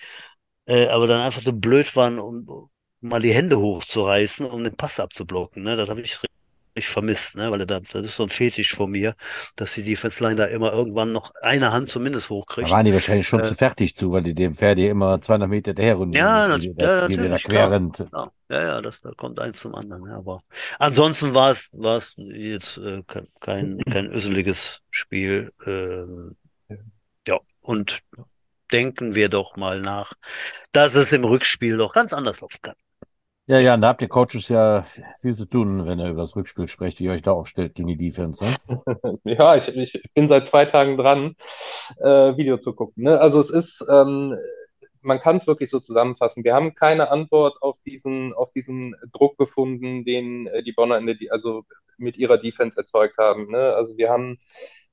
äh, 0.66 0.87
aber 0.88 1.07
dann 1.07 1.21
einfach 1.21 1.43
so 1.43 1.53
blöd 1.53 1.95
waren, 1.97 2.19
um, 2.19 2.49
um 2.49 2.71
mal 3.01 3.22
die 3.22 3.35
Hände 3.35 3.59
hochzureißen, 3.61 4.47
um 4.47 4.64
den 4.64 4.76
Pass 4.76 5.01
abzublocken. 5.01 5.62
Ne? 5.62 5.76
Das 5.76 5.89
habe 5.89 6.01
ich 6.03 6.18
richtig 6.77 6.89
vermisst, 6.89 7.35
ne? 7.37 7.51
weil 7.51 7.64
da, 7.66 7.81
das 7.81 8.05
ist 8.05 8.16
so 8.16 8.25
ein 8.25 8.29
Fetisch 8.29 8.75
von 8.75 8.91
mir, 8.91 9.14
dass 9.57 9.75
die 9.75 9.83
Defense-Line 9.85 10.37
da 10.37 10.47
immer 10.47 10.73
irgendwann 10.73 11.12
noch 11.12 11.33
eine 11.43 11.73
Hand 11.73 11.89
zumindest 11.91 12.31
Da 12.59 12.68
hochkriegt. 12.68 12.71
waren 12.71 12.85
die 12.87 12.95
wahrscheinlich 12.95 13.27
schon 13.27 13.43
Äh, 13.43 13.45
zu 13.45 13.55
fertig 13.55 13.95
zu, 13.97 14.12
weil 14.12 14.23
die 14.23 14.35
dem 14.35 14.55
Pferd 14.55 14.79
hier 14.79 14.91
immer 14.91 15.21
200 15.21 15.49
Meter 15.51 15.71
hinterherrunden 15.71 16.18
ja, 16.18 16.29
muss, 16.29 16.49
nat 16.49 16.68
wie 16.75 16.75
die 16.75 16.75
da, 16.75 17.03
ja, 17.03 17.09
die 17.09 17.29
da 17.29 17.39
klar. 17.39 17.39
querrennt. 17.39 18.07
Ja, 18.12 18.29
ja, 18.49 18.62
ja, 18.62 18.83
das, 18.83 19.01
da 19.01 19.12
kommt 19.16 19.39
eins 19.39 19.61
zum 19.61 19.75
anderen. 19.75 20.05
Ja, 20.07 20.16
aber 20.16 20.43
ansonsten 20.79 21.35
war 21.35 21.53
es, 21.53 21.71
war 21.73 21.97
es 21.99 22.14
jetzt 22.16 22.79
äh, 22.79 23.03
ke- 23.07 23.29
kein, 23.41 23.87
kein 23.89 24.07
öseliges 24.11 24.83
Spiel. 24.91 25.53
Ähm, 25.64 26.37
ja, 27.29 27.41
und 27.61 28.01
denken 28.73 29.14
wir 29.16 29.29
doch 29.31 29.57
mal 29.57 29.81
nach, 29.81 30.14
dass 30.73 30.95
es 30.97 31.12
im 31.12 31.25
Rückspiel 31.25 31.77
doch 31.79 31.93
ganz 31.95 32.12
anders 32.12 32.41
laufen 32.43 32.61
kann. 32.62 32.77
Ja, 33.51 33.59
ja, 33.59 33.74
und 33.74 33.80
da 33.80 33.88
habt 33.88 34.01
ihr 34.01 34.07
Coaches 34.07 34.48
ja 34.48 34.84
viel 35.22 35.34
zu 35.34 35.44
tun, 35.44 35.84
wenn 35.84 35.98
ihr 35.98 36.11
über 36.11 36.20
das 36.20 36.36
Rückspiel 36.36 36.68
sprecht, 36.68 37.01
wie 37.01 37.07
ihr 37.07 37.11
euch 37.11 37.22
da 37.22 37.32
aufstellt 37.32 37.74
gegen 37.74 37.88
die 37.88 37.96
Defense. 37.96 38.44
Ne? 38.44 39.18
Ja, 39.24 39.57
ich, 39.57 39.66
ich 39.66 40.01
bin 40.14 40.28
seit 40.28 40.46
zwei 40.46 40.66
Tagen 40.66 40.96
dran, 40.96 41.34
äh, 41.98 42.36
Video 42.36 42.59
zu 42.59 42.74
gucken. 42.74 43.03
Ne? 43.03 43.18
Also 43.18 43.40
es 43.40 43.51
ist, 43.51 43.84
ähm, 43.90 44.36
man 45.03 45.18
kann 45.18 45.34
es 45.34 45.48
wirklich 45.48 45.68
so 45.68 45.80
zusammenfassen. 45.80 46.44
Wir 46.44 46.55
haben 46.55 46.76
keine 46.76 47.11
Antwort 47.11 47.61
auf 47.61 47.80
diesen, 47.80 48.32
auf 48.34 48.53
diesen 48.53 48.94
Druck 49.11 49.36
gefunden, 49.36 50.05
den 50.05 50.46
äh, 50.46 50.62
die 50.62 50.72
Bonner 50.72 50.98
in 50.98 51.07
der, 51.07 51.16
also 51.30 51.64
mit 51.98 52.18
ihrer 52.18 52.38
Defense 52.38 52.78
erzeugt 52.78 53.18
haben. 53.18 53.51
Ne? 53.51 53.74
Also 53.74 53.96
wir 53.96 54.11
haben 54.11 54.38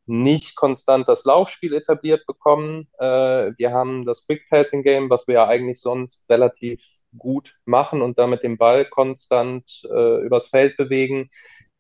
nicht 0.08 0.56
konstant 0.56 1.08
das 1.08 1.26
Laufspiel 1.26 1.74
etabliert 1.74 2.26
bekommen. 2.26 2.88
Äh, 2.98 3.52
wir 3.58 3.72
haben 3.72 4.06
das 4.06 4.26
Quick 4.26 4.50
Passing 4.50 4.84
Game, 4.84 5.10
was 5.10 5.28
wir 5.28 5.36
ja 5.36 5.48
eigentlich 5.48 5.82
sonst 5.82 6.30
relativ 6.30 6.82
gut 7.18 7.56
machen 7.66 8.02
und 8.02 8.18
damit 8.18 8.44
den 8.44 8.58
Ball 8.58 8.86
konstant 8.86 9.82
äh, 9.90 10.26
übers 10.26 10.48
Feld 10.48 10.78
bewegen, 10.78 11.30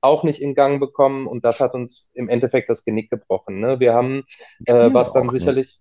auch 0.02 0.24
nicht 0.24 0.42
in 0.42 0.56
Gang 0.56 0.80
bekommen 0.80 1.28
und 1.28 1.44
das 1.44 1.60
hat 1.60 1.74
uns 1.74 2.12
im 2.14 2.30
Endeffekt 2.30 2.70
das 2.70 2.84
Genick 2.84 3.10
gebrochen. 3.10 3.60
Ne? 3.60 3.80
Wir 3.80 3.94
haben, 3.94 4.24
äh, 4.66 4.94
was 4.94 5.14
dann 5.14 5.30
sicherlich. 5.30 5.80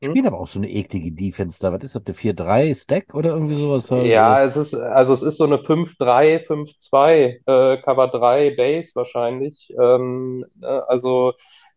Ne? 0.00 0.10
Spielen 0.10 0.28
aber 0.28 0.38
auch 0.38 0.46
so 0.46 0.60
eine 0.60 0.70
eklige 0.70 1.10
Defense 1.10 1.58
da. 1.60 1.72
Was 1.72 1.82
ist 1.82 1.96
das, 1.96 2.04
der 2.04 2.14
4-3-Stack 2.14 3.14
oder 3.14 3.30
irgendwie 3.30 3.56
sowas? 3.56 3.88
Ja, 4.06 4.44
es 4.44 4.56
ist, 4.56 4.72
also 4.72 5.12
es 5.12 5.22
ist 5.22 5.38
so 5.38 5.44
eine 5.44 5.56
5-3, 5.56 6.46
5-2, 6.46 7.40
äh, 7.46 7.82
Cover 7.82 8.06
3 8.06 8.54
Base 8.54 8.92
wahrscheinlich. 8.94 9.74
Ähm, 9.76 10.46
ne? 10.54 10.84
also 10.86 11.32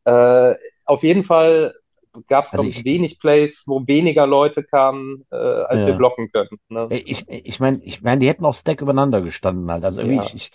äh, 0.05 0.53
auf 0.85 1.03
jeden 1.03 1.23
Fall 1.23 1.73
gab 2.27 2.45
es, 2.45 2.51
Also 2.51 2.65
ich, 2.65 2.83
wenig 2.83 3.19
Plays, 3.19 3.63
wo 3.67 3.87
weniger 3.87 4.27
Leute 4.27 4.63
kamen, 4.63 5.25
äh, 5.31 5.35
als 5.35 5.81
Ja. 5.81 5.87
wir 5.87 5.93
blocken 5.93 6.31
können. 6.31 6.59
Ne? 6.69 6.87
Ich, 6.89 7.27
ich 7.29 7.59
meine, 7.59 7.81
ich 7.83 8.01
mein, 8.01 8.19
die 8.19 8.27
hätten 8.27 8.45
auch 8.45 8.55
Stack 8.55 8.81
übereinander 8.81 9.21
gestanden 9.21 9.69
halt. 9.71 9.85
Also 9.85 10.01
irgendwie, 10.01 10.17
Ja. 10.17 10.23
ich, 10.23 10.35
ich, 10.35 10.51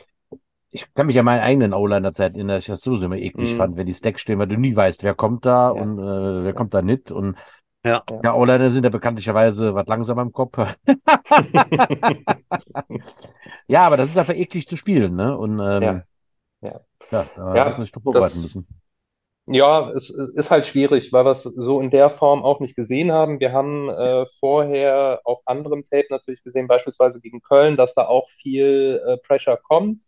ich 0.70 0.94
kann 0.94 1.06
mich 1.06 1.18
an 1.18 1.24
meinen 1.24 1.40
eigenen 1.40 1.72
O-Liner-Zeit 1.72 2.34
erinnern, 2.34 2.56
dass 2.56 2.64
ich 2.64 2.68
das 2.68 2.80
sowieso 2.82 3.06
immer 3.06 3.16
eklig 3.16 3.52
Mhm. 3.52 3.56
fand, 3.56 3.76
wenn 3.76 3.86
die 3.86 3.94
Stacks 3.94 4.20
stehen, 4.20 4.38
weil 4.38 4.48
du 4.48 4.58
nie 4.58 4.76
weißt, 4.76 5.02
wer 5.02 5.14
kommt 5.14 5.46
da 5.46 5.70
Ja. 5.70 5.82
und 5.82 5.98
äh, 5.98 6.44
wer 6.44 6.52
kommt 6.52 6.74
da 6.74 6.82
nicht. 6.82 7.10
Und 7.10 7.36
Ja. 7.84 8.02
ja, 8.22 8.34
O-Liner 8.34 8.68
sind 8.70 8.84
ja 8.84 8.90
bekanntlicherweise 8.90 9.74
was 9.74 9.86
langsamer 9.86 10.22
im 10.22 10.32
Kopf. 10.32 10.58
Ja, 13.68 13.86
aber 13.86 13.96
das 13.96 14.10
ist 14.10 14.18
einfach 14.18 14.34
eklig 14.34 14.66
zu 14.68 14.76
spielen, 14.76 15.16
ne? 15.16 15.36
Und 15.36 15.58
ähm, 15.58 15.82
Ja. 15.82 16.02
Ja. 16.62 16.80
ja, 17.10 17.26
da 17.36 17.54
Ja, 17.56 17.64
hat 17.66 17.78
man 17.78 17.84
sich 17.84 17.92
doch 17.92 18.02
vorbereiten 18.02 18.40
müssen. 18.42 18.66
Ja, 19.48 19.90
es 19.90 20.10
es 20.10 20.30
ist 20.30 20.50
halt 20.50 20.66
schwierig, 20.66 21.12
weil 21.12 21.24
wir 21.24 21.30
es 21.30 21.42
so 21.44 21.80
in 21.80 21.90
der 21.90 22.10
Form 22.10 22.42
auch 22.42 22.58
nicht 22.58 22.74
gesehen 22.74 23.12
haben. 23.12 23.38
Wir 23.38 23.52
haben 23.52 23.88
äh, 23.88 24.26
vorher 24.26 25.20
auf 25.24 25.40
anderem 25.46 25.84
Tape 25.84 26.06
natürlich 26.10 26.42
gesehen, 26.42 26.66
beispielsweise 26.66 27.20
gegen 27.20 27.40
Köln, 27.42 27.76
dass 27.76 27.94
da 27.94 28.06
auch 28.06 28.28
viel 28.28 29.00
äh, 29.06 29.16
Pressure 29.18 29.56
kommt. 29.56 30.00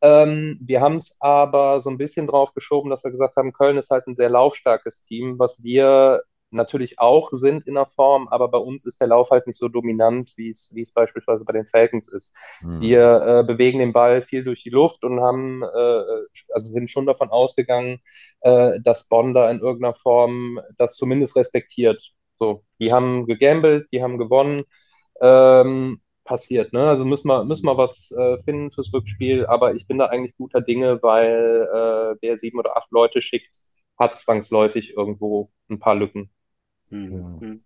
Ähm, 0.00 0.58
wir 0.62 0.80
haben 0.80 0.96
es 0.96 1.14
aber 1.20 1.82
so 1.82 1.90
ein 1.90 1.98
bisschen 1.98 2.26
drauf 2.26 2.54
geschoben, 2.54 2.88
dass 2.88 3.04
wir 3.04 3.10
gesagt 3.10 3.36
haben, 3.36 3.52
Köln 3.52 3.76
ist 3.76 3.90
halt 3.90 4.06
ein 4.06 4.14
sehr 4.14 4.30
laufstarkes 4.30 5.02
Team, 5.02 5.38
was 5.38 5.62
wir 5.62 6.22
natürlich 6.50 6.98
auch 6.98 7.30
sind 7.32 7.66
in 7.66 7.74
der 7.74 7.86
Form, 7.86 8.28
aber 8.28 8.48
bei 8.48 8.58
uns 8.58 8.84
ist 8.84 9.00
der 9.00 9.08
Lauf 9.08 9.30
halt 9.30 9.46
nicht 9.46 9.58
so 9.58 9.68
dominant, 9.68 10.32
wie 10.36 10.50
es, 10.50 10.72
wie 10.74 10.82
es 10.82 10.92
beispielsweise 10.92 11.44
bei 11.44 11.52
den 11.52 11.66
Falcons 11.66 12.08
ist. 12.08 12.34
Hm. 12.60 12.80
Wir 12.80 13.22
äh, 13.40 13.44
bewegen 13.44 13.78
den 13.78 13.92
Ball 13.92 14.22
viel 14.22 14.44
durch 14.44 14.62
die 14.62 14.70
Luft 14.70 15.04
und 15.04 15.20
haben, 15.20 15.62
äh, 15.62 16.02
also 16.52 16.72
sind 16.72 16.90
schon 16.90 17.06
davon 17.06 17.30
ausgegangen, 17.30 18.00
äh, 18.40 18.80
dass 18.80 19.08
Bonn 19.08 19.34
da 19.34 19.50
in 19.50 19.60
irgendeiner 19.60 19.94
Form 19.94 20.60
das 20.78 20.96
zumindest 20.96 21.36
respektiert. 21.36 22.12
So, 22.38 22.64
die 22.80 22.92
haben 22.92 23.26
gegambelt, 23.26 23.88
die 23.92 24.02
haben 24.02 24.18
gewonnen. 24.18 24.64
Ähm, 25.20 26.00
passiert, 26.30 26.72
ne? 26.72 26.88
Also 26.88 27.04
müssen 27.04 27.26
wir, 27.28 27.44
müssen 27.44 27.66
wir 27.66 27.76
was 27.76 28.12
äh, 28.12 28.38
finden 28.38 28.70
fürs 28.70 28.92
Rückspiel, 28.92 29.46
aber 29.46 29.74
ich 29.74 29.88
bin 29.88 29.98
da 29.98 30.06
eigentlich 30.06 30.36
guter 30.36 30.60
Dinge, 30.60 31.02
weil 31.02 31.68
äh, 31.72 32.16
wer 32.20 32.38
sieben 32.38 32.58
oder 32.58 32.76
acht 32.76 32.90
Leute 32.92 33.20
schickt, 33.20 33.60
hat 33.98 34.18
zwangsläufig 34.18 34.96
irgendwo 34.96 35.50
ein 35.68 35.80
paar 35.80 35.96
Lücken. 35.96 36.30
Hm, 36.90 37.40
hm. 37.40 37.64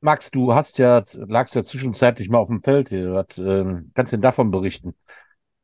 Max, 0.00 0.30
du 0.30 0.54
hast 0.54 0.78
ja, 0.78 1.02
lagst 1.14 1.54
ja 1.54 1.64
zwischenzeitlich 1.64 2.28
mal 2.28 2.38
auf 2.38 2.48
dem 2.48 2.62
Feld 2.62 2.88
hier. 2.90 3.14
Was, 3.14 3.38
ähm, 3.38 3.90
kannst 3.94 4.12
du 4.12 4.16
denn 4.16 4.22
davon 4.22 4.50
berichten? 4.50 4.94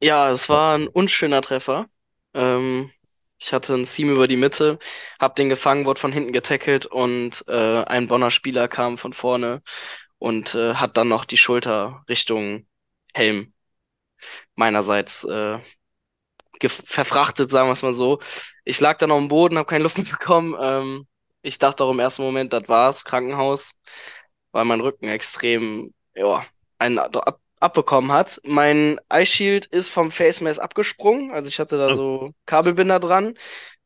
Ja, 0.01 0.31
es 0.31 0.49
war 0.49 0.77
ein 0.77 0.89
unschöner 0.89 1.43
Treffer. 1.43 1.87
Ähm, 2.33 2.91
ich 3.39 3.53
hatte 3.53 3.75
ein 3.75 3.85
Seam 3.85 4.11
über 4.11 4.29
die 4.29 4.37
Mitte, 4.37 4.79
hab 5.19 5.37
den 5.37 5.49
gefangen, 5.49 5.85
wurde 5.85 6.01
von 6.01 6.13
hinten 6.13 6.33
getackelt 6.33 6.87
und 6.87 7.45
äh, 7.49 7.83
ein 7.85 8.09
Bonner 8.09 8.31
Spieler 8.31 8.69
kam 8.69 8.99
von 8.99 9.13
vorne 9.13 9.63
und 10.19 10.55
äh, 10.55 10.75
hat 10.75 10.97
dann 10.97 11.09
noch 11.09 11.25
die 11.25 11.37
Schulter 11.37 12.03
Richtung 12.09 12.67
Helm 13.15 13.53
meinerseits 14.55 15.25
äh, 15.25 15.59
verfrachtet, 16.61 17.51
sagen 17.51 17.69
wir 17.69 17.73
es 17.73 17.83
mal 17.83 17.93
so. 17.93 18.21
Ich 18.65 18.81
lag 18.81 18.99
dann 18.99 19.11
auf 19.11 19.19
dem 19.19 19.29
Boden, 19.29 19.57
habe 19.59 19.69
keine 19.69 19.85
Luft 19.85 19.99
mehr 19.99 20.07
bekommen. 20.07 20.55
Ähm, 20.61 21.07
ich 21.43 21.59
dachte 21.59 21.85
auch 21.85 21.91
im 21.93 22.01
ersten 22.01 22.23
Moment, 22.23 22.53
das 22.53 22.69
war's, 22.69 23.05
Krankenhaus, 23.05 23.71
weil 24.53 24.65
mein 24.65 24.81
Rücken 24.81 25.09
extrem, 25.09 25.93
ja, 26.15 26.45
einen 26.79 26.99
ab 26.99 27.41
abbekommen 27.61 28.11
hat. 28.13 28.41
Mein 28.45 28.99
Eye 29.11 29.27
Shield 29.27 29.67
ist 29.67 29.91
vom 29.91 30.11
Face 30.11 30.41
Mask 30.41 30.61
abgesprungen, 30.63 31.31
also 31.33 31.49
ich 31.49 31.61
hatte 31.61 31.77
da 31.77 31.91
Oh. 31.91 31.95
so 31.95 32.31
Kabelbinder 32.47 32.99
dran, 33.01 33.35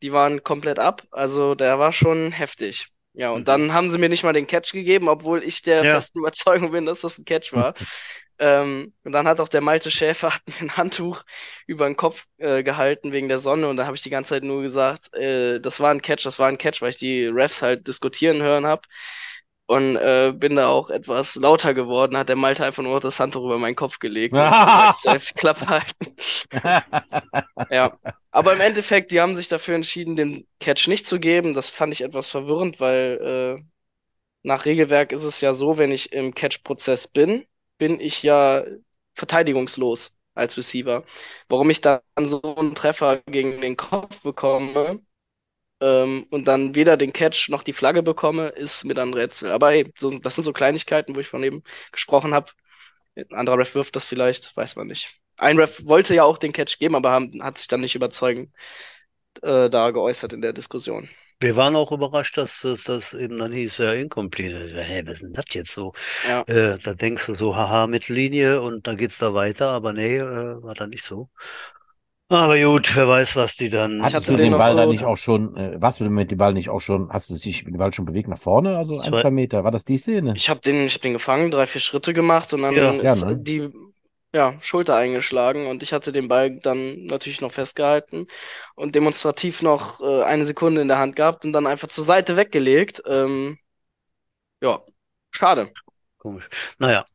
die 0.03 0.13
waren 0.13 0.45
komplett 0.45 0.79
ab, 0.79 1.03
also 1.11 1.55
der 1.57 1.79
war 1.81 1.93
schon 1.93 2.31
heftig. 2.33 2.89
Ja, 3.15 3.31
und 3.31 3.49
Mhm. 3.49 3.49
dann 3.49 3.73
haben 3.73 3.91
sie 3.91 3.99
mir 3.99 4.09
nicht 4.09 4.23
mal 4.25 4.33
den 4.33 4.47
Catch 4.47 4.73
gegeben, 4.73 5.09
obwohl 5.09 5.43
ich 5.43 5.63
der 5.63 5.85
Ja. 5.85 5.87
festen 5.87 6.19
Überzeugung 6.21 6.71
bin, 6.73 6.87
dass 6.87 7.01
das 7.01 7.19
ein 7.19 7.25
Catch 7.25 7.53
war. 7.53 7.75
Ähm, 8.39 8.93
und 9.05 9.13
dann 9.13 9.29
hat 9.29 9.41
auch 9.41 9.49
der 9.49 9.61
Malte 9.61 9.91
Schäfer 9.91 10.31
hat 10.35 10.43
mir 10.49 10.55
ein 10.61 10.77
Handtuch 10.77 11.23
über 11.67 11.87
den 11.87 11.97
Kopf 11.97 12.27
äh, 12.39 12.63
gehalten 12.63 13.13
wegen 13.13 13.29
der 13.29 13.39
Sonne 13.39 13.69
und 13.69 13.77
da 13.77 13.87
habe 13.87 13.97
ich 13.97 14.03
die 14.03 14.11
ganze 14.11 14.31
Zeit 14.31 14.45
nur 14.45 14.63
gesagt, 14.63 15.15
äh, 15.15 15.61
das 15.61 15.81
war 15.81 15.91
ein 15.91 16.03
Catch, 16.03 16.25
das 16.27 16.39
war 16.39 16.49
ein 16.49 16.59
Catch, 16.59 16.83
weil 16.83 16.91
ich 16.91 16.97
die 16.97 17.27
Refs 17.27 17.63
halt 17.63 17.87
diskutieren 17.87 18.43
hören 18.43 18.67
habe. 18.67 18.83
Und 19.67 19.97
äh, 19.97 20.31
bin 20.37 20.57
da 20.57 20.69
auch 20.69 20.91
etwas 20.91 21.37
lauter 21.37 21.73
geworden, 21.73 22.19
hat 22.19 22.29
der 22.29 22.37
Malte 22.37 22.67
einfach 22.67 22.83
nur 22.83 23.01
das 23.01 23.19
Handtuch 23.19 23.45
über 23.45 23.57
meinen 23.57 23.77
Kopf 23.77 23.99
gelegt. 23.99 24.35
Die 24.37 25.35
Klappe 25.35 25.67
halten. 25.67 26.15
Ja, 27.71 27.99
aber 28.31 28.53
im 28.53 28.61
Endeffekt, 28.61 29.11
die 29.11 29.21
haben 29.21 29.35
sich 29.35 29.49
dafür 29.49 29.75
entschieden, 29.75 30.17
den 30.17 30.47
Catch 30.61 30.89
nicht 30.89 31.07
zu 31.07 31.19
geben. 31.19 31.55
Das 31.55 31.71
fand 31.71 31.93
ich 31.93 32.03
etwas 32.03 32.29
verwirrend, 32.29 32.81
weil 32.81 33.59
äh, 33.59 33.63
nach 34.43 34.67
Regelwerk 34.67 35.13
ist 35.13 35.25
es 35.25 35.41
ja 35.41 35.53
so, 35.53 35.79
wenn 35.79 35.91
ich 35.93 36.13
im 36.13 36.35
Catch-Prozess 36.35 37.09
bin, 37.09 37.47
bin 37.85 38.01
ich 38.01 38.23
ja 38.23 38.65
verteidigungslos 39.15 40.13
als 40.35 40.57
Receiver. 40.57 41.05
Warum 41.49 41.69
ich 41.69 41.83
dann 41.83 42.01
so 42.19 42.41
einen 42.57 42.75
Treffer 42.75 43.19
gegen 43.27 43.61
den 43.61 43.77
Kopf 43.77 44.23
bekomme 44.23 45.01
ähm, 45.81 46.27
und 46.31 46.47
dann 46.49 46.75
weder 46.75 46.97
den 46.97 47.13
Catch 47.13 47.51
noch 47.51 47.63
die 47.63 47.75
Flagge 47.75 48.03
bekomme, 48.03 48.49
ist 48.49 48.85
mir 48.85 48.95
dann 48.95 49.11
ein 49.11 49.15
Rätsel. 49.15 49.51
Aber 49.53 49.71
hey, 49.71 49.93
so, 49.99 50.19
das 50.19 50.35
sind 50.37 50.45
so 50.45 50.53
Kleinigkeiten, 50.55 51.15
wo 51.17 51.21
ich 51.21 51.29
von 51.29 51.45
eben 51.45 51.63
gesprochen 51.93 52.35
habe. 52.35 52.53
Ein 53.17 53.33
anderer 53.33 53.59
Ref 53.59 53.75
wirft 53.75 53.97
das 53.97 54.05
vielleicht, 54.07 54.57
weiß 54.57 54.77
man 54.77 54.89
nicht. 54.89 55.15
Ein 55.39 55.59
Ref 55.61 55.85
wollte 55.87 56.15
ja 56.15 56.25
auch 56.25 56.39
den 56.39 56.53
Catch 56.55 56.79
geben, 56.79 56.97
aber 56.97 57.11
haben, 57.13 57.43
hat 57.45 57.59
sich 57.59 57.69
dann 57.69 57.83
nicht 57.83 57.97
überzeugend 57.97 58.55
äh, 59.43 59.71
da 59.71 59.91
geäußert 59.91 60.33
in 60.33 60.43
der 60.43 60.53
Diskussion. 60.55 61.09
Wir 61.41 61.57
waren 61.57 61.77
auch 61.77 61.93
überrascht, 61.93 62.39
dass 62.39 62.67
das, 62.87 63.13
eben 63.15 63.39
dann 63.39 63.53
hieß, 63.53 63.79
ja, 63.79 63.93
incomplete. 63.93 64.83
Hä, 64.83 65.03
was 65.07 65.15
ist 65.15 65.23
denn 65.23 65.33
das 65.33 65.45
jetzt 65.53 65.73
so? 65.73 65.93
Ja. 66.29 66.43
Äh, 66.43 66.79
da 66.83 66.95
denkst 66.95 67.27
du 67.27 67.35
so, 67.35 67.57
haha, 67.57 67.87
Mittellinie 67.87 68.63
und 68.63 68.87
dann 68.87 68.97
geht's 68.97 69.19
da 69.19 69.35
weiter, 69.35 69.71
aber 69.71 69.93
nee, 69.93 70.17
äh, 70.17 70.63
war 70.63 70.75
dann 70.75 70.91
nicht 70.91 71.05
so. 71.05 71.29
Aber 72.31 72.59
gut, 72.59 72.97
wer 72.97 73.07
weiß, 73.07 73.37
was 73.37 73.57
die 73.57 73.69
dann. 73.69 74.03
Hattest 74.03 74.29
du 74.29 74.35
den 74.35 74.51
den 74.53 74.59
Ball 74.59 74.75
da 74.75 74.85
so- 74.87 74.93
nicht 74.93 75.05
auch 75.05 75.19
schon, 75.19 75.57
äh, 75.57 75.81
warst 75.81 76.01
du 76.01 76.09
mit 76.09 76.31
dem 76.31 76.39
Ball 76.39 76.55
nicht 76.55 76.71
auch 76.71 76.81
schon, 76.81 77.11
hast 77.11 77.29
du 77.29 77.35
dich 77.35 77.65
mit 77.65 77.75
dem 77.75 77.79
Ball 77.79 77.93
schon 77.93 78.07
bewegt 78.07 78.29
nach 78.29 78.39
vorne, 78.39 78.79
also 78.79 78.99
ein, 78.99 79.13
Zwei- 79.13 79.31
Meter? 79.31 79.63
War 79.63 79.71
das 79.71 79.85
die 79.85 79.99
Szene? 79.99 80.33
Ich 80.35 80.49
habe 80.49 80.61
den, 80.61 80.87
ich 80.87 80.95
hab 80.95 81.03
den 81.03 81.13
gefangen, 81.13 81.51
drei, 81.51 81.67
vier 81.67 81.83
Schritte 81.83 82.15
gemacht 82.15 82.53
und 82.55 82.63
dann 82.63 82.75
Ja. 82.75 82.95
Ja, 82.95 83.13
ist 83.13 83.27
ne? 83.27 83.37
die 83.37 83.71
ja, 84.35 84.59
Schulter 84.61 84.97
eingeschlagen 84.97 85.69
und 85.69 85.83
ich 85.83 85.93
hatte 85.93 86.13
den 86.13 86.29
Ball 86.29 86.59
dann 86.61 87.05
natürlich 87.07 87.41
noch 87.41 87.53
festgehalten 87.53 88.27
und 88.75 88.95
demonstrativ 88.95 89.63
noch 89.63 90.01
äh, 90.01 90.25
eine 90.25 90.45
Sekunde 90.47 90.83
in 90.83 90.89
der 90.89 90.99
Hand 90.99 91.17
gehabt 91.17 91.45
und 91.45 91.53
dann 91.53 91.67
einfach 91.67 91.89
zur 91.89 92.05
Seite 92.05 92.37
weggelegt. 92.37 93.03
Ähm, 93.07 93.59
ja, 94.61 94.83
schade. 95.31 95.73
Komisch. 96.19 96.49
Naja. 96.79 97.07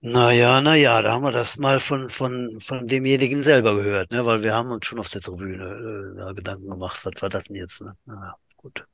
Naja, 0.00 0.60
naja, 0.60 1.02
da 1.02 1.12
haben 1.12 1.22
wir 1.24 1.32
das 1.32 1.56
mal 1.58 1.80
von, 1.80 2.08
von, 2.08 2.60
von 2.60 2.86
demjenigen 2.86 3.42
selber 3.42 3.74
gehört, 3.74 4.10
ne? 4.10 4.24
Weil 4.24 4.42
wir 4.42 4.54
haben 4.54 4.70
uns 4.70 4.86
schon 4.86 4.98
auf 5.00 5.08
der 5.08 5.20
Tribüne 5.20 5.64
äh, 6.14 6.18
da 6.18 6.32
Gedanken 6.32 6.70
gemacht, 6.70 7.04
was 7.04 7.20
war 7.22 7.28
das 7.28 7.44
denn 7.44 7.56
jetzt, 7.56 7.80
ne? 7.80 7.96
Naja, 8.04 8.36
gut. 8.56 8.86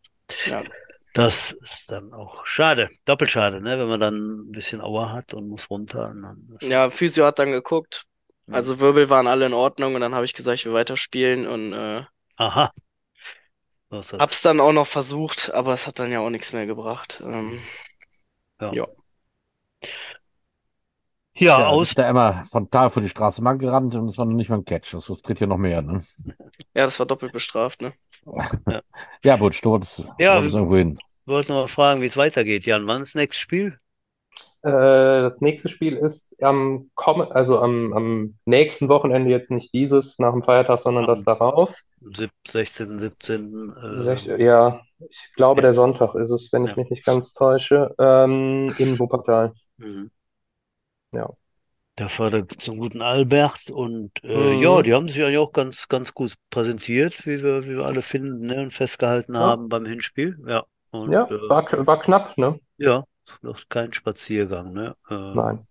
Ja. 0.46 0.62
Das 1.14 1.52
ist 1.52 1.90
dann 1.90 2.12
auch 2.12 2.46
schade, 2.46 2.88
doppelt 3.04 3.30
schade, 3.30 3.60
ne? 3.60 3.78
Wenn 3.78 3.88
man 3.88 4.00
dann 4.00 4.14
ein 4.48 4.52
bisschen 4.52 4.80
Aua 4.80 5.12
hat 5.12 5.34
und 5.34 5.48
muss 5.48 5.68
runter. 5.70 6.10
Und 6.10 6.58
Ja, 6.62 6.90
Physio 6.90 7.26
hat 7.26 7.38
dann 7.38 7.50
geguckt. 7.52 8.04
Also 8.50 8.80
Wirbel 8.80 9.08
waren 9.08 9.26
alle 9.26 9.46
in 9.46 9.54
Ordnung 9.54 9.94
und 9.94 10.00
dann 10.00 10.14
habe 10.14 10.24
ich 10.24 10.34
gesagt, 10.34 10.58
ich 10.58 10.66
will 10.66 10.74
weiterspielen 10.74 11.46
und 11.46 11.72
äh, 11.72 12.04
Aha. 12.38 12.72
Was 13.90 14.12
hab's 14.18 14.40
dann 14.42 14.60
auch 14.60 14.72
noch 14.72 14.86
versucht, 14.86 15.50
aber 15.52 15.74
es 15.74 15.86
hat 15.86 15.98
dann 15.98 16.10
ja 16.12 16.20
auch 16.20 16.30
nichts 16.30 16.52
mehr 16.54 16.66
gebracht. 16.66 17.20
Ähm, 17.24 17.60
Ja, 18.60 18.72
Ja, 18.72 18.86
aus, 21.66 21.88
ist 21.88 21.98
da 21.98 22.08
immer 22.08 22.44
von 22.44 22.70
Tal 22.70 22.90
vor 22.90 23.02
die 23.02 23.08
Straße 23.08 23.42
mal 23.42 23.54
gerannt 23.58 23.94
und 23.94 24.06
es 24.06 24.18
war 24.18 24.24
noch 24.26 24.34
nicht 24.34 24.50
mal 24.50 24.56
ein 24.56 24.64
Catch. 24.64 24.92
Das 24.94 25.06
tritt 25.06 25.38
hier 25.38 25.46
noch 25.46 25.58
mehr, 25.58 25.82
ne? 25.82 26.02
ja, 26.74 26.84
das 26.84 26.98
war 26.98 27.06
doppelt 27.06 27.32
bestraft, 27.32 27.80
ne? 27.80 27.92
Ja, 29.24 29.36
gut, 29.36 29.54
Sturz. 29.54 30.06
Ja, 30.18 30.38
ist 30.38 30.54
irgendwo 30.54 30.76
hin. 30.76 30.98
wollte 31.26 31.52
noch 31.52 31.68
fragen, 31.68 32.00
wie 32.02 32.06
es 32.06 32.16
weitergeht. 32.16 32.66
Jan, 32.66 32.86
wann 32.86 33.02
ist 33.02 33.14
das 33.14 33.20
nächste 33.20 33.40
Spiel? 33.40 33.78
Äh, 34.62 34.70
das 34.70 35.40
nächste 35.40 35.68
Spiel 35.68 35.96
ist 35.96 36.36
am, 36.40 36.90
komm- 36.94 37.22
also 37.32 37.58
am, 37.58 37.92
am 37.92 38.38
nächsten 38.44 38.88
Wochenende, 38.88 39.30
jetzt 39.30 39.50
nicht 39.50 39.74
dieses 39.74 40.18
nach 40.20 40.32
dem 40.32 40.42
Feiertag, 40.42 40.78
sondern 40.78 41.04
das 41.06 41.24
darauf. 41.24 41.74
16., 42.46 42.98
17. 43.00 43.72
Sech- 43.96 44.28
Äh, 44.28 44.44
ja, 44.44 44.82
ich 45.08 45.30
glaube, 45.34 45.60
ja. 45.60 45.62
der 45.62 45.74
Sonntag 45.74 46.14
ist 46.14 46.30
es, 46.30 46.52
wenn 46.52 46.64
ich 46.64 46.70
Ja. 46.72 46.76
mich 46.76 46.90
nicht 46.90 47.04
ganz 47.04 47.32
täusche, 47.32 47.94
ähm, 47.98 48.72
in 48.78 48.98
Wuppertal. 48.98 49.52
mhm. 49.78 50.10
Ja. 51.12 51.36
Der 51.98 52.08
Vater 52.10 52.46
zum 52.48 52.76
guten 52.78 53.00
Albert 53.02 53.70
und 53.70 54.12
äh, 54.24 54.52
ja, 54.52 54.82
Mhm. 54.82 54.82
die 54.82 54.92
haben 54.94 55.08
sich 55.08 55.22
eigentlich 55.22 55.38
auch 55.38 55.52
ganz, 55.52 55.88
ganz 55.88 56.12
gut 56.14 56.34
präsentiert, 56.50 57.26
wie 57.26 57.42
wir, 57.42 57.64
wie 57.66 57.76
wir 57.76 57.84
alle 57.86 58.02
finden, 58.02 58.46
ne, 58.46 58.62
und 58.62 58.72
festgehalten 58.72 59.36
Ja, 59.36 59.38
haben 59.38 59.68
beim 59.68 59.84
Hinspiel. 59.86 60.38
Ja, 60.46 60.64
und 60.90 61.18
ja, 61.18 61.30
äh, 61.30 61.38
war, 61.48 61.64
war 61.86 62.00
knapp, 62.00 62.36
ne? 62.38 62.58
ja, 62.76 63.04
noch 63.42 63.68
kein 63.68 63.92
Spaziergang, 63.92 64.72
ne? 64.72 64.96
Äh, 65.10 65.16
Nein. 65.32 65.66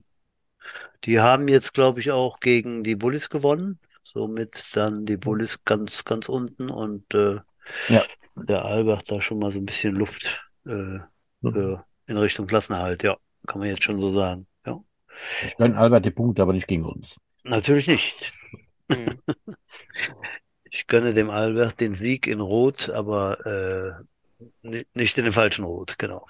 die 1.05 1.19
haben 1.19 1.47
jetzt, 1.47 1.73
glaube 1.73 1.99
ich, 1.99 2.11
auch 2.11 2.39
gegen 2.39 2.83
die 2.83 2.95
Bullis 2.95 3.29
gewonnen. 3.29 3.79
Somit 4.03 4.75
dann 4.75 5.05
die 5.05 5.17
Bullis 5.17 5.63
ganz, 5.63 6.03
ganz 6.05 6.27
unten 6.29 6.69
und 6.69 7.13
äh, 7.13 7.37
Ja. 7.87 8.07
der 8.35 8.65
Albert 8.65 9.11
da 9.11 9.21
schon 9.21 9.39
mal 9.39 9.51
so 9.51 9.59
ein 9.59 9.65
bisschen 9.65 9.95
Luft 9.95 10.41
äh, 10.65 10.99
Mhm. 11.41 11.51
für, 11.51 11.85
in 12.07 12.17
Richtung 12.17 12.47
Klassenerhalt, 12.47 13.03
ja, 13.03 13.17
kann 13.47 13.59
man 13.59 13.69
jetzt 13.69 13.83
schon 13.83 13.99
so 13.99 14.13
sagen. 14.13 14.47
Ich 15.39 15.55
gönne 15.57 15.77
Albert 15.77 16.05
die 16.05 16.11
Punkte, 16.11 16.41
aber 16.41 16.53
nicht 16.53 16.67
gegen 16.67 16.85
uns. 16.85 17.17
natürlich 17.43 17.87
nicht. 17.87 18.15
Hm. 18.89 19.21
Ich 20.63 20.87
gönne 20.87 21.13
dem 21.13 21.29
Albert 21.29 21.79
den 21.81 21.93
Sieg 21.93 22.27
in 22.27 22.39
Rot, 22.39 22.89
aber 22.89 23.45
äh, 23.45 24.03
ni- 24.63 24.87
nicht 24.93 25.17
in 25.17 25.25
dem 25.25 25.33
falschen 25.33 25.65
Rot, 25.65 25.97
genau. 25.99 26.27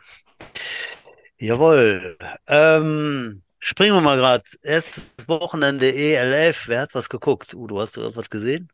Jawohl. 1.39 2.17
Ähm, 2.47 3.43
springen 3.59 3.95
wir 3.95 4.01
mal 4.01 4.17
gerade. 4.17 4.43
Erstes 4.61 5.15
Wochenende 5.27 5.93
ELF. 5.93 6.67
Wer 6.67 6.81
hat 6.81 6.95
was 6.95 7.09
geguckt? 7.09 7.53
Udo, 7.53 7.79
hast 7.79 7.97
du 7.97 8.15
was 8.15 8.29
gesehen? 8.29 8.69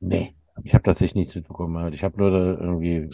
Nee, 0.00 0.34
ich 0.64 0.74
habe 0.74 0.82
tatsächlich 0.82 1.14
nichts 1.14 1.34
mitbekommen. 1.34 1.92
Ich 1.92 2.04
habe 2.04 2.18
nur 2.18 2.30
da 2.30 2.38
irgendwie 2.60 3.10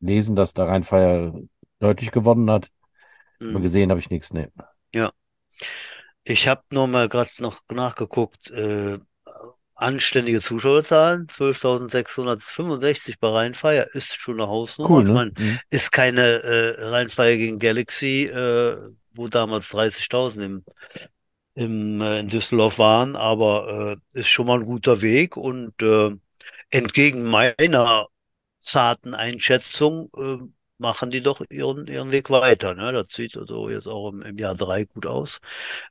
gelesen, 0.00 0.36
dass 0.36 0.54
der 0.54 0.66
Rheinfeier 0.68 1.34
deutlich 1.78 2.10
gewonnen 2.12 2.50
hat. 2.50 2.70
Aber 3.50 3.60
Hm. 3.60 3.62
gesehen 3.62 3.90
habe 3.90 4.00
ich 4.00 4.10
nichts. 4.10 4.32
Nee. 4.32 4.48
Ja. 4.92 5.12
Ich 6.24 6.48
habe 6.48 6.62
nur 6.72 6.86
mal 6.86 7.08
gerade 7.08 7.30
noch 7.38 7.60
nachgeguckt. 7.70 8.50
Äh, 8.50 8.98
anständige 9.74 10.40
Zuschauerzahlen. 10.40 11.28
12.665 11.28 13.18
bei 13.20 13.28
Rheinfeier 13.28 13.88
ist 13.94 14.20
schon 14.20 14.40
eine 14.40 14.48
Hausnummer. 14.48 14.98
Cool, 14.98 15.04
Ich 15.04 15.10
ne? 15.10 15.12
meine, 15.12 15.32
Mhm. 15.38 15.60
ist 15.70 15.92
keine 15.92 16.22
äh, 16.42 16.84
Rheinfeier 16.84 17.36
gegen 17.36 17.58
Galaxy, 17.58 18.24
äh, 18.26 18.78
wo 19.14 19.28
damals 19.28 19.68
30.000 19.70 20.44
im, 20.44 20.66
im, 21.54 22.00
äh, 22.00 22.20
in 22.20 22.28
Düsseldorf 22.28 22.78
waren, 22.78 23.16
aber 23.16 23.98
äh, 24.14 24.18
ist 24.20 24.28
schon 24.28 24.46
mal 24.46 24.58
ein 24.60 24.64
guter 24.66 25.02
Weg 25.02 25.36
und 25.36 25.80
äh, 25.82 26.12
entgegen 26.70 27.24
meiner 27.24 28.08
zarten 28.60 29.14
Einschätzung 29.14 30.10
äh, 30.16 30.38
machen 30.80 31.10
die 31.10 31.22
doch 31.22 31.42
ihren, 31.50 31.86
ihren 31.86 32.10
Weg 32.10 32.30
weiter. 32.30 32.74
Ne? 32.74 32.92
Das 32.92 33.08
sieht 33.10 33.36
also 33.36 33.68
jetzt 33.68 33.86
auch 33.86 34.10
im, 34.10 34.22
im 34.22 34.38
Jahr 34.38 34.54
drei 34.54 34.84
gut 34.84 35.06
aus. 35.06 35.40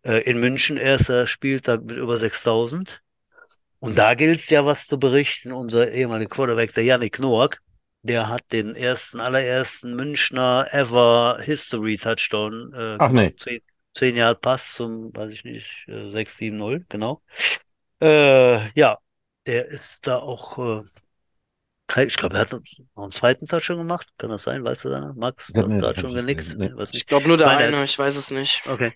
Äh, 0.04 0.24
in 0.24 0.40
München 0.40 0.78
erster 0.78 1.28
Spieltag 1.28 1.84
mit 1.84 1.98
über 1.98 2.16
6.000. 2.16 3.00
Und 3.80 3.98
da 3.98 4.14
gilt 4.14 4.40
es 4.40 4.50
ja 4.50 4.66
was 4.66 4.88
zu 4.88 5.00
berichten. 5.00 5.54
Unser 5.54 5.92
ehemaliger 5.92 6.30
Quarterback, 6.30 6.74
der 6.74 6.84
Yannick 6.84 7.20
Noack, 7.20 7.62
der 8.02 8.28
hat 8.28 8.52
den 8.52 8.76
ersten, 8.76 9.20
allerersten 9.20 9.96
Münchner 9.96 10.68
ever 10.72 11.40
History 11.42 11.98
Touchdown 11.98 12.74
äh, 12.74 12.96
Ach 13.00 13.12
nee. 13.12 13.34
Zehn, 13.36 13.62
zehn 13.94 14.16
Jahre 14.16 14.36
Pass 14.36 14.74
zum, 14.74 15.16
weiß 15.16 15.34
ich 15.34 15.46
nicht, 15.46 15.86
äh, 15.88 16.12
6-7-0, 16.12 16.86
genau. 16.90 17.22
Äh, 18.02 18.70
ja, 18.78 18.98
der 19.46 19.68
ist 19.68 20.08
da 20.08 20.18
auch, 20.18 20.58
äh, 20.58 20.84
ich 21.98 22.18
glaube, 22.18 22.36
er 22.36 22.42
hat 22.42 22.52
noch 22.52 22.62
einen 22.96 23.12
zweiten 23.12 23.48
Touchdown 23.48 23.78
gemacht. 23.78 24.08
Kann 24.18 24.30
das 24.30 24.44
sein? 24.44 24.64
Weißt 24.64 24.84
du 24.84 24.90
da? 24.90 25.00
noch? 25.00 25.16
Max, 25.16 25.50
Ich 25.50 25.54
du 25.56 25.64
hast 25.64 25.74
gerade 25.74 26.00
schon 26.00 26.14
genickt. 26.14 26.58
Nee. 26.58 26.72
Ich 26.92 27.06
glaube 27.06 27.28
nur 27.28 27.38
der 27.38 27.48
Meine 27.48 27.66
eine, 27.66 27.84
ich 27.84 27.98
weiß 27.98 28.16
es 28.16 28.32
nicht. 28.32 28.64
Okay. 28.68 28.94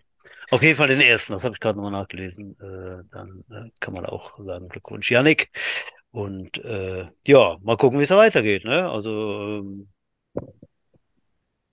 Auf 0.51 0.61
jeden 0.61 0.75
Fall 0.75 0.87
den 0.87 1.01
ersten, 1.01 1.33
das 1.33 1.43
habe 1.43 1.55
ich 1.55 1.59
gerade 1.59 1.77
nochmal 1.77 1.99
nachgelesen. 1.99 2.51
Äh, 2.61 3.03
dann 3.11 3.43
äh, 3.49 3.71
kann 3.79 3.93
man 3.93 4.05
auch 4.05 4.37
sagen, 4.37 4.69
Glückwunsch, 4.69 5.09
Yannick. 5.09 5.49
Und 6.11 6.63
äh, 6.63 7.07
ja, 7.25 7.57
mal 7.63 7.77
gucken, 7.77 7.99
wie 7.99 8.03
es 8.03 8.09
da 8.09 8.17
weitergeht. 8.17 8.65
Ne? 8.65 8.87
Also 8.87 9.63
ähm, 9.63 9.87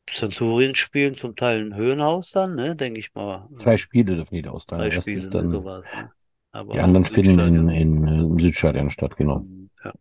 Centurien 0.09 0.75
spielen 0.75 1.15
zum 1.15 1.37
Teil 1.37 1.61
ein 1.61 1.77
Höhenhaus 1.77 2.31
dann, 2.31 2.55
ne? 2.55 2.75
denke 2.75 3.01
ich 3.01 3.15
mal. 3.15 3.49
Zwei 3.59 3.77
Spiele 3.77 4.17
dürfen 4.17 4.35
die 4.35 4.43
da 4.43 4.51
austragen. 4.51 4.83
Rest 4.85 5.03
Spiele, 5.03 5.19
ist 5.19 5.35
dann, 5.35 5.51
So 5.51 5.65
war's, 5.65 5.85
ne? 5.95 6.11
Aber 6.53 6.73
die 6.73 6.81
anderen 6.81 7.05
finden 7.05 7.39
in, 7.39 7.69
in, 7.69 8.09
äh, 8.09 8.15
im 8.21 8.39
Südstadion 8.39 8.91
statt, 8.91 9.17
genau. 9.17 9.45
Ja, 9.85 9.93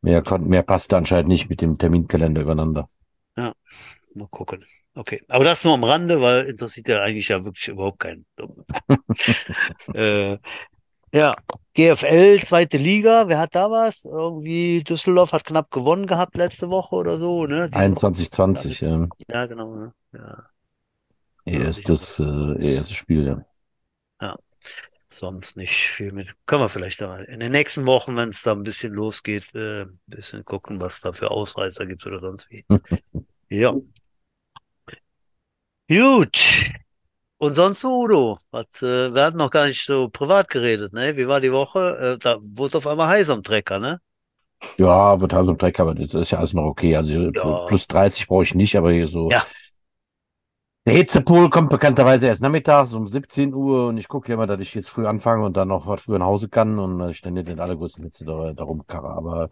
Mehr, 0.00 0.22
kon- 0.22 0.48
mehr 0.48 0.62
passt 0.62 0.94
anscheinend 0.94 1.28
nicht 1.28 1.50
mit 1.50 1.60
dem 1.60 1.76
Terminkalender 1.78 2.42
übereinander. 2.42 2.88
mal 4.14 4.28
gucken. 4.28 4.64
Okay, 4.94 5.22
aber 5.28 5.44
das 5.44 5.64
nur 5.64 5.74
am 5.74 5.84
Rande, 5.84 6.20
weil 6.20 6.46
interessiert 6.46 6.88
ja 6.88 7.02
eigentlich 7.02 7.28
ja 7.28 7.44
wirklich 7.44 7.68
überhaupt 7.68 7.98
keinen. 7.98 8.24
äh, 9.94 10.38
ja, 11.12 11.36
GFL, 11.74 12.40
zweite 12.44 12.78
Liga, 12.78 13.28
wer 13.28 13.38
hat 13.38 13.54
da 13.54 13.70
was? 13.70 14.04
Irgendwie 14.04 14.82
Düsseldorf 14.84 15.32
hat 15.32 15.44
knapp 15.44 15.70
gewonnen 15.70 16.06
gehabt 16.06 16.36
letzte 16.36 16.70
Woche 16.70 16.96
oder 16.96 17.18
so, 17.18 17.46
ne? 17.46 17.70
Die 17.70 17.76
21-20, 17.78 18.82
ähm, 18.82 19.10
Ja, 19.28 19.46
genau, 19.46 19.74
ne? 19.76 19.94
Ja, 20.12 20.50
Ja, 21.44 21.60
erstes, 21.60 22.18
äh, 22.20 22.74
erstes 22.74 22.92
Spiel, 22.96 23.26
ja. 23.26 24.36
Sonst 25.18 25.56
nicht 25.56 25.74
viel 25.96 26.12
mit. 26.12 26.32
Können 26.46 26.62
wir 26.62 26.68
vielleicht 26.68 27.00
da 27.00 27.18
in 27.18 27.40
den 27.40 27.52
nächsten 27.52 27.86
Wochen, 27.86 28.16
wenn 28.16 28.30
es 28.30 28.42
da 28.42 28.52
ein 28.52 28.62
bisschen 28.62 28.92
losgeht, 28.92 29.54
äh, 29.54 29.82
ein 29.82 30.00
bisschen 30.06 30.44
gucken, 30.44 30.80
was 30.80 31.00
da 31.00 31.12
für 31.12 31.30
Ausreißer 31.30 31.86
gibt 31.86 32.06
oder 32.06 32.20
sonst 32.20 32.50
wie. 32.50 32.64
Ja. 33.48 33.74
Gut. 35.88 36.66
Und 37.38 37.54
sonst 37.54 37.80
so, 37.80 38.00
Udo? 38.02 38.38
Was, 38.50 38.82
äh, 38.82 39.14
wir 39.14 39.22
hatten 39.24 39.36
noch 39.36 39.50
gar 39.50 39.66
nicht 39.66 39.84
so 39.84 40.08
privat 40.08 40.48
geredet, 40.48 40.92
ne? 40.92 41.16
Wie 41.16 41.28
war 41.28 41.40
die 41.40 41.52
Woche? 41.52 42.14
Äh, 42.16 42.18
da 42.18 42.38
wurde 42.40 42.78
auf 42.78 42.86
einmal 42.86 43.08
heiß 43.08 43.30
am 43.30 43.42
Trecker, 43.44 43.78
ne? 43.78 44.00
Ja, 44.78 45.20
wird 45.20 45.32
so 45.32 45.50
ein 45.50 45.58
Dreck, 45.58 45.78
aber 45.80 45.94
das 45.94 46.14
ist 46.14 46.30
ja 46.30 46.38
alles 46.38 46.54
noch 46.54 46.64
okay. 46.64 46.96
Also 46.96 47.30
Ja. 47.30 47.66
plus 47.66 47.86
30 47.86 48.26
brauche 48.26 48.42
ich 48.44 48.54
nicht, 48.54 48.76
aber 48.76 48.92
hier 48.92 49.08
so. 49.08 49.30
Ja. 49.30 49.46
Der 50.86 50.94
Hitzepool 50.94 51.50
kommt 51.50 51.70
bekannterweise 51.70 52.28
erst 52.28 52.42
nachmittags 52.42 52.92
um 52.92 53.08
17 53.08 53.52
Uhr 53.52 53.88
und 53.88 53.98
ich 53.98 54.06
gucke 54.06 54.28
ja 54.28 54.34
immer, 54.34 54.46
dass 54.46 54.60
ich 54.60 54.72
jetzt 54.72 54.88
früh 54.88 55.04
anfange 55.04 55.44
und 55.44 55.56
dann 55.56 55.66
noch 55.66 55.88
was 55.88 56.02
früher 56.02 56.20
nach 56.20 56.26
Hause 56.26 56.48
kann 56.48 56.78
und 56.78 57.00
dass 57.00 57.10
ich 57.10 57.20
dann 57.22 57.34
nicht 57.34 57.48
den 57.48 57.58
allergrößten 57.58 58.04
Hitze 58.04 58.24
da, 58.24 58.52
da 58.52 58.62
rumkarre. 58.62 59.08
Aber 59.08 59.50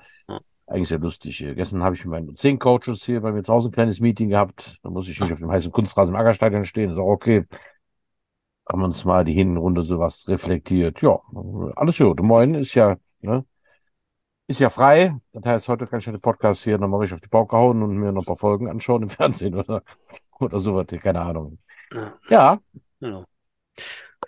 eigentlich 0.68 0.89
sehr 0.89 1.01
lustig. 1.01 1.39
Gestern 1.57 1.82
habe 1.82 1.97
ich 1.97 2.05
mit 2.05 2.12
meinen 2.12 2.37
zehn 2.37 2.61
Coaches 2.61 3.05
hier 3.05 3.20
bei 3.20 3.32
mir 3.32 3.43
zu 3.43 3.53
Hause 3.53 3.68
ein 3.68 3.72
kleines 3.72 3.99
Meeting 3.99 4.28
gehabt. 4.28 4.78
Da 4.85 4.91
muss 4.91 5.09
ich 5.09 5.18
nicht 5.18 5.32
auf 5.32 5.41
dem 5.41 5.51
heißen 5.51 5.72
Kunstrasen 5.72 6.14
im 6.14 6.20
Aggerstadion 6.20 6.64
stehen. 6.64 6.93
Ist 6.93 6.99
auch 6.99 7.11
okay. 7.11 7.47
Haben 8.70 8.82
uns 8.82 9.05
mal 9.05 9.24
die 9.24 9.32
Hinrunde 9.32 9.82
sowas 9.82 10.26
reflektiert. 10.28 11.03
Ja, 11.03 11.18
alles 11.74 11.99
gut. 11.99 12.20
Moin 12.22 12.55
ist 12.55 12.74
ja, 12.74 12.97
ne? 13.22 13.45
Ist 14.47 14.61
ja 14.61 14.68
frei. 14.70 15.16
Das 15.32 15.45
heißt, 15.45 15.68
heute 15.68 15.87
kann 15.87 15.99
ich 15.99 16.05
den 16.05 16.20
Podcast 16.20 16.62
hier 16.64 16.78
nochmal 16.78 17.01
richtig 17.01 17.14
auf 17.14 17.20
die 17.20 17.28
Pauke 17.28 17.57
hauen 17.57 17.82
und 17.82 17.97
mir 17.97 18.12
noch 18.12 18.22
ein 18.22 18.26
paar 18.26 18.37
Folgen 18.37 18.68
anschauen 18.68 19.03
im 19.03 19.11
Fernsehen 19.11 19.55
oder, 19.57 19.82
oder 20.45 20.61
sowas. 20.61 20.86
Keine 21.03 21.20
Ahnung. 21.20 21.59
Ja. 21.92 22.18
Ja, 22.28 22.61
Ja. 23.01 23.24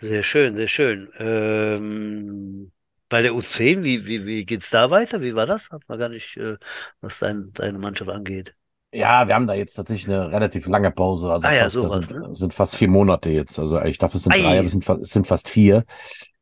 Sehr 0.00 0.22
schön, 0.22 0.56
sehr 0.56 0.68
schön. 0.68 1.10
Ähm, 1.18 2.72
bei 3.08 3.22
der 3.22 3.32
U10, 3.34 3.82
wie, 3.82 4.06
wie, 4.06 4.26
wie 4.26 4.44
geht's 4.44 4.70
da 4.70 4.90
weiter? 4.90 5.20
Wie 5.22 5.34
war 5.34 5.46
das? 5.46 5.70
Hat 5.70 5.82
man 5.88 5.98
gar 5.98 6.08
nicht, 6.10 6.36
äh, 6.36 6.56
was 7.00 7.18
dein, 7.18 7.52
deine 7.54 7.78
Mannschaft 7.78 8.10
angeht. 8.10 8.54
ja, 8.92 9.26
wir 9.28 9.34
haben 9.34 9.46
da 9.46 9.54
jetzt 9.54 9.74
tatsächlich 9.74 10.08
eine 10.08 10.30
relativ 10.30 10.66
lange 10.66 10.90
Pause. 10.90 11.30
Also 11.32 11.48
Ah 11.48 11.52
ja, 11.52 11.64
fast, 11.64 11.82
das 11.82 11.92
sowas, 11.92 11.92
sind, 11.92 12.10
ne? 12.10 12.34
sind 12.34 12.54
fast 12.54 12.76
vier 12.76 12.88
Monate 12.88 13.30
jetzt. 13.30 13.58
Also 13.58 13.80
ich 13.82 13.98
dachte, 13.98 14.16
es 14.16 14.22
sind 14.24 14.32
Ei. 14.32 14.40
drei, 14.42 14.58
aber 14.58 14.66
es 14.66 14.72
sind, 14.72 14.88
es 14.88 15.10
sind 15.10 15.26
fast 15.26 15.48
vier. 15.48 15.84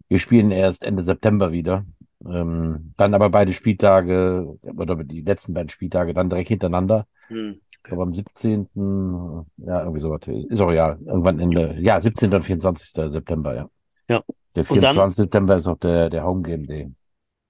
Wir 0.08 0.18
spielen 0.18 0.50
erst 0.50 0.84
Ende 0.84 1.02
September 1.02 1.52
wieder. 1.52 1.84
Ähm, 2.26 2.94
dann 2.96 3.14
aber 3.14 3.30
beide 3.30 3.52
Spieltage, 3.52 4.46
oder 4.62 4.96
die 5.04 5.22
letzten 5.22 5.52
beiden 5.54 5.68
Spieltage 5.68 6.14
dann 6.14 6.30
direkt 6.30 6.48
hintereinander. 6.48 7.06
Hm. 7.28 7.60
Ich 7.84 7.90
glaube 7.90 8.02
am 8.04 8.14
17. 8.14 8.66
Ja, 9.58 9.80
irgendwie 9.80 10.00
sowas. 10.00 10.20
Ist 10.26 10.60
auch 10.60 10.72
ja, 10.72 10.96
irgendwann 11.06 11.38
Ende, 11.38 11.76
ja, 11.80 12.00
17. 12.00 12.32
und 12.32 12.42
24. 12.42 13.10
September, 13.10 13.54
ja. 13.54 13.68
Ja. 14.08 14.22
Der 14.56 14.62
Und 14.70 14.82
dann- 14.82 14.92
24. 14.94 15.16
September 15.16 15.56
ist 15.56 15.66
auch 15.66 15.78
der, 15.78 16.08
der 16.08 16.24
Home 16.24 16.42
Game 16.42 16.66
Day. 16.66 16.90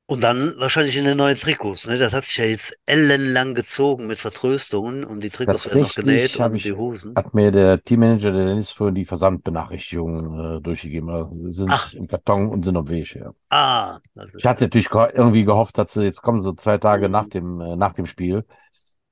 Und 0.07 0.23
dann 0.23 0.53
wahrscheinlich 0.59 0.99
in 0.99 1.05
den 1.05 1.17
neuen 1.17 1.37
Trikots, 1.37 1.87
ne? 1.87 1.97
Das 1.97 2.13
hat 2.13 2.25
sich 2.25 2.37
ja 2.37 2.45
jetzt 2.45 2.79
ellenlang 2.85 3.55
gezogen 3.55 4.07
mit 4.07 4.19
Vertröstungen 4.19 5.03
und 5.05 5.23
die 5.23 5.31
Trikots 5.31 5.65
werden 5.67 5.81
noch 5.83 5.95
genäht 5.95 6.37
und 6.39 6.55
ich- 6.57 6.63
die 6.65 6.73
Hosen. 6.75 7.15
Hat 7.17 7.33
mir 7.33 7.51
der 7.51 7.83
Teammanager, 7.83 8.31
der 8.33 8.45
Dennis, 8.45 8.71
vorhin 8.71 8.97
die 8.97 9.07
Versandbenachrichtigung 9.07 10.57
äh, 10.59 10.61
durchgegeben. 10.61 11.09
Also 11.09 11.49
sind 11.49 11.71
Ach. 11.73 11.95
im 11.95 12.07
Karton 12.07 12.49
und 12.51 12.65
sind 12.67 12.77
auf 12.77 12.89
Weg, 12.91 13.15
ja. 13.15 13.33
Ah, 13.49 13.99
Ich 14.37 14.45
hatte 14.45 14.65
natürlich 14.65 14.91
irgendwie 14.91 15.45
gehofft, 15.45 15.79
dass 15.79 15.95
sie 15.95 16.03
jetzt 16.05 16.21
kommen, 16.21 16.43
so 16.43 16.53
zwei 16.53 16.77
Tage 16.77 17.07
Mhm. 17.09 17.13
nach 17.13 17.29
dem, 17.29 17.61
äh, 17.61 17.77
nach 17.77 17.95
dem 17.95 18.05
Spiel. 18.07 18.45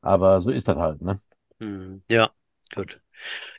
Aber 0.03 0.41
so 0.43 0.51
ist 0.51 0.69
das 0.69 0.77
halt, 0.79 1.03
ne? 1.03 1.21
Hm, 1.61 2.03
Ja, 2.11 2.31
gut. 2.75 3.01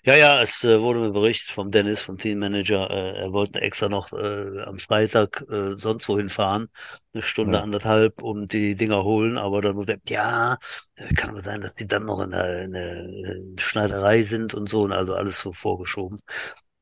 Ja, 0.06 0.16
ja, 0.16 0.42
es 0.42 0.64
äh, 0.64 0.82
wurde 0.82 1.00
mir 1.02 1.12
berichtet 1.12 1.52
vom 1.52 1.72
Dennis, 1.72 2.02
vom 2.02 2.18
Teammanager, 2.20 2.90
äh, 2.92 3.20
er 3.24 3.34
wollte 3.34 3.62
extra 3.62 3.90
noch 3.90 4.14
äh, 4.14 4.62
am 4.64 4.80
Freitag 4.80 5.46
äh, 5.50 5.76
sonst 5.78 6.10
wohin 6.10 6.30
fahren, 6.30 6.70
eine 7.14 7.24
Stunde, 7.24 7.60
Ja. 7.60 7.62
anderthalb, 7.62 8.22
um 8.24 8.48
die 8.48 8.76
Dinger 8.76 9.04
holen, 9.04 9.38
aber 9.38 9.62
dann 9.62 9.76
wurde 9.78 10.00
ja, 10.10 10.58
äh, 10.96 11.14
kann 11.16 11.32
aber 11.32 11.44
sein, 11.44 11.62
dass 11.62 11.76
die 11.76 11.88
dann 11.88 12.06
noch 12.06 12.22
in 12.22 12.32
der, 12.32 12.64
in 12.64 12.74
der 12.74 13.62
Schneiderei 13.64 14.24
sind 14.24 14.54
und 14.56 14.70
so 14.70 14.84
und 14.84 14.94
also 14.94 15.16
alles 15.16 15.40
so 15.42 15.54
vorgeschoben. 15.54 16.20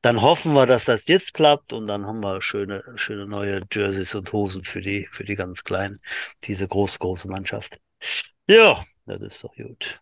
Dann 0.02 0.22
hoffen 0.22 0.54
wir, 0.54 0.66
dass 0.66 0.86
das 0.86 1.06
jetzt 1.08 1.34
klappt 1.34 1.72
und 1.72 1.86
dann 1.88 2.06
haben 2.06 2.20
wir 2.20 2.42
schöne, 2.42 2.82
schöne 2.96 3.26
neue 3.26 3.62
Jerseys 3.72 4.14
und 4.16 4.32
Hosen 4.32 4.64
für 4.64 4.80
die, 4.82 5.08
für 5.12 5.24
die 5.24 5.36
ganz 5.36 5.64
Kleinen, 5.64 6.00
diese 6.44 6.68
große, 6.68 6.98
große 7.00 7.28
Mannschaft. 7.28 7.78
Ja, 8.48 8.84
das 9.06 9.20
ist 9.22 9.44
doch 9.44 9.54
gut. 9.54 10.00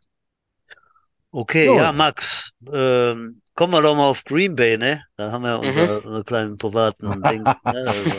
Okay, 1.32 1.68
Jo. 1.68 1.76
ja, 1.76 1.92
Max, 1.92 2.50
ähm, 2.72 3.40
kommen 3.54 3.72
wir 3.72 3.82
doch 3.82 3.94
mal 3.94 4.08
auf 4.08 4.24
Green 4.24 4.56
Bay, 4.56 4.76
ne? 4.76 5.00
Da 5.16 5.30
haben 5.30 5.42
wir 5.44 5.60
Mhm. 5.60 5.60
unser, 5.60 6.04
unsere 6.04 6.24
kleinen 6.24 6.58
privaten 6.58 7.24
Ding, 7.28 7.54
ne? 7.62 7.84
Also 7.88 8.10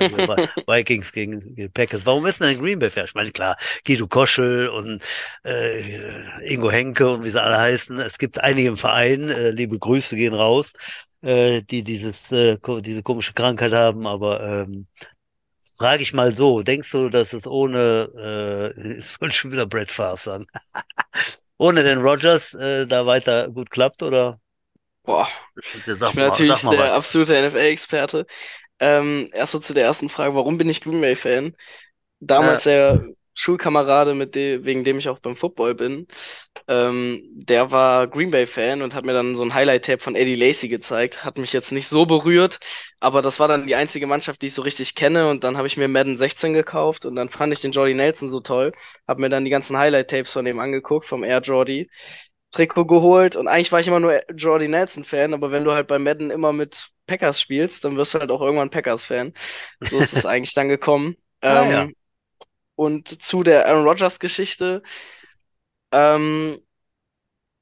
Vikings 0.65 1.11
gegen 1.11 1.53
die 1.55 1.67
Packers. 1.67 2.05
Warum 2.05 2.25
ist 2.25 2.39
denn 2.39 2.47
ein 2.47 2.59
Green 2.59 2.79
Bay 2.79 2.89
fair? 2.89 3.03
Ich 3.03 3.13
meine, 3.13 3.31
klar, 3.31 3.57
Guido 3.85 4.07
Koschel 4.07 4.69
und 4.69 5.03
äh, 5.43 6.45
Ingo 6.53 6.71
Henke 6.71 7.09
und 7.11 7.25
wie 7.25 7.29
sie 7.29 7.41
alle 7.41 7.57
heißen. 7.57 7.99
Es 7.99 8.17
gibt 8.17 8.39
einige 8.39 8.69
im 8.69 8.77
Verein, 8.77 9.27
äh, 9.29 9.51
liebe 9.51 9.77
Grüße 9.77 10.15
gehen 10.15 10.33
raus, 10.33 10.71
äh, 11.21 11.61
die 11.63 11.83
dieses, 11.83 12.31
äh, 12.31 12.57
diese 12.81 13.03
komische 13.03 13.33
Krankheit 13.33 13.73
haben, 13.73 14.07
aber 14.07 14.41
ähm, 14.41 14.87
frage 15.77 16.03
ich 16.03 16.13
mal 16.13 16.35
so, 16.35 16.63
denkst 16.63 16.91
du, 16.91 17.09
dass 17.09 17.33
es 17.33 17.47
ohne, 17.47 18.09
äh, 18.77 18.97
ich 18.99 19.19
wollte 19.21 19.35
schon 19.35 19.51
wieder 19.51 19.65
Brett 19.65 19.91
Favre 19.91 20.17
sagen, 20.17 20.47
ohne 21.57 21.83
den 21.83 21.99
Rodgers 22.01 22.53
äh, 22.53 22.85
da 22.87 23.05
weiter 23.05 23.49
gut 23.49 23.71
klappt 23.71 24.03
oder? 24.03 24.39
Boah, 25.03 25.27
Ja, 25.55 25.61
ich 26.03 26.15
bin 26.15 26.23
mal, 26.25 26.25
natürlich 26.25 26.67
der 26.69 26.93
was. 26.93 26.93
absolute 26.93 27.35
NFL-Experte. 27.37 28.25
Ähm, 28.79 29.29
erst 29.33 29.53
so 29.53 29.59
zu 29.59 29.73
der 29.73 29.85
ersten 29.85 30.09
Frage, 30.09 30.35
warum 30.35 30.57
bin 30.57 30.69
ich 30.69 30.81
Green 30.81 31.01
Bay-Fan? 31.01 31.55
Damals 32.21 32.63
der 32.65 33.07
Schulkamerade, 33.41 34.13
mit 34.13 34.35
dem, 34.35 34.65
wegen 34.65 34.83
dem 34.83 34.97
ich 34.99 35.09
auch 35.09 35.19
beim 35.19 35.35
Football 35.35 35.75
bin, 35.75 36.07
ähm, 36.67 37.23
der 37.33 37.71
war 37.71 38.07
Green 38.07 38.31
Bay-Fan 38.31 38.81
und 38.81 38.93
hat 38.93 39.05
mir 39.05 39.13
dann 39.13 39.35
so 39.35 39.43
ein 39.43 39.53
Highlight-Tape 39.53 39.99
von 39.99 40.15
Eddie 40.15 40.35
Lacy 40.35 40.67
gezeigt. 40.69 41.23
Hat 41.25 41.37
mich 41.37 41.53
jetzt 41.53 41.71
nicht 41.71 41.87
so 41.87 42.05
berührt, 42.05 42.59
aber 42.99 43.21
das 43.21 43.39
war 43.39 43.47
dann 43.47 43.67
die 43.67 43.75
einzige 43.75 44.07
Mannschaft, 44.07 44.41
die 44.41 44.47
ich 44.47 44.53
so 44.53 44.61
richtig 44.61 44.95
kenne. 44.95 45.29
Und 45.29 45.43
dann 45.43 45.57
habe 45.57 45.67
ich 45.67 45.77
mir 45.77 45.87
Madden 45.87 46.17
16 46.17 46.53
gekauft 46.53 47.05
und 47.05 47.15
dann 47.15 47.29
fand 47.29 47.53
ich 47.53 47.61
den 47.61 47.71
Jordy 47.71 47.93
Nelson 47.93 48.29
so 48.29 48.39
toll. 48.41 48.71
Habe 49.07 49.21
mir 49.21 49.29
dann 49.29 49.45
die 49.45 49.51
ganzen 49.51 49.77
Highlight-Tapes 49.77 50.31
von 50.31 50.45
dem 50.45 50.59
angeguckt, 50.59 51.05
vom 51.07 51.23
Air 51.23 51.41
Jordy. 51.41 51.89
Trikot 52.51 52.85
geholt 52.85 53.37
und 53.37 53.47
eigentlich 53.47 53.71
war 53.71 53.79
ich 53.79 53.87
immer 53.87 54.01
nur 54.01 54.19
Jordy 54.35 54.67
Nelson-Fan, 54.67 55.33
aber 55.33 55.51
wenn 55.51 55.63
du 55.63 55.71
halt 55.71 55.87
bei 55.87 55.99
Madden 55.99 56.31
immer 56.31 56.51
mit 56.51 56.89
Packers 57.07 57.39
spielst, 57.39 57.85
dann 57.85 57.95
wirst 57.95 58.13
du 58.13 58.19
halt 58.19 58.29
auch 58.31 58.41
irgendwann 58.41 58.69
Packers-Fan. 58.69 59.33
So 59.79 60.01
ist 60.01 60.11
es 60.13 60.25
eigentlich 60.25 60.53
dann 60.53 60.67
gekommen. 60.69 61.15
Ah, 61.47 61.63
Ähm, 61.63 61.69
ja. 61.69 61.91
Und 62.81 63.21
zu 63.21 63.43
der 63.43 63.67
Aaron 63.67 63.85
Rodgers-Geschichte, 63.87 64.81
ähm, 65.91 66.61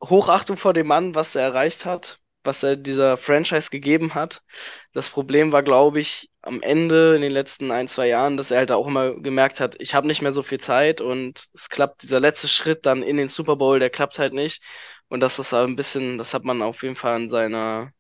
Hochachtung 0.04 0.58
vor 0.58 0.74
dem 0.74 0.88
Mann, 0.88 1.16
was 1.16 1.36
er 1.36 1.44
erreicht 1.44 1.86
hat, 1.86 2.20
was 2.44 2.64
er 2.64 2.76
dieser 2.78 3.18
Franchise 3.18 3.70
gegeben 3.70 4.14
hat. 4.16 4.42
Das 4.94 5.10
Problem 5.10 5.52
war, 5.52 5.62
glaube 5.64 6.00
ich, 6.00 6.30
am 6.42 6.62
Ende 6.62 7.16
in 7.16 7.22
den 7.22 7.34
letzten 7.34 7.72
ein, 7.72 7.88
zwei 7.88 8.08
Jahren, 8.08 8.38
dass 8.38 8.52
er 8.52 8.60
halt 8.60 8.72
auch 8.72 8.88
immer 8.88 9.16
gemerkt 9.16 9.60
hat, 9.60 9.76
ich 9.80 9.94
habe 9.94 10.08
nicht 10.08 10.22
mehr 10.22 10.32
so 10.32 10.42
viel 10.44 10.60
Zeit 10.60 11.02
und 11.02 11.48
es 11.54 11.70
klappt, 11.70 12.04
dieser 12.04 12.20
letzte 12.22 12.48
Schritt 12.48 12.86
dann 12.86 13.04
in 13.04 13.18
den 13.18 13.30
Super 13.30 13.58
Bowl, 13.58 13.80
der 13.80 13.90
klappt 13.90 14.20
halt 14.20 14.34
nicht. 14.34 14.64
Und 15.10 15.20
das 15.22 15.40
ist 15.40 15.54
ein 15.54 15.76
bisschen, 15.76 16.18
das 16.18 16.34
hat 16.34 16.46
man 16.46 16.62
auf 16.62 16.84
jeden 16.84 16.96
Fall 16.96 17.14
an 17.14 17.30
seiner 17.30 17.92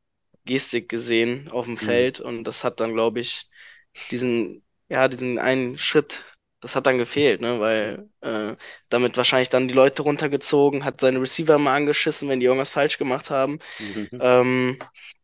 Gestik 0.45 0.89
gesehen 0.89 1.49
auf 1.51 1.65
dem 1.65 1.77
Feld 1.77 2.19
und 2.21 2.43
das 2.45 2.63
hat 2.63 2.79
dann, 2.79 2.93
glaube 2.93 3.19
ich, 3.19 3.49
diesen, 4.11 4.63
ja, 4.89 5.07
diesen 5.07 5.39
einen 5.39 5.77
Schritt, 5.77 6.23
das 6.61 6.75
hat 6.75 6.85
dann 6.87 6.97
gefehlt, 6.97 7.41
ne, 7.41 7.59
weil 7.59 8.09
äh, 8.21 8.55
damit 8.89 9.15
wahrscheinlich 9.17 9.49
dann 9.49 9.67
die 9.67 9.73
Leute 9.73 10.01
runtergezogen, 10.01 10.83
hat 10.83 11.01
seine 11.01 11.21
Receiver 11.21 11.57
mal 11.57 11.75
angeschissen, 11.75 12.27
wenn 12.29 12.39
die 12.39 12.47
irgendwas 12.47 12.69
falsch 12.69 12.97
gemacht 12.97 13.29
haben. 13.29 13.59
Mhm. 13.79 14.09
Ähm, 14.19 14.79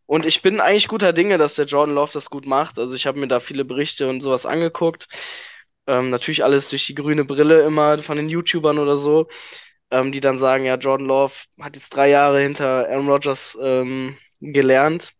und 0.05 0.25
ich 0.25 0.41
bin 0.41 0.61
eigentlich 0.61 0.87
guter 0.87 1.13
Dinge, 1.13 1.37
dass 1.37 1.55
der 1.55 1.65
Jordan 1.65 1.95
Love 1.95 2.11
das 2.13 2.29
gut 2.29 2.45
macht. 2.45 2.79
Also 2.79 2.95
ich 2.95 3.07
habe 3.07 3.19
mir 3.19 3.27
da 3.27 3.39
viele 3.39 3.65
Berichte 3.65 4.07
und 4.07 4.21
sowas 4.21 4.45
angeguckt. 4.45 5.07
Ähm, 5.87 6.09
natürlich 6.09 6.43
alles 6.43 6.69
durch 6.69 6.85
die 6.85 6.95
grüne 6.95 7.25
Brille 7.25 7.63
immer 7.63 7.99
von 7.99 8.17
den 8.17 8.29
YouTubern 8.29 8.79
oder 8.79 8.95
so, 8.95 9.27
ähm, 9.91 10.11
die 10.11 10.19
dann 10.21 10.37
sagen, 10.39 10.65
ja, 10.65 10.75
Jordan 10.75 11.07
Love 11.07 11.33
hat 11.59 11.75
jetzt 11.75 11.89
drei 11.95 12.09
Jahre 12.09 12.41
hinter 12.41 12.87
Aaron 12.89 13.09
Rodgers 13.09 13.57
ähm, 13.61 14.17
gelernt. 14.39 15.13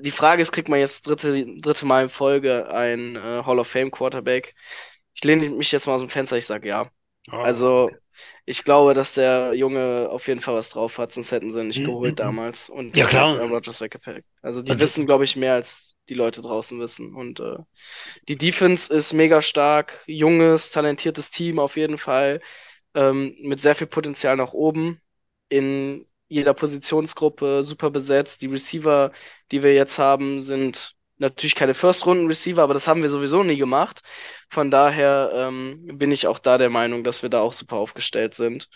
Die 0.00 0.10
Frage 0.12 0.42
ist, 0.42 0.52
kriegt 0.52 0.68
man 0.68 0.78
jetzt 0.78 1.06
dritte, 1.06 1.46
dritte 1.60 1.86
Mal 1.86 2.04
in 2.04 2.08
Folge 2.10 2.72
ein 2.72 3.16
äh, 3.16 3.42
Hall 3.44 3.58
of 3.58 3.68
Fame 3.68 3.90
Quarterback? 3.90 4.54
Ich 5.20 5.24
lehne 5.24 5.50
mich 5.50 5.70
jetzt 5.70 5.86
mal 5.86 5.94
aus 5.94 6.00
dem 6.00 6.08
Fenster, 6.10 6.38
ich 6.38 6.46
sage 6.46 6.66
ja. 6.68 6.90
Ah, 7.30 7.42
Also, 7.42 7.90
ich 8.46 8.64
glaube, 8.64 8.94
dass 8.94 9.14
der 9.14 9.52
Junge 9.54 10.08
auf 10.10 10.26
jeden 10.28 10.40
Fall 10.40 10.54
was 10.54 10.70
drauf 10.70 10.96
hat, 10.98 11.12
sonst 11.12 11.30
hätten 11.30 11.52
sie 11.52 11.60
ihn 11.60 11.68
nicht 11.68 11.80
Mhm, 11.80 11.84
geholt 11.84 12.18
mhm. 12.18 12.20
damals 12.20 12.70
und 12.70 12.96
Ja, 12.96 13.06
klar. 13.06 13.36
Aaron 13.36 13.50
Rodgers 13.52 13.80
weggepackt. 13.82 14.24
Also, 14.42 14.62
die 14.62 14.72
Also- 14.72 14.86
wissen, 14.86 15.04
glaube 15.06 15.24
ich, 15.24 15.36
mehr 15.36 15.54
als 15.54 15.96
die 16.08 16.14
Leute 16.14 16.40
draußen 16.42 16.80
wissen. 16.80 17.14
Und 17.14 17.38
äh, 17.40 17.58
die 18.28 18.36
Defense 18.38 18.92
ist 18.92 19.12
mega 19.12 19.42
stark, 19.42 20.02
junges, 20.06 20.70
talentiertes 20.70 21.30
Team 21.30 21.58
auf 21.58 21.76
jeden 21.76 21.98
Fall, 21.98 22.40
ähm, 22.94 23.36
mit 23.42 23.62
sehr 23.62 23.74
viel 23.74 23.86
Potenzial 23.88 24.36
nach 24.36 24.52
oben 24.54 25.00
in 25.50 26.06
jeder 26.28 26.54
Positionsgruppe, 26.54 27.62
super 27.64 27.90
besetzt. 27.90 28.42
Die 28.42 28.46
Receiver, 28.46 29.12
die 29.52 29.62
wir 29.62 29.74
jetzt 29.74 29.98
haben, 29.98 30.42
sind 30.42 30.96
natürlich 31.20 31.54
keine 31.54 31.74
First-Runden-Receiver, 31.74 32.62
aber 32.62 32.74
das 32.74 32.88
haben 32.88 33.02
wir 33.02 33.08
sowieso 33.10 33.42
nie 33.42 33.56
gemacht. 33.56 34.02
Von 34.48 34.70
daher 34.70 35.30
ähm, 35.34 35.98
bin 35.98 36.12
ich 36.12 36.26
auch 36.26 36.38
da 36.38 36.58
der 36.58 36.70
Meinung, 36.70 37.04
dass 37.04 37.22
wir 37.22 37.30
da 37.30 37.40
auch 37.40 37.52
super 37.52 37.76
aufgestellt 37.76 38.34
sind. 38.34 38.68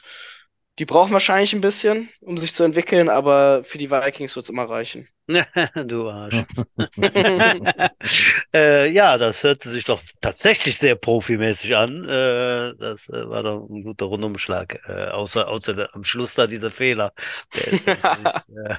Die 0.80 0.86
brauchen 0.86 1.12
wahrscheinlich 1.12 1.52
ein 1.52 1.60
bisschen, 1.60 2.10
um 2.20 2.36
sich 2.36 2.52
zu 2.52 2.64
entwickeln, 2.64 3.08
aber 3.08 3.62
für 3.62 3.78
die 3.78 3.90
Vikings 3.90 4.34
wird 4.34 4.44
es 4.44 4.50
immer 4.50 4.68
reichen. 4.68 5.08
du 5.86 6.08
Arsch. 6.10 6.42
äh, 8.54 8.90
ja, 8.90 9.16
das 9.16 9.44
hörte 9.44 9.68
sich 9.70 9.84
doch 9.84 10.02
tatsächlich 10.20 10.76
sehr 10.76 10.96
profimäßig 10.96 11.76
an. 11.76 12.04
Äh, 12.04 12.74
das 12.76 13.08
äh, 13.08 13.28
war 13.28 13.44
doch 13.44 13.68
ein 13.70 13.84
guter 13.84 14.06
Rundumschlag. 14.06 14.80
Äh, 14.88 15.10
außer 15.10 15.46
außer 15.46 15.74
der, 15.74 15.94
am 15.94 16.02
Schluss 16.02 16.34
da 16.34 16.48
dieser 16.48 16.72
Fehler. 16.72 17.12
Der 17.54 17.66
ist 17.68 17.86
äh, 17.86 18.74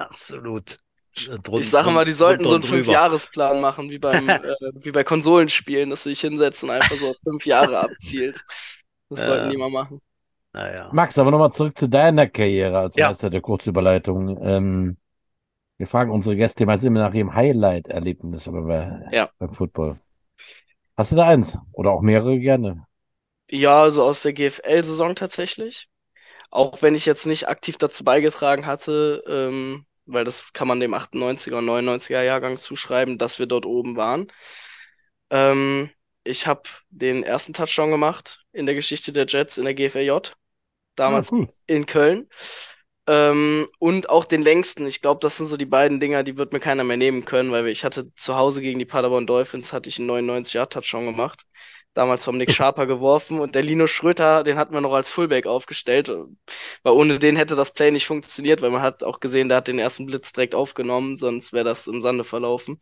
absolut. 0.00 0.76
Drun, 1.42 1.60
Ich 1.60 1.68
sage 1.70 1.90
mal, 1.90 2.04
die 2.04 2.12
sollten 2.12 2.44
so 2.44 2.54
einen. 2.54 2.62
Fünfjahresplan 2.62 3.60
machen, 3.60 3.90
wie 3.90 3.98
beim, 3.98 4.28
äh, 4.42 4.54
wie 4.74 4.90
bei 4.92 5.04
Konsolenspielen, 5.04 5.90
dass 5.90 6.02
du 6.04 6.10
dich 6.10 6.20
hinsetzt 6.20 6.62
und 6.64 6.70
einfach 6.70 6.96
so 6.96 7.08
auf 7.10 7.16
fünf 7.22 7.46
Jahre 7.46 7.78
abzielst. 7.78 8.44
Das 9.08 9.20
Ja. 9.20 9.26
sollten 9.26 9.48
die 9.48 9.56
mal 9.56 9.70
machen. 9.70 10.00
Naja. 10.52 10.88
Max, 10.92 11.18
aber 11.18 11.30
nochmal 11.30 11.52
zurück 11.52 11.76
zu 11.78 11.88
deiner 11.88 12.26
Karriere 12.28 12.78
als 12.78 12.96
Ja. 12.96 13.08
Meister 13.08 13.30
der 13.30 13.40
Kurzüberleitung. 13.42 14.38
Ähm, 14.42 14.96
wir 15.78 15.86
fragen 15.86 16.10
unsere 16.12 16.36
Gäste 16.36 16.66
meist 16.66 16.84
immer 16.84 17.00
nach 17.00 17.14
ihrem 17.14 17.34
Highlight-Erlebnis 17.34 18.48
aber 18.48 18.62
bei, 18.62 19.02
Ja. 19.12 19.30
beim 19.38 19.52
Football. 19.52 20.00
Hast 20.96 21.12
du 21.12 21.16
da 21.16 21.28
eins? 21.28 21.58
Oder 21.72 21.92
auch 21.92 22.02
mehrere 22.02 22.38
gerne? 22.38 22.86
Ja, 23.50 23.82
also 23.82 24.02
aus 24.02 24.22
der 24.22 24.32
GFL-Saison 24.32 25.14
tatsächlich. 25.14 25.88
Auch 26.50 26.82
wenn 26.82 26.94
ich 26.94 27.06
jetzt 27.06 27.26
nicht 27.26 27.48
aktiv 27.48 27.78
dazu 27.78 28.04
beigetragen 28.04 28.66
hatte, 28.66 29.22
ähm, 29.28 29.86
weil 30.06 30.24
das 30.24 30.52
kann 30.52 30.68
man 30.68 30.80
dem 30.80 30.94
98er 30.94 31.58
und 31.58 31.66
99er 31.66 32.22
Jahrgang 32.22 32.58
zuschreiben, 32.58 33.18
dass 33.18 33.38
wir 33.38 33.46
dort 33.46 33.66
oben 33.66 33.96
waren. 33.96 34.28
Ähm, 35.30 35.90
ich 36.24 36.46
habe 36.46 36.62
den 36.90 37.22
ersten 37.22 37.52
Touchdown 37.52 37.90
gemacht 37.90 38.44
in 38.52 38.66
der 38.66 38.74
Geschichte 38.74 39.12
der 39.12 39.26
Jets 39.26 39.58
in 39.58 39.64
der 39.64 39.74
GFLJ. 39.74 40.32
Damals 40.96 41.26
Ah, 41.28 41.36
cool. 41.36 41.48
in 41.66 41.86
Köln. 41.86 42.28
Ähm, 43.08 43.68
und 43.78 44.08
auch 44.10 44.24
den 44.24 44.42
längsten. 44.42 44.86
Ich 44.86 45.00
glaube, 45.02 45.20
das 45.22 45.36
sind 45.36 45.46
so 45.46 45.56
die 45.56 45.66
beiden 45.66 46.00
Dinger, 46.00 46.22
die 46.24 46.36
wird 46.36 46.52
mir 46.52 46.60
keiner 46.60 46.84
mehr 46.84 46.96
nehmen 46.96 47.24
können, 47.24 47.52
weil 47.52 47.66
ich 47.68 47.84
hatte 47.84 48.12
zu 48.16 48.36
Hause 48.36 48.60
gegen 48.62 48.78
die 48.80 48.84
Paderborn 48.86 49.26
Dolphins 49.26 49.72
hatte 49.72 49.88
ich 49.88 49.98
einen 49.98 50.06
99-Yard-Touchdown 50.08 51.06
gemacht. 51.06 51.44
Damals 51.96 52.24
vom 52.24 52.38
Nick 52.38 52.52
Sharper 52.52 52.86
geworfen 52.86 53.40
und 53.40 53.56
der 53.56 53.64
Lino 53.64 53.88
Schröter, 53.88 54.44
den 54.44 54.58
hatten 54.58 54.74
wir 54.74 54.82
noch 54.82 54.94
als 54.94 55.10
Fullback 55.10 55.46
aufgestellt, 55.48 56.08
weil 56.10 56.92
ohne 56.94 57.18
den 57.18 57.36
hätte 57.36 57.56
das 57.56 57.72
Play 57.72 57.90
nicht 57.90 58.06
funktioniert, 58.06 58.62
weil 58.62 58.70
man 58.70 58.82
hat 58.82 59.02
auch 59.04 59.20
gesehen, 59.20 59.48
der 59.48 59.58
hat 59.58 59.68
den 59.68 59.78
ersten 59.78 60.06
Blitz 60.06 60.32
direkt 60.32 60.54
aufgenommen, 60.54 61.16
sonst 61.16 61.52
wäre 61.54 61.64
das 61.64 61.88
im 61.88 62.02
Sande 62.02 62.24
verlaufen. 62.24 62.78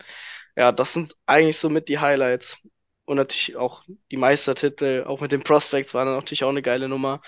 Ja, 0.56 0.72
das 0.72 0.92
sind 0.94 1.16
eigentlich 1.26 1.58
so 1.58 1.70
mit 1.70 1.88
die 1.88 1.98
Highlights. 2.00 2.58
Und 3.06 3.16
natürlich 3.18 3.56
auch 3.56 3.84
die 4.10 4.16
Meistertitel, 4.16 5.04
auch 5.06 5.20
mit 5.20 5.32
den 5.32 5.42
Prospects 5.42 5.94
waren 5.94 6.06
dann 6.06 6.16
natürlich 6.16 6.44
auch 6.44 6.50
eine 6.50 6.62
geile 6.62 6.88
Nummer 6.88 7.20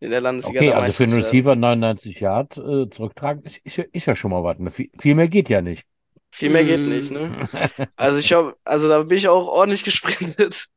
in 0.00 0.10
der 0.10 0.20
Landesliga 0.20 0.62
Okay, 0.62 0.64
da 0.64 0.74
also 0.74 0.92
für 0.92 1.04
einen 1.04 1.12
werden. 1.14 1.14
Receiver 1.14 1.54
99 1.54 2.18
Yard 2.20 2.56
äh, 2.58 2.88
zurücktragen, 2.90 3.44
ist, 3.44 3.58
ist, 3.58 3.76
ja- 3.76 3.84
ist 3.92 4.06
ja 4.06 4.16
schon 4.16 4.30
mal 4.32 4.42
was. 4.42 4.58
Ne? 4.58 4.70
Viel, 4.72 4.90
viel 4.98 5.14
mehr 5.14 5.28
geht 5.28 5.48
ja 5.48 5.62
nicht. 5.62 5.86
Viel 6.30 6.50
mehr 6.50 6.64
geht 6.64 6.86
Mm. 6.86 6.86
nicht, 6.86 7.10
ne? 7.10 7.36
Also 7.96 8.18
ich 8.18 8.32
hab, 8.32 8.56
also 8.64 8.88
da 8.88 9.02
bin 9.04 9.18
ich 9.18 9.28
auch 9.28 9.46
ordentlich 9.48 9.84
gesprintet. 9.84 10.68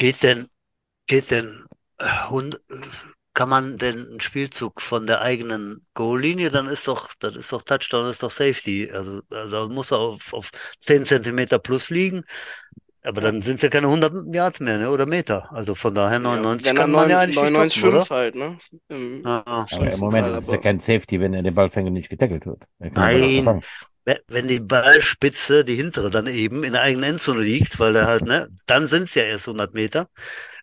Geht 0.00 0.22
denn, 0.22 0.48
geht 1.06 1.30
denn, 1.30 1.66
äh, 1.98 2.30
Hund, 2.30 2.58
kann 3.34 3.50
man 3.50 3.76
denn 3.76 3.98
einen 3.98 4.20
Spielzug 4.20 4.80
von 4.80 5.06
der 5.06 5.20
eigenen 5.20 5.86
Goallinie, 5.92 6.50
dann 6.50 6.68
ist 6.68 6.88
doch, 6.88 7.10
das 7.18 7.36
ist 7.36 7.52
doch 7.52 7.60
Touchdown, 7.60 8.08
ist 8.10 8.22
doch 8.22 8.30
Safety. 8.30 8.90
Also, 8.90 9.20
also 9.28 9.68
muss 9.68 9.90
er 9.90 9.98
auf, 9.98 10.32
auf 10.32 10.52
10 10.80 11.04
Zentimeter 11.04 11.58
plus 11.58 11.90
liegen. 11.90 12.24
Aber 13.02 13.20
dann 13.20 13.42
sind 13.42 13.56
es 13.56 13.62
ja 13.62 13.68
keine 13.68 13.88
100 13.88 14.34
Yards 14.34 14.60
mehr, 14.60 14.78
ne? 14.78 14.90
oder 14.90 15.04
Meter. 15.04 15.52
Also 15.52 15.74
von 15.74 15.92
daher 15.92 16.18
99 16.18 16.68
Wenn 16.68 16.76
kann 16.76 16.90
man 16.92 17.10
ja 17.10 17.16
9, 17.16 17.24
eigentlich 17.24 17.40
nicht 17.42 17.52
99 17.52 17.78
stoppen, 17.78 17.94
oder? 17.94 18.06
5 18.06 18.10
halt, 18.10 18.34
ne? 18.36 18.58
Im 18.88 19.22
Ja, 19.22 19.44
ja. 19.46 19.66
Aber 19.70 19.92
im 19.92 20.00
Moment 20.00 20.26
Fall, 20.28 20.34
ist 20.34 20.44
es 20.44 20.50
ja 20.50 20.56
kein 20.56 20.78
Safety, 20.78 21.20
wenn 21.20 21.34
er 21.34 21.42
den 21.42 21.54
Ballfänger 21.54 21.90
nicht 21.90 22.08
getackelt 22.08 22.46
wird. 22.46 22.64
Er 22.78 22.90
kann 22.90 23.10
den 23.10 23.44
Ball 23.44 23.54
Nein, 23.54 23.62
wenn 24.28 24.48
die 24.48 24.60
Ballspitze, 24.60 25.64
die 25.64 25.76
hintere, 25.76 26.10
dann 26.10 26.26
eben 26.26 26.64
in 26.64 26.72
der 26.72 26.82
eigenen 26.82 27.10
Endzone 27.10 27.42
liegt, 27.42 27.78
weil 27.78 27.96
er 27.96 28.06
halt, 28.06 28.22
ne, 28.22 28.48
dann 28.66 28.88
sind 28.88 29.08
es 29.08 29.14
ja 29.14 29.22
erst 29.24 29.48
100 29.48 29.74
Meter. 29.74 30.08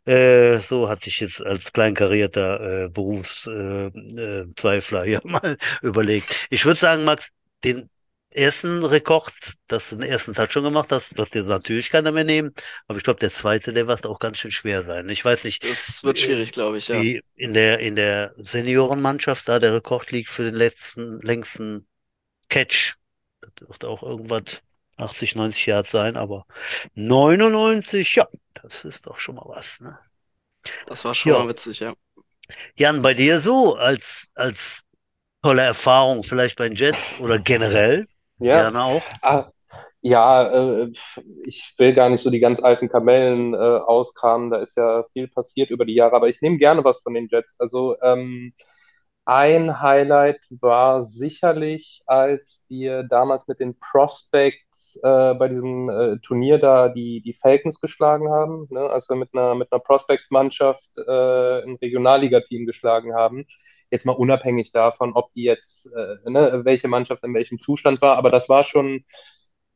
Äh, 0.05 0.59
so 0.59 0.89
hatte 0.89 1.09
ich 1.09 1.19
jetzt 1.19 1.41
als 1.41 1.73
kleinkarierter 1.73 2.85
äh, 2.85 2.89
Berufszweifler 2.89 5.03
äh, 5.03 5.05
äh, 5.05 5.09
hier 5.09 5.21
mal 5.25 5.57
überlegt. 5.81 6.47
Ich 6.49 6.65
würde 6.65 6.79
sagen, 6.79 7.03
Max, 7.03 7.29
den 7.63 7.89
ersten 8.37 8.85
Rekord, 8.85 9.33
dass 9.67 9.89
du 9.89 9.97
den 9.97 10.09
ersten 10.09 10.33
Touchdown 10.33 10.63
gemacht 10.63 10.91
hast, 10.91 11.17
wird 11.17 11.33
dir 11.33 11.43
natürlich 11.43 11.89
keiner 11.89 12.11
mehr 12.11 12.23
nehmen. 12.23 12.53
Aber 12.87 12.97
ich 12.97 13.03
glaube, 13.03 13.19
der 13.19 13.31
zweite, 13.31 13.73
der 13.73 13.87
wird 13.87 14.05
auch 14.05 14.19
ganz 14.19 14.37
schön 14.37 14.51
schwer 14.51 14.83
sein. 14.83 15.09
Ich 15.09 15.25
weiß 15.25 15.43
nicht, 15.43 15.63
das 15.63 16.03
wird 16.03 16.19
schwierig, 16.19 16.51
glaube 16.51 16.77
ich, 16.77 16.87
ja. 16.87 17.01
wie 17.01 17.21
in 17.35 17.53
der, 17.53 17.79
in 17.79 17.95
der 17.95 18.33
Seniorenmannschaft 18.37 19.49
da 19.49 19.59
der 19.59 19.73
Rekord 19.73 20.11
liegt 20.11 20.29
für 20.29 20.43
den 20.43 20.55
letzten, 20.55 21.19
längsten 21.21 21.87
Catch. 22.47 22.95
Das 23.55 23.69
wird 23.69 23.85
auch 23.85 24.03
irgendwas 24.03 24.61
80, 24.97 25.35
90 25.35 25.65
Yards 25.67 25.91
sein, 25.91 26.17
aber 26.17 26.45
99, 26.95 28.15
ja, 28.15 28.27
das 28.53 28.85
ist 28.85 29.07
doch 29.07 29.19
schon 29.19 29.35
mal 29.35 29.45
was, 29.47 29.79
ne? 29.79 29.97
Das 30.85 31.05
war 31.05 31.13
schon 31.13 31.31
Ja. 31.31 31.33
mal 31.33 31.47
witzig, 31.47 31.79
ja. 31.81 31.93
Jan, 32.75 33.01
bei 33.01 33.13
dir 33.13 33.41
so 33.41 33.75
als, 33.75 34.29
als 34.35 34.81
tolle 35.43 35.63
Erfahrung, 35.63 36.23
vielleicht 36.23 36.57
bei 36.57 36.69
den 36.69 36.77
Jets 36.77 37.13
oder 37.19 37.39
generell, 37.39 38.07
Ja, 38.39 38.71
gerne 38.71 38.83
auch. 38.83 39.09
ah, 39.23 39.49
ja, 40.01 40.83
äh, 40.85 40.91
ich 41.45 41.73
will 41.77 41.93
gar 41.93 42.09
nicht 42.09 42.21
so 42.21 42.29
die 42.29 42.39
ganz 42.39 42.61
alten 42.63 42.89
Kamellen 42.89 43.53
äh, 43.53 43.57
auskramen, 43.57 44.51
da 44.51 44.57
ist 44.61 44.77
ja 44.77 45.03
viel 45.13 45.27
passiert 45.27 45.71
über 45.71 45.85
die 45.85 45.95
Jahre, 45.95 46.15
aber 46.15 46.29
ich 46.29 46.41
nehme 46.41 46.57
gerne 46.57 46.83
was 46.83 47.01
von 47.01 47.13
den 47.15 47.27
Jets. 47.31 47.59
Also 47.59 47.97
ähm, 48.01 48.53
ein 49.27 49.81
Highlight 49.81 50.47
war 50.61 51.03
sicherlich, 51.03 52.01
als 52.05 52.63
wir 52.69 53.03
damals 53.03 53.45
mit 53.49 53.59
den 53.59 53.77
Prospects 53.77 54.97
äh, 55.03 55.33
bei 55.33 55.49
diesem 55.49 55.89
äh, 55.89 56.17
Turnier 56.19 56.59
da 56.59 56.87
die, 56.87 57.21
die 57.21 57.33
Falcons 57.33 57.81
geschlagen 57.81 58.29
haben, 58.29 58.67
ne? 58.69 58.89
Als 58.89 59.09
wir 59.09 59.17
mit 59.17 59.29
einer, 59.33 59.53
mit 59.53 59.69
einer 59.69 59.81
Prospects-Mannschaft 59.81 60.97
äh, 60.99 61.61
ein 61.61 61.75
Regionalliga-Team 61.75 62.65
geschlagen 62.65 63.15
haben. 63.15 63.45
Jetzt 63.91 64.05
mal 64.05 64.13
unabhängig 64.13 64.71
davon, 64.71 65.11
ob 65.13 65.33
die 65.33 65.43
jetzt, 65.43 65.93
äh, 65.93 66.29
ne, 66.29 66.61
welche 66.63 66.87
Mannschaft 66.87 67.25
in 67.25 67.33
welchem 67.33 67.59
Zustand 67.59 68.01
war, 68.01 68.15
aber 68.15 68.29
das 68.29 68.47
war 68.47 68.63
schon 68.63 69.03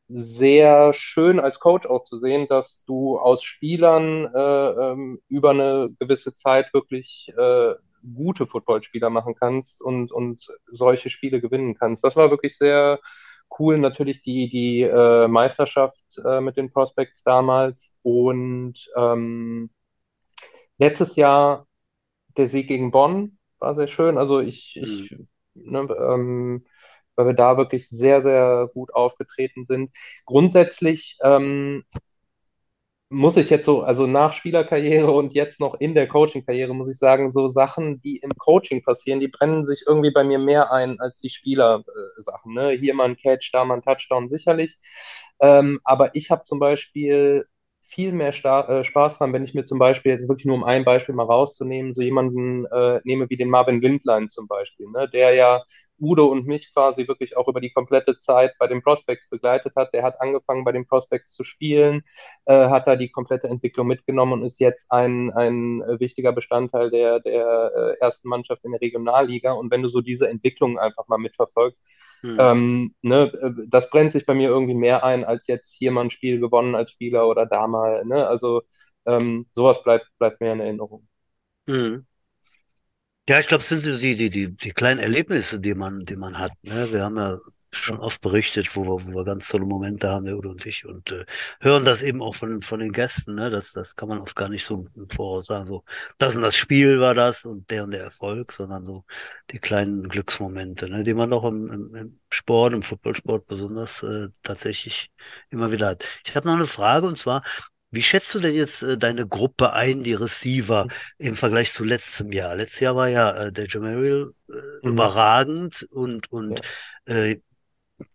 sehr 0.08 0.94
schön 0.94 1.42
als 1.42 1.60
Coach 1.60 1.88
auch 1.88 2.04
zu 2.04 2.18
sehen, 2.18 2.48
dass 2.48 2.86
du 2.86 3.18
aus 3.20 3.44
Spielern 3.44 4.26
äh, 4.34 4.70
ähm, 4.92 5.22
über 5.28 5.50
eine 5.50 5.90
gewisse 6.00 6.34
Zeit 6.34 6.74
wirklich 6.74 7.34
äh, 7.38 7.74
gute 8.16 8.48
Footballspieler 8.48 9.10
machen 9.10 9.36
kannst 9.36 9.82
und, 9.82 10.12
und 10.12 10.48
solche 10.72 11.10
Spiele 11.10 11.42
gewinnen 11.42 11.76
kannst. 11.76 12.04
Das 12.04 12.16
war 12.16 12.30
wirklich 12.32 12.58
sehr 12.58 13.00
cool. 13.60 13.78
Natürlich 13.78 14.22
die, 14.22 14.50
die 14.50 14.82
äh, 14.82 15.28
Meisterschaft 15.28 16.04
äh, 16.26 16.42
mit 16.42 16.58
den 16.58 16.72
Prospects 16.72 17.24
damals 17.24 17.98
und 18.02 18.90
ähm, 18.96 19.70
letztes 20.78 21.16
Jahr 21.16 21.68
der 22.38 22.48
Sieg 22.48 22.68
gegen 22.68 22.92
Bonn 22.92 23.38
war 23.60 23.76
sehr 23.76 23.88
schön. 23.88 24.18
Also 24.18 24.40
ich, 24.40 24.78
ich 24.82 25.16
ne, 25.54 25.80
ähm, 25.80 26.66
weil 27.16 27.28
wir 27.28 27.34
da 27.34 27.58
wirklich 27.58 27.90
sehr, 27.90 28.22
sehr 28.22 28.70
gut 28.74 28.94
aufgetreten 28.94 29.66
sind. 29.66 29.92
Grundsätzlich 30.26 31.18
ähm, 31.24 31.84
muss 33.12 33.36
ich 33.36 33.50
jetzt 33.50 33.66
so, 33.66 33.82
also 33.84 34.08
nach 34.08 34.32
Spielerkarriere 34.34 35.12
und 35.12 35.34
jetzt 35.34 35.60
noch 35.60 35.76
in 35.80 35.94
der 35.94 36.08
Coaching-Karriere, 36.08 36.74
muss 36.74 36.90
ich 36.90 36.98
sagen, 36.98 37.30
so 37.30 37.50
Sachen, 37.50 38.02
die 38.02 38.18
im 38.18 38.32
Coaching 38.38 38.84
passieren, 38.84 39.20
die 39.20 39.28
brennen 39.28 39.66
sich 39.66 39.84
irgendwie 39.86 40.12
bei 40.12 40.24
mir 40.24 40.40
mehr 40.40 40.72
ein 40.72 40.98
als 41.00 41.20
die 41.20 41.30
Spieler-Sachen. 41.30 42.54
Ne? 42.54 42.72
Hier 42.72 42.94
mal 42.94 43.10
ein 43.10 43.18
Catch, 43.18 43.52
da 43.54 43.66
mal 43.66 43.76
ein 43.76 43.82
Touchdown, 43.82 44.30
sicherlich. 44.30 44.78
Ähm, 45.42 45.82
aber 45.84 46.16
ich 46.16 46.32
habe 46.32 46.46
zum 46.46 46.60
Beispiel 46.60 47.46
viel 47.82 48.14
mehr 48.14 48.32
Sta 48.32 48.80
äh, 48.80 48.84
Spaß 48.86 49.18
dran, 49.18 49.34
wenn 49.34 49.44
ich 49.44 49.54
mir 49.54 49.66
zum 49.66 49.78
Beispiel, 49.78 50.14
jetzt 50.14 50.30
wirklich 50.30 50.46
nur 50.46 50.56
um 50.56 50.64
ein 50.64 50.86
Beispiel 50.86 51.14
mal 51.14 51.26
rauszunehmen, 51.26 51.94
so 51.94 52.02
jemanden 52.02 52.66
äh, 52.66 53.02
nehme 53.04 53.30
wie 53.30 53.36
den 53.38 53.50
Marvin 53.50 53.82
Lindlein 53.82 54.30
zum 54.30 54.48
Beispiel, 54.48 54.88
ne? 54.88 55.10
der 55.12 55.34
ja 55.34 55.62
Udo 56.02 56.26
und 56.28 56.48
mich 56.48 56.74
quasi 56.74 57.08
wirklich 57.08 57.38
auch 57.38 57.48
über 57.48 57.62
die 57.62 57.72
komplette 57.72 58.18
Zeit 58.18 58.54
bei 58.60 58.68
den 58.68 58.82
Prospects 58.82 59.30
begleitet 59.30 59.76
hat. 59.76 59.94
Der 59.94 60.04
hat 60.04 60.20
angefangen 60.22 60.64
bei 60.66 60.72
den 60.74 60.88
Prospects 60.88 61.34
zu 61.34 61.44
spielen, 61.44 62.04
äh, 62.46 62.70
hat 62.70 62.88
da 62.88 62.96
die 62.96 63.10
komplette 63.12 63.48
Entwicklung 63.48 63.88
mitgenommen 63.88 64.34
und 64.34 64.44
ist 64.46 64.60
jetzt 64.60 64.92
ein, 64.92 65.32
ein 65.32 65.80
wichtiger 66.00 66.34
Bestandteil 66.34 66.90
der, 66.92 67.20
der 67.20 67.72
äh, 67.76 68.00
ersten 68.04 68.30
Mannschaft 68.30 68.66
in 68.66 68.72
der 68.72 68.82
Regionalliga. 68.82 69.54
Und 69.54 69.72
wenn 69.72 69.82
du 69.84 69.88
so 69.88 70.02
diese 70.02 70.28
Entwicklung 70.30 70.80
einfach 70.80 71.08
mal 71.08 71.18
mitverfolgst, 71.18 71.84
Hm. 72.24 72.38
ähm, 72.38 72.96
ne, 73.02 73.32
äh, 73.42 73.52
das 73.68 73.90
brennt 73.90 74.12
sich 74.12 74.26
bei 74.26 74.34
mir 74.34 74.50
irgendwie 74.50 74.76
mehr 74.76 75.04
ein, 75.04 75.24
als 75.24 75.48
jetzt 75.48 75.74
hier 75.74 75.92
mal 75.92 76.02
ein 76.06 76.12
Spiel 76.12 76.40
gewonnen 76.40 76.76
als 76.76 76.92
Spieler 76.92 77.28
oder 77.28 77.46
da 77.46 77.68
mal. 77.68 78.06
Ne? 78.06 78.28
Also 78.28 78.62
ähm, 79.06 79.48
sowas 79.52 79.84
bleibt, 79.84 80.08
bleibt 80.18 80.40
mir 80.42 80.54
in 80.54 80.60
Erinnerung. 80.60 81.08
Mhm. 81.68 82.06
Ja, 83.30 83.40
ich 83.40 83.48
glaube, 83.48 83.62
es 83.62 83.70
sind 83.70 83.82
so 83.84 83.98
die, 83.98 84.16
die, 84.16 84.30
die, 84.30 84.56
die 84.56 84.72
kleinen 84.72 85.00
Erlebnisse, 85.00 85.60
die 85.60 85.74
man, 85.76 86.04
die 86.06 86.16
man 86.16 86.38
hat. 86.38 86.52
Ne? 86.64 86.92
Wir 86.92 87.04
haben 87.04 87.18
ja 87.18 87.40
schon 87.72 88.00
oft 88.00 88.20
berichtet, 88.20 88.76
wo 88.76 88.84
wir, 88.84 88.90
wo 89.06 89.16
wir 89.16 89.24
ganz 89.24 89.48
tolle 89.48 89.66
Momente 89.66 90.10
haben, 90.10 90.26
der 90.26 90.38
Udo 90.38 90.50
und 90.50 90.66
ich, 90.66 90.86
und 90.86 91.12
äh, 91.12 91.26
hören 91.62 91.86
das 91.86 92.02
eben 92.02 92.22
auch 92.22 92.36
von, 92.36 92.62
von 92.62 92.80
den 92.80 92.92
Gästen. 92.92 93.36
Ne? 93.36 93.50
Das, 93.50 93.72
das 93.72 93.96
kann 93.96 94.10
man 94.10 94.20
oft 94.20 94.36
gar 94.36 94.50
nicht 94.50 94.66
so 94.66 94.88
im 94.96 95.10
Voraus 95.10 95.46
sagen. 95.46 95.68
So, 95.68 95.86
das 96.18 96.36
und 96.36 96.42
das 96.42 96.56
Spiel 96.58 97.00
war 97.00 97.14
das 97.14 97.46
und 97.46 97.70
der 97.70 97.84
und 97.86 97.92
der 97.92 98.04
Erfolg, 98.04 98.52
sondern 98.52 98.86
so 98.86 99.06
die 99.52 99.60
kleinen 99.60 100.10
Glücksmomente, 100.10 100.90
ne? 100.90 101.04
die 101.04 101.14
man 101.14 101.32
auch 101.32 101.46
im, 101.46 101.72
im, 101.72 101.96
im 101.96 102.20
Sport, 102.32 102.74
im 102.74 102.84
Footballsport 102.84 103.48
besonders 103.48 104.04
äh, 104.04 104.28
tatsächlich 104.44 105.12
immer 105.50 105.72
wieder 105.72 105.88
hat. 105.90 106.06
Ich 106.26 106.36
habe 106.36 106.48
noch 106.48 106.56
eine 106.56 106.66
Frage 106.68 107.08
und 107.08 107.18
zwar, 107.18 107.44
wie 107.92 108.02
schätzt 108.04 108.34
du 108.34 108.40
denn 108.40 108.54
jetzt 108.56 108.82
äh, 108.84 108.98
deine 108.98 109.28
Gruppe 109.28 109.74
ein, 109.74 110.04
die 110.04 110.14
Receiver? 110.14 110.88
im 111.18 111.36
Vergleich 111.36 111.74
zu 111.74 111.84
letztem 111.84 112.32
Jahr. 112.32 112.56
Letztes 112.56 112.80
Jahr 112.82 112.96
war 112.96 113.08
ja 113.10 113.46
äh, 113.48 113.52
der 113.52 113.68
Jamariel 113.68 114.34
äh, 114.50 114.54
Mhm. 114.84 114.90
überragend 114.90 115.84
und, 115.92 116.32
und 116.32 116.62
äh, 117.06 117.38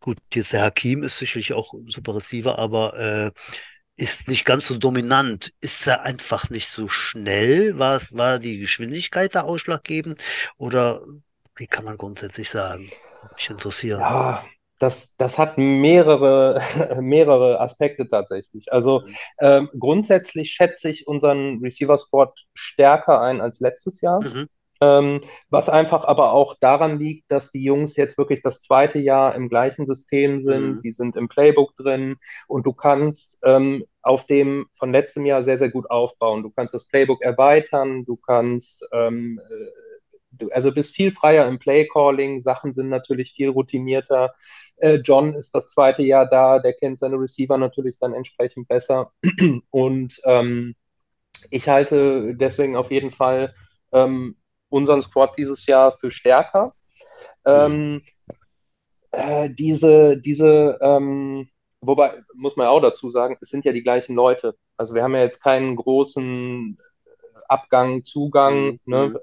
gut, 0.00 0.18
jetzt 0.34 0.52
der 0.52 0.62
Hakim 0.62 1.02
ist 1.02 1.18
sicherlich 1.18 1.52
auch 1.54 1.72
ein 1.74 1.88
super 1.88 2.16
Receiver, 2.16 2.58
aber 2.58 2.98
äh, 2.98 3.32
ist 3.96 4.28
nicht 4.28 4.44
ganz 4.44 4.66
so 4.68 4.76
dominant. 4.78 5.52
Ist 5.60 5.86
er 5.86 6.02
einfach 6.02 6.50
nicht 6.50 6.68
so 6.70 6.88
schnell? 6.88 7.78
War 7.78 7.96
es, 7.96 8.14
war 8.14 8.38
die 8.38 8.58
Geschwindigkeit 8.58 9.34
da 9.34 9.42
ausschlaggebend? 9.42 10.20
Oder 10.58 11.02
wie 11.56 11.66
kann 11.66 11.84
man 11.84 11.96
grundsätzlich 11.98 12.50
sagen? 12.50 12.90
Mich 13.36 13.50
interessieren. 13.50 14.08
Ja, 14.08 14.44
das, 14.78 15.16
das 15.16 15.38
hat 15.38 15.58
mehrere, 15.58 16.60
mehrere 17.00 17.60
Aspekte 17.60 18.08
tatsächlich. 18.08 18.72
Also 18.72 19.04
ähm, 19.40 19.68
grundsätzlich 19.78 20.52
schätze 20.52 20.88
ich 20.90 21.06
unseren 21.06 21.60
Receiver-Squad 21.62 22.46
stärker 22.54 23.20
ein 23.20 23.40
als 23.40 23.60
letztes 23.60 24.00
Jahr. 24.00 24.20
Mhm. 24.22 24.48
Ähm, 24.82 25.22
was 25.48 25.70
einfach 25.70 26.04
aber 26.04 26.32
auch 26.32 26.54
daran 26.60 26.98
liegt, 27.00 27.30
dass 27.30 27.50
die 27.50 27.62
Jungs 27.64 27.96
jetzt 27.96 28.18
wirklich 28.18 28.42
das 28.42 28.60
zweite 28.60 28.98
Jahr 28.98 29.34
im 29.34 29.48
gleichen 29.48 29.86
System 29.86 30.42
sind, 30.42 30.76
Mhm. 30.76 30.80
die 30.82 30.92
sind 30.92 31.16
im 31.16 31.28
Playbook 31.28 31.74
drin 31.76 32.16
und 32.46 32.66
du 32.66 32.74
kannst 32.74 33.38
ähm, 33.44 33.84
auf 34.02 34.26
dem 34.26 34.66
von 34.74 34.92
letztem 34.92 35.24
Jahr 35.24 35.42
sehr, 35.42 35.56
sehr 35.58 35.70
gut 35.70 35.90
aufbauen. 35.90 36.42
Du 36.42 36.50
kannst 36.50 36.74
das 36.74 36.86
Playbook 36.86 37.22
erweitern, 37.22 38.04
du 38.04 38.16
kannst, 38.16 38.86
ähm, 38.92 39.40
äh, 39.50 39.66
du, 40.32 40.48
also 40.50 40.72
bist 40.72 40.94
viel 40.94 41.10
freier 41.10 41.46
im 41.48 41.58
Playcalling, 41.58 42.40
Sachen 42.40 42.72
sind 42.72 42.88
natürlich 42.88 43.32
viel 43.32 43.48
routinierter. 43.50 44.34
Äh, 44.78 44.96
John 44.96 45.34
ist 45.34 45.54
das 45.54 45.68
zweite 45.68 46.02
Jahr 46.02 46.26
da, 46.26 46.58
der 46.58 46.74
kennt 46.74 46.98
seine 46.98 47.18
Receiver 47.18 47.56
natürlich 47.56 47.98
dann 47.98 48.12
entsprechend 48.12 48.68
besser 48.68 49.12
und 49.70 50.20
ähm, 50.24 50.74
ich 51.50 51.68
halte 51.68 52.34
deswegen 52.34 52.76
auf 52.76 52.90
jeden 52.90 53.10
Fall 53.10 53.54
ähm, 53.92 54.36
unseren 54.68 55.02
Squad 55.02 55.36
dieses 55.36 55.66
Jahr 55.66 55.92
für 55.92 56.10
stärker. 56.10 56.74
Ähm, 57.44 58.02
äh, 59.12 59.48
diese, 59.50 60.18
diese, 60.18 60.78
ähm, 60.80 61.48
wobei, 61.80 62.22
muss 62.34 62.56
man 62.56 62.66
auch 62.66 62.80
dazu 62.80 63.10
sagen, 63.10 63.36
es 63.40 63.48
sind 63.48 63.64
ja 63.64 63.72
die 63.72 63.82
gleichen 63.82 64.14
Leute. 64.14 64.56
Also 64.76 64.94
wir 64.94 65.02
haben 65.02 65.14
ja 65.14 65.22
jetzt 65.22 65.42
keinen 65.42 65.76
großen 65.76 66.78
Abgang, 67.48 68.02
Zugang. 68.02 68.72
Mhm. 68.72 68.80
Ne? 68.84 69.20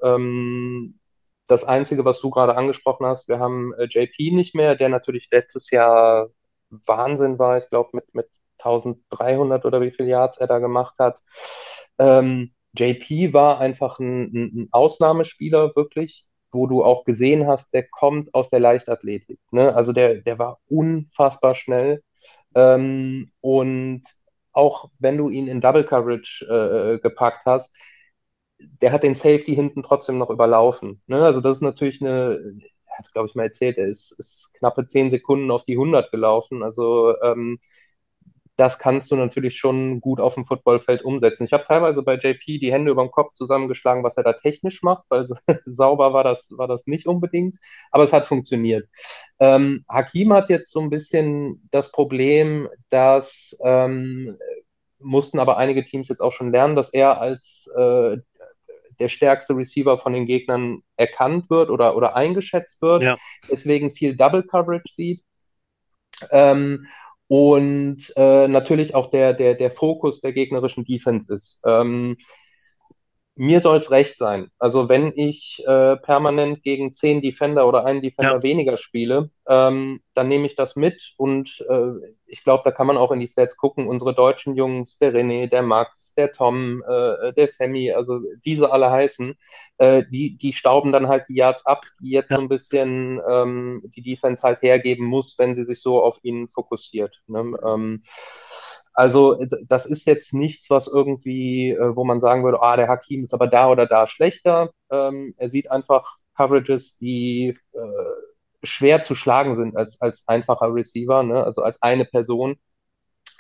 Das 1.48 1.66
Einzige, 1.66 2.06
was 2.06 2.22
du 2.22 2.30
gerade 2.30 2.56
angesprochen 2.56 3.06
hast, 3.06 3.28
wir 3.28 3.40
haben 3.40 3.74
äh, 3.74 3.86
JP 3.86 4.32
nicht 4.32 4.56
mehr, 4.56 4.76
der 4.76 4.90
natürlich 4.90 5.30
letztes 5.32 5.70
Jahr 5.72 6.30
Wahnsinn 6.70 7.40
war. 7.40 7.58
Ich 7.58 7.70
glaube, 7.70 7.90
mit, 7.94 8.14
mit 8.14 8.28
1300 8.60 9.66
oder 9.66 9.82
wie 9.82 9.92
viel 9.92 10.08
Yards 10.08 10.38
er 10.38 10.48
da 10.48 10.60
gemacht 10.60 10.96
hat. 11.00 11.20
Ähm, 12.00 12.54
JP 12.78 13.34
war 13.34 13.60
einfach 13.60 14.00
ein, 14.00 14.34
ein 14.34 14.70
Ausnahmespieler, 14.72 15.76
wirklich, 15.76 16.26
wo 16.52 16.68
du 16.68 16.84
auch 16.84 17.04
gesehen 17.04 17.48
hast, 17.48 17.74
der 17.74 17.88
kommt 17.88 18.34
aus 18.34 18.50
der 18.50 18.60
Leichtathletik. 18.60 19.40
Ne? 19.52 19.76
Also 19.76 19.94
der, 19.94 20.16
der 20.22 20.40
war 20.40 20.60
unfassbar 20.68 21.56
schnell. 21.56 22.04
Ähm, 22.56 23.32
und 23.42 24.04
auch 24.54 24.90
wenn 25.00 25.18
du 25.18 25.30
ihn 25.30 25.48
in 25.48 25.62
Double 25.62 25.84
Coverage 25.84 26.46
äh, 26.46 27.00
gepackt 27.00 27.46
hast, 27.46 27.76
der 28.82 28.92
hat 28.92 29.04
den 29.04 29.16
Safety 29.16 29.56
hinten 29.56 29.84
trotzdem 29.84 30.18
noch 30.18 30.30
überlaufen. 30.30 31.02
Ne? 31.08 31.24
Also 31.24 31.42
das 31.42 31.58
ist 31.58 31.62
natürlich 31.62 32.02
eine, 32.02 32.40
er 32.86 32.98
hat, 32.98 33.12
glaube 33.14 33.28
ich, 33.28 33.36
mal 33.36 33.44
erzählt, 33.44 33.78
er 33.78 33.88
ist, 33.88 34.12
ist 34.20 34.54
knappe 34.56 34.88
10 34.88 35.10
Sekunden 35.10 35.52
auf 35.52 35.66
die 35.66 35.74
100 35.74 36.12
gelaufen. 36.12 36.64
Also 36.64 37.16
ähm, 37.22 37.60
das 38.56 38.78
kannst 38.78 39.12
du 39.12 39.16
natürlich 39.16 39.58
schon 39.58 40.00
gut 40.00 40.20
auf 40.20 40.36
dem 40.36 40.46
Footballfeld 40.46 41.04
umsetzen. 41.04 41.44
Ich 41.44 41.54
habe 41.54 41.64
teilweise 41.66 42.04
bei 42.04 42.16
JP 42.16 42.60
die 42.60 42.72
Hände 42.72 42.92
über 42.92 43.04
dem 43.04 43.12
Kopf 43.12 43.34
zusammengeschlagen, 43.34 44.04
was 44.04 44.18
er 44.18 44.24
da 44.24 44.34
technisch 44.34 44.84
macht, 44.84 45.06
weil 45.10 45.26
sauber 45.66 46.14
war 46.14 46.24
das, 46.24 46.50
war 46.52 46.68
das 46.68 46.86
nicht 46.86 47.08
unbedingt, 47.08 47.58
aber 47.92 48.04
es 48.04 48.14
hat 48.14 48.28
funktioniert. 48.28 48.88
Ähm, 49.40 49.86
Hakim 49.90 50.34
hat 50.34 50.50
jetzt 50.50 50.72
so 50.72 50.82
ein 50.82 50.92
bisschen 50.92 51.68
das 51.72 51.92
Problem, 51.92 52.70
dass 52.90 53.58
ähm, 53.64 54.38
mussten 55.00 55.40
aber 55.40 55.58
einige 55.58 55.84
Teams 55.84 56.08
jetzt 56.08 56.22
auch 56.22 56.32
schon 56.32 56.52
lernen, 56.52 56.76
dass 56.76 56.90
er 56.90 57.20
als 57.20 57.70
äh, 57.76 58.18
der 59.00 59.10
stärkste 59.10 59.56
Receiver 59.56 59.98
von 59.98 60.14
den 60.14 60.26
Gegnern 60.26 60.84
erkannt 60.98 61.50
wird 61.50 61.70
oder, 61.70 61.96
oder 61.96 62.16
eingeschätzt 62.16 62.82
wird, 62.82 63.04
Ja. 63.04 63.18
deswegen 63.50 63.92
viel 63.92 64.16
Double 64.16 64.44
Coverage 64.44 64.94
sieht. 64.94 65.24
Ähm, 66.32 66.88
und 67.28 68.14
äh, 68.16 68.48
natürlich 68.48 68.96
auch 68.96 69.10
der, 69.10 69.34
der, 69.34 69.56
der 69.56 69.72
Fokus 69.72 70.20
der 70.20 70.34
gegnerischen 70.34 70.86
Defense 70.86 71.34
ist. 71.34 71.62
Ähm, 71.66 72.18
mir 73.36 73.62
soll 73.62 73.78
es 73.78 73.90
recht 73.90 74.18
sein. 74.18 74.50
Also 74.60 74.90
wenn 74.90 75.12
ich 75.16 75.64
äh, 75.66 75.98
permanent 75.98 76.62
gegen 76.62 76.92
zehn 76.92 77.22
Defender 77.22 77.68
oder 77.68 77.84
einen 77.86 78.02
Defender 78.02 78.36
Ja. 78.36 78.44
weniger 78.44 78.78
spiele, 78.78 79.32
ähm, 79.48 80.02
dann 80.14 80.28
nehme 80.28 80.46
ich 80.46 80.56
das 80.56 80.76
mit 80.76 81.14
und 81.18 81.66
äh, 81.68 81.92
ich 82.28 82.44
glaube, 82.44 82.62
da 82.64 82.72
kann 82.72 82.88
man 82.88 82.98
auch 82.98 83.12
in 83.12 83.20
die 83.20 83.28
Stats 83.28 83.58
gucken. 83.58 83.88
Unsere 83.88 84.14
deutschen 84.14 84.56
Jungs, 84.56 84.98
der 85.00 85.14
René, 85.14 85.48
der 85.48 85.64
Max, 85.64 86.14
der 86.14 86.32
Tom, 86.32 86.84
äh, 86.88 87.34
der 87.34 87.48
Sammy, 87.48 87.92
also 87.92 88.20
wie 88.44 88.56
sie 88.56 88.72
alle 88.72 88.92
heißen, 88.92 89.36
äh, 89.80 90.04
die, 90.12 90.38
die 90.38 90.54
stauben 90.54 90.92
dann 90.92 91.08
halt 91.08 91.26
die 91.28 91.36
Yards 91.36 91.66
ab, 91.66 91.86
die 92.02 92.12
jetzt 92.12 92.30
Ja. 92.32 92.38
so 92.38 92.42
ein 92.44 92.50
bisschen 92.50 93.20
ähm, 93.28 93.82
die 93.96 94.04
Defense 94.04 94.44
halt 94.44 94.62
hergeben 94.62 95.06
muss, 95.08 95.38
wenn 95.40 95.56
sie 95.56 95.66
sich 95.66 95.82
so 95.82 96.04
auf 96.04 96.20
ihn 96.24 96.48
fokussiert. 96.48 97.22
Ne? 97.28 97.52
Ähm, 97.66 98.02
also 98.94 99.38
das 99.68 99.86
ist 99.86 100.06
jetzt 100.08 100.34
nichts, 100.34 100.70
was 100.70 100.88
irgendwie, 100.88 101.72
äh, 101.72 101.96
wo 101.96 102.04
man 102.04 102.20
sagen 102.22 102.44
würde, 102.44 102.62
ah, 102.62 102.78
der 102.78 102.88
Hakim 102.88 103.24
ist 103.24 103.34
aber 103.34 103.48
da 103.48 103.70
oder 103.70 103.88
da 103.88 104.08
schlechter. 104.08 104.72
Ähm, 104.92 105.34
er 105.38 105.50
sieht 105.50 105.72
einfach 105.72 106.06
Coverages, 106.36 106.98
die 106.98 107.54
äh, 107.74 107.80
schwer 108.64 109.02
zu 109.02 109.16
schlagen 109.16 109.56
sind 109.56 109.76
als, 109.78 110.00
als 110.02 110.28
einfacher 110.28 110.74
Receiver, 110.74 111.24
ne? 111.24 111.44
also 111.44 111.62
als 111.64 111.82
eine 111.82 112.06
Person 112.06 112.58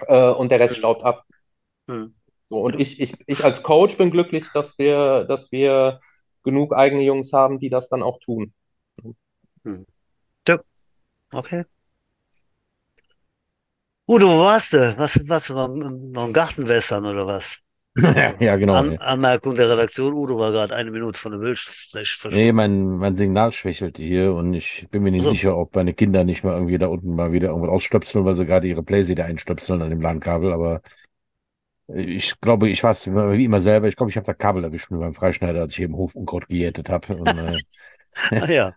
äh, 0.07 0.31
und 0.31 0.51
der 0.51 0.59
Rest 0.59 0.75
Mhm. 0.75 0.79
staubt 0.79 1.03
ab. 1.03 1.23
Mhm. 1.87 2.15
So, 2.49 2.61
und 2.61 2.79
ich, 2.79 2.99
ich, 3.01 3.15
ich 3.27 3.43
als 3.43 3.63
Coach 3.63 3.97
bin 3.97 4.11
glücklich, 4.11 4.45
dass 4.53 4.77
wir, 4.77 5.25
dass 5.25 5.51
wir 5.51 5.99
genug 6.43 6.73
eigene 6.73 7.03
Jungs 7.03 7.33
haben, 7.33 7.59
die 7.59 7.69
das 7.69 7.89
dann 7.89 8.03
auch 8.03 8.19
tun. 8.19 8.53
Okay. 11.33 11.63
Udo, 14.05 14.27
wo 14.27 14.39
warst 14.43 14.73
du? 14.73 14.97
Was, 14.97 15.19
was, 15.29 15.53
war 15.53 15.67
noch 15.69 16.25
ein 16.25 16.33
Gartenwässern 16.33 17.05
oder 17.05 17.25
was? 17.25 17.59
ja, 17.95 18.55
genau. 18.55 18.73
An. 18.73 18.97
Anmerkung 18.97 19.55
der 19.55 19.69
Redaktion, 19.69 20.13
Udo 20.13 20.37
war 20.39 20.51
gerade 20.51 20.75
eine 20.75 20.91
Minute 20.91 21.19
von 21.19 21.31
der 21.31 21.39
Bildfläche 21.39 22.17
Nee, 22.29 22.51
verschwunden. 22.51 22.55
mein, 22.55 22.97
mein 22.97 23.15
Signal 23.15 23.51
schwächelte 23.51 24.01
hier 24.03 24.33
und 24.33 24.53
ich 24.53 24.87
bin 24.89 25.03
mir 25.03 25.11
nicht 25.11 25.23
so. 25.23 25.31
sicher, 25.31 25.55
ob 25.55 25.75
meine 25.75 25.93
Kinder 25.93 26.23
nicht 26.23 26.43
mal 26.43 26.53
irgendwie 26.53 26.77
da 26.79 26.87
unten 26.87 27.15
mal 27.15 27.31
wieder 27.31 27.49
irgendwas 27.49 27.69
ausstöpseln, 27.71 28.25
weil 28.25 28.35
sie 28.35 28.45
gerade 28.45 28.67
ihre 28.67 28.83
Playseater 28.83 29.25
einstöpseln 29.25 29.81
an 29.81 29.89
dem 29.91 30.01
LAN-Kabel, 30.01 30.51
aber 30.51 30.81
ich 31.87 32.39
glaube, 32.39 32.69
ich 32.69 32.83
weiß 32.83 33.07
wie 33.13 33.45
immer 33.45 33.59
selber, 33.59 33.87
ich 33.87 33.95
glaube, 33.95 34.09
ich 34.09 34.15
habe 34.15 34.25
das 34.25 34.37
Kabel 34.37 34.63
erwischt 34.63 34.89
mit 34.89 34.99
meinem 34.99 35.13
Freischneider, 35.13 35.61
als 35.61 35.73
ich 35.73 35.81
eben 35.81 35.95
Hofunkraut 35.97 36.47
gejätet 36.47 36.89
habe. 36.89 37.15
Und, 37.15 37.27
äh, 37.27 37.59
Ach 38.35 38.47
ja. 38.49 38.75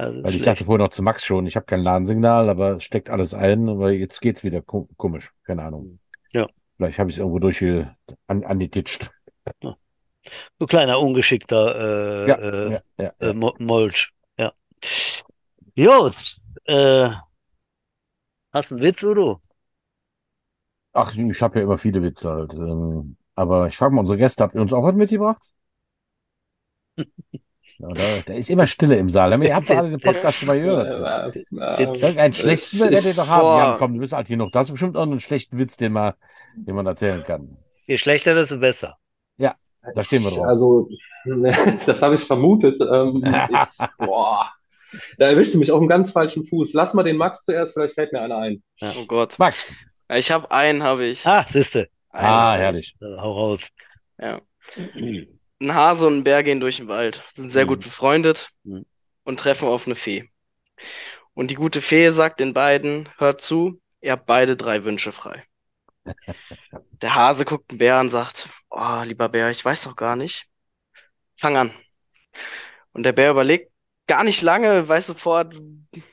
Also 0.00 0.22
weil 0.22 0.34
ich 0.34 0.42
sagte 0.42 0.64
vorher 0.64 0.84
noch 0.86 0.90
zu 0.92 1.02
Max 1.02 1.24
schon, 1.24 1.46
ich 1.46 1.56
habe 1.56 1.66
kein 1.66 1.80
LAN-Signal, 1.80 2.48
aber 2.48 2.76
es 2.76 2.84
steckt 2.84 3.10
alles 3.10 3.34
ein, 3.34 3.68
aber 3.68 3.90
jetzt 3.92 4.20
geht's 4.20 4.44
wieder 4.44 4.62
ko 4.62 4.86
komisch, 4.96 5.32
keine 5.44 5.62
Ahnung. 5.64 5.98
Ja. 6.32 6.46
Vielleicht 6.76 6.98
habe 6.98 7.10
ich 7.10 7.16
es 7.16 7.20
irgendwo 7.20 7.38
durch 7.38 7.62
an, 8.26 8.44
angetitscht. 8.44 9.10
Du 10.58 10.66
kleiner 10.66 11.00
ungeschickter 11.00 11.74
äh, 11.76 12.30
Ja, 12.30 12.40
äh, 12.68 12.74
ja, 12.74 12.82
ja, 12.98 13.12
äh, 13.20 13.32
ja. 13.32 13.32
Mo- 13.32 13.54
Molch. 13.58 14.12
Ja. 14.38 14.52
Gut. 15.76 16.36
Äh, 16.66 17.10
hast 18.52 18.70
du 18.70 18.76
einen 18.76 18.84
Witz, 18.84 19.02
Udo? 19.02 19.40
Ach, 20.92 21.14
ich 21.14 21.42
habe 21.42 21.58
ja 21.58 21.64
immer 21.64 21.78
viele 21.78 22.02
Witze 22.02 22.30
halt. 22.30 22.52
Ähm, 22.54 23.16
aber 23.34 23.68
ich 23.68 23.76
frage 23.76 23.94
mal 23.94 24.00
unsere 24.00 24.18
Gäste, 24.18 24.42
habt 24.44 24.54
ihr 24.54 24.60
uns 24.60 24.72
auch 24.72 24.82
was 24.84 24.94
mitgebracht? 24.94 25.42
Ja, 27.80 27.88
da, 27.88 28.02
da 28.26 28.34
ist 28.34 28.50
immer 28.50 28.66
Stille 28.66 28.96
im 28.96 29.08
Saal. 29.08 29.42
Ihr 29.42 29.54
habt 29.54 29.70
doch 29.70 29.76
alle 29.76 29.90
den 29.90 30.00
Podcast 30.00 30.38
schon 30.38 30.48
mal 30.48 30.60
gehört. 30.60 31.36
Irgendeinen 31.80 32.34
schlechten 32.34 32.80
werdet 32.80 33.04
ihr 33.04 33.14
doch 33.14 33.28
haben. 33.28 33.58
Jan, 33.58 33.78
komm, 33.78 33.94
du 33.94 34.00
bist 34.00 34.14
alt 34.14 34.28
genug. 34.28 34.52
Das 34.52 34.66
ist 34.66 34.72
bestimmt 34.72 34.96
auch 34.96 35.02
einen 35.02 35.20
schlechten 35.20 35.58
Witz, 35.58 35.76
den 35.76 35.92
man, 35.92 36.12
den 36.54 36.74
man 36.74 36.86
erzählen 36.86 37.24
kann. 37.24 37.56
Je 37.86 37.96
schlechter, 37.96 38.34
desto 38.34 38.58
besser. 38.58 38.96
Da 39.94 40.02
stehen 40.02 40.22
wir 40.22 40.30
drauf. 40.30 40.46
Also, 40.46 40.88
das 41.86 42.02
habe 42.02 42.14
ich 42.14 42.22
vermutet. 42.22 42.78
Ähm, 42.80 43.22
ich, 43.50 43.86
boah, 43.98 44.50
da 45.18 45.28
erwischst 45.28 45.54
du 45.54 45.58
mich 45.58 45.72
auf 45.72 45.78
einem 45.78 45.88
ganz 45.88 46.10
falschen 46.10 46.44
Fuß. 46.44 46.72
Lass 46.74 46.94
mal 46.94 47.02
den 47.02 47.16
Max 47.16 47.44
zuerst, 47.44 47.72
vielleicht 47.72 47.94
fällt 47.94 48.12
mir 48.12 48.20
einer 48.20 48.38
ein. 48.38 48.62
Oh 48.82 49.06
Gott. 49.06 49.38
Max. 49.38 49.72
Ja, 50.08 50.16
Ich 50.16 50.30
habe 50.30 50.50
einen, 50.50 50.82
habe 50.82 51.06
ich. 51.06 51.26
Ah, 51.26 51.46
siehste. 51.48 51.88
Ah, 52.10 52.56
herrlich. 52.56 52.96
Hau 53.00 53.32
raus. 53.32 53.68
Ja. 54.20 54.40
Ein 55.60 55.74
Hase 55.74 56.06
und 56.06 56.18
ein 56.18 56.24
Bär 56.24 56.42
gehen 56.42 56.60
durch 56.60 56.78
den 56.78 56.88
Wald, 56.88 57.22
sind 57.30 57.50
sehr 57.52 57.66
gut 57.66 57.80
Mhm. 57.80 57.84
befreundet 57.84 58.50
Mhm. 58.64 58.84
und 59.24 59.40
treffen 59.40 59.68
auf 59.68 59.86
eine 59.86 59.94
Fee. 59.96 60.30
Und 61.34 61.50
die 61.50 61.54
gute 61.56 61.80
Fee 61.80 62.10
sagt 62.10 62.38
den 62.40 62.54
beiden, 62.54 63.08
hört 63.18 63.40
zu, 63.40 63.80
ihr 64.00 64.12
habt 64.12 64.26
beide 64.26 64.56
drei 64.56 64.84
Wünsche 64.84 65.10
frei. 65.12 65.42
Der 67.02 67.14
Hase 67.14 67.44
guckt 67.44 67.70
den 67.72 67.78
Bär 67.78 67.98
und 68.00 68.10
sagt, 68.10 68.48
oh, 68.70 69.02
lieber 69.04 69.28
Bär, 69.28 69.50
ich 69.50 69.64
weiß 69.64 69.84
doch 69.84 69.96
gar 69.96 70.16
nicht. 70.16 70.46
Fang 71.38 71.56
an. 71.56 71.72
Und 72.92 73.04
der 73.04 73.12
Bär 73.12 73.30
überlegt 73.30 73.70
gar 74.06 74.24
nicht 74.24 74.42
lange, 74.42 74.88
weiß 74.88 75.06
sofort, 75.06 75.54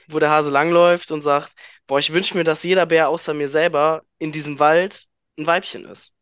wo 0.07 0.19
der 0.19 0.29
Hase 0.29 0.51
langläuft 0.51 1.11
und 1.11 1.21
sagt, 1.21 1.53
boah, 1.87 1.99
ich 1.99 2.13
wünsche 2.13 2.37
mir, 2.37 2.43
dass 2.43 2.63
jeder 2.63 2.85
Bär 2.85 3.09
außer 3.09 3.33
mir 3.33 3.49
selber 3.49 4.03
in 4.19 4.31
diesem 4.31 4.59
Wald 4.59 5.05
ein 5.37 5.47
Weibchen 5.47 5.85
ist. 5.85 6.13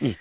Hm. 0.00 0.12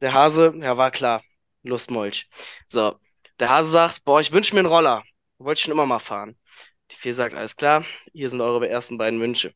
Der 0.00 0.12
Hase, 0.12 0.52
ja, 0.60 0.76
war 0.76 0.90
klar, 0.90 1.22
Lustmolch. 1.62 2.28
So, 2.66 2.98
der 3.38 3.50
Hase 3.50 3.70
sagt, 3.70 4.04
boah, 4.04 4.20
ich 4.20 4.32
wünsche 4.32 4.54
mir 4.54 4.60
einen 4.60 4.68
Roller. 4.68 5.02
Wollte 5.38 5.58
ich 5.58 5.64
schon 5.64 5.72
immer 5.72 5.86
mal 5.86 5.98
fahren. 5.98 6.36
Die 6.90 6.96
Fee 6.96 7.12
sagt, 7.12 7.34
alles 7.34 7.56
klar, 7.56 7.84
hier 8.12 8.28
sind 8.30 8.40
eure 8.40 8.68
ersten 8.68 8.98
beiden 8.98 9.20
Wünsche. 9.20 9.54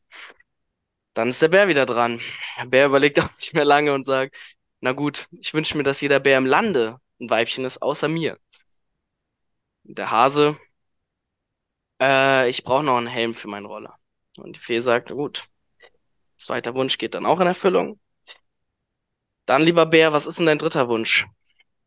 Dann 1.13 1.29
ist 1.29 1.41
der 1.41 1.49
Bär 1.49 1.67
wieder 1.67 1.85
dran. 1.85 2.21
Der 2.57 2.65
Bär 2.65 2.85
überlegt 2.85 3.19
auch 3.19 3.29
nicht 3.37 3.53
mehr 3.53 3.65
lange 3.65 3.93
und 3.93 4.05
sagt, 4.05 4.35
na 4.81 4.91
gut, 4.93 5.27
ich 5.31 5.53
wünsche 5.53 5.75
mir, 5.77 5.83
dass 5.83 6.01
jeder 6.01 6.19
Bär 6.19 6.37
im 6.37 6.45
Lande 6.45 6.99
ein 7.19 7.29
Weibchen 7.29 7.65
ist, 7.65 7.81
außer 7.81 8.07
mir. 8.07 8.37
Der 9.83 10.11
Hase, 10.11 10.57
äh, 12.01 12.49
ich 12.49 12.63
brauche 12.63 12.83
noch 12.83 12.97
einen 12.97 13.07
Helm 13.07 13.35
für 13.35 13.47
meinen 13.47 13.65
Roller. 13.65 13.97
Und 14.37 14.55
die 14.55 14.59
Fee 14.59 14.79
sagt, 14.79 15.09
na 15.09 15.15
gut, 15.15 15.47
zweiter 16.37 16.75
Wunsch 16.75 16.97
geht 16.97 17.15
dann 17.15 17.25
auch 17.25 17.39
in 17.39 17.47
Erfüllung. 17.47 17.99
Dann, 19.47 19.63
lieber 19.63 19.85
Bär, 19.87 20.13
was 20.13 20.27
ist 20.27 20.39
denn 20.39 20.45
dein 20.45 20.59
dritter 20.59 20.87
Wunsch? 20.89 21.25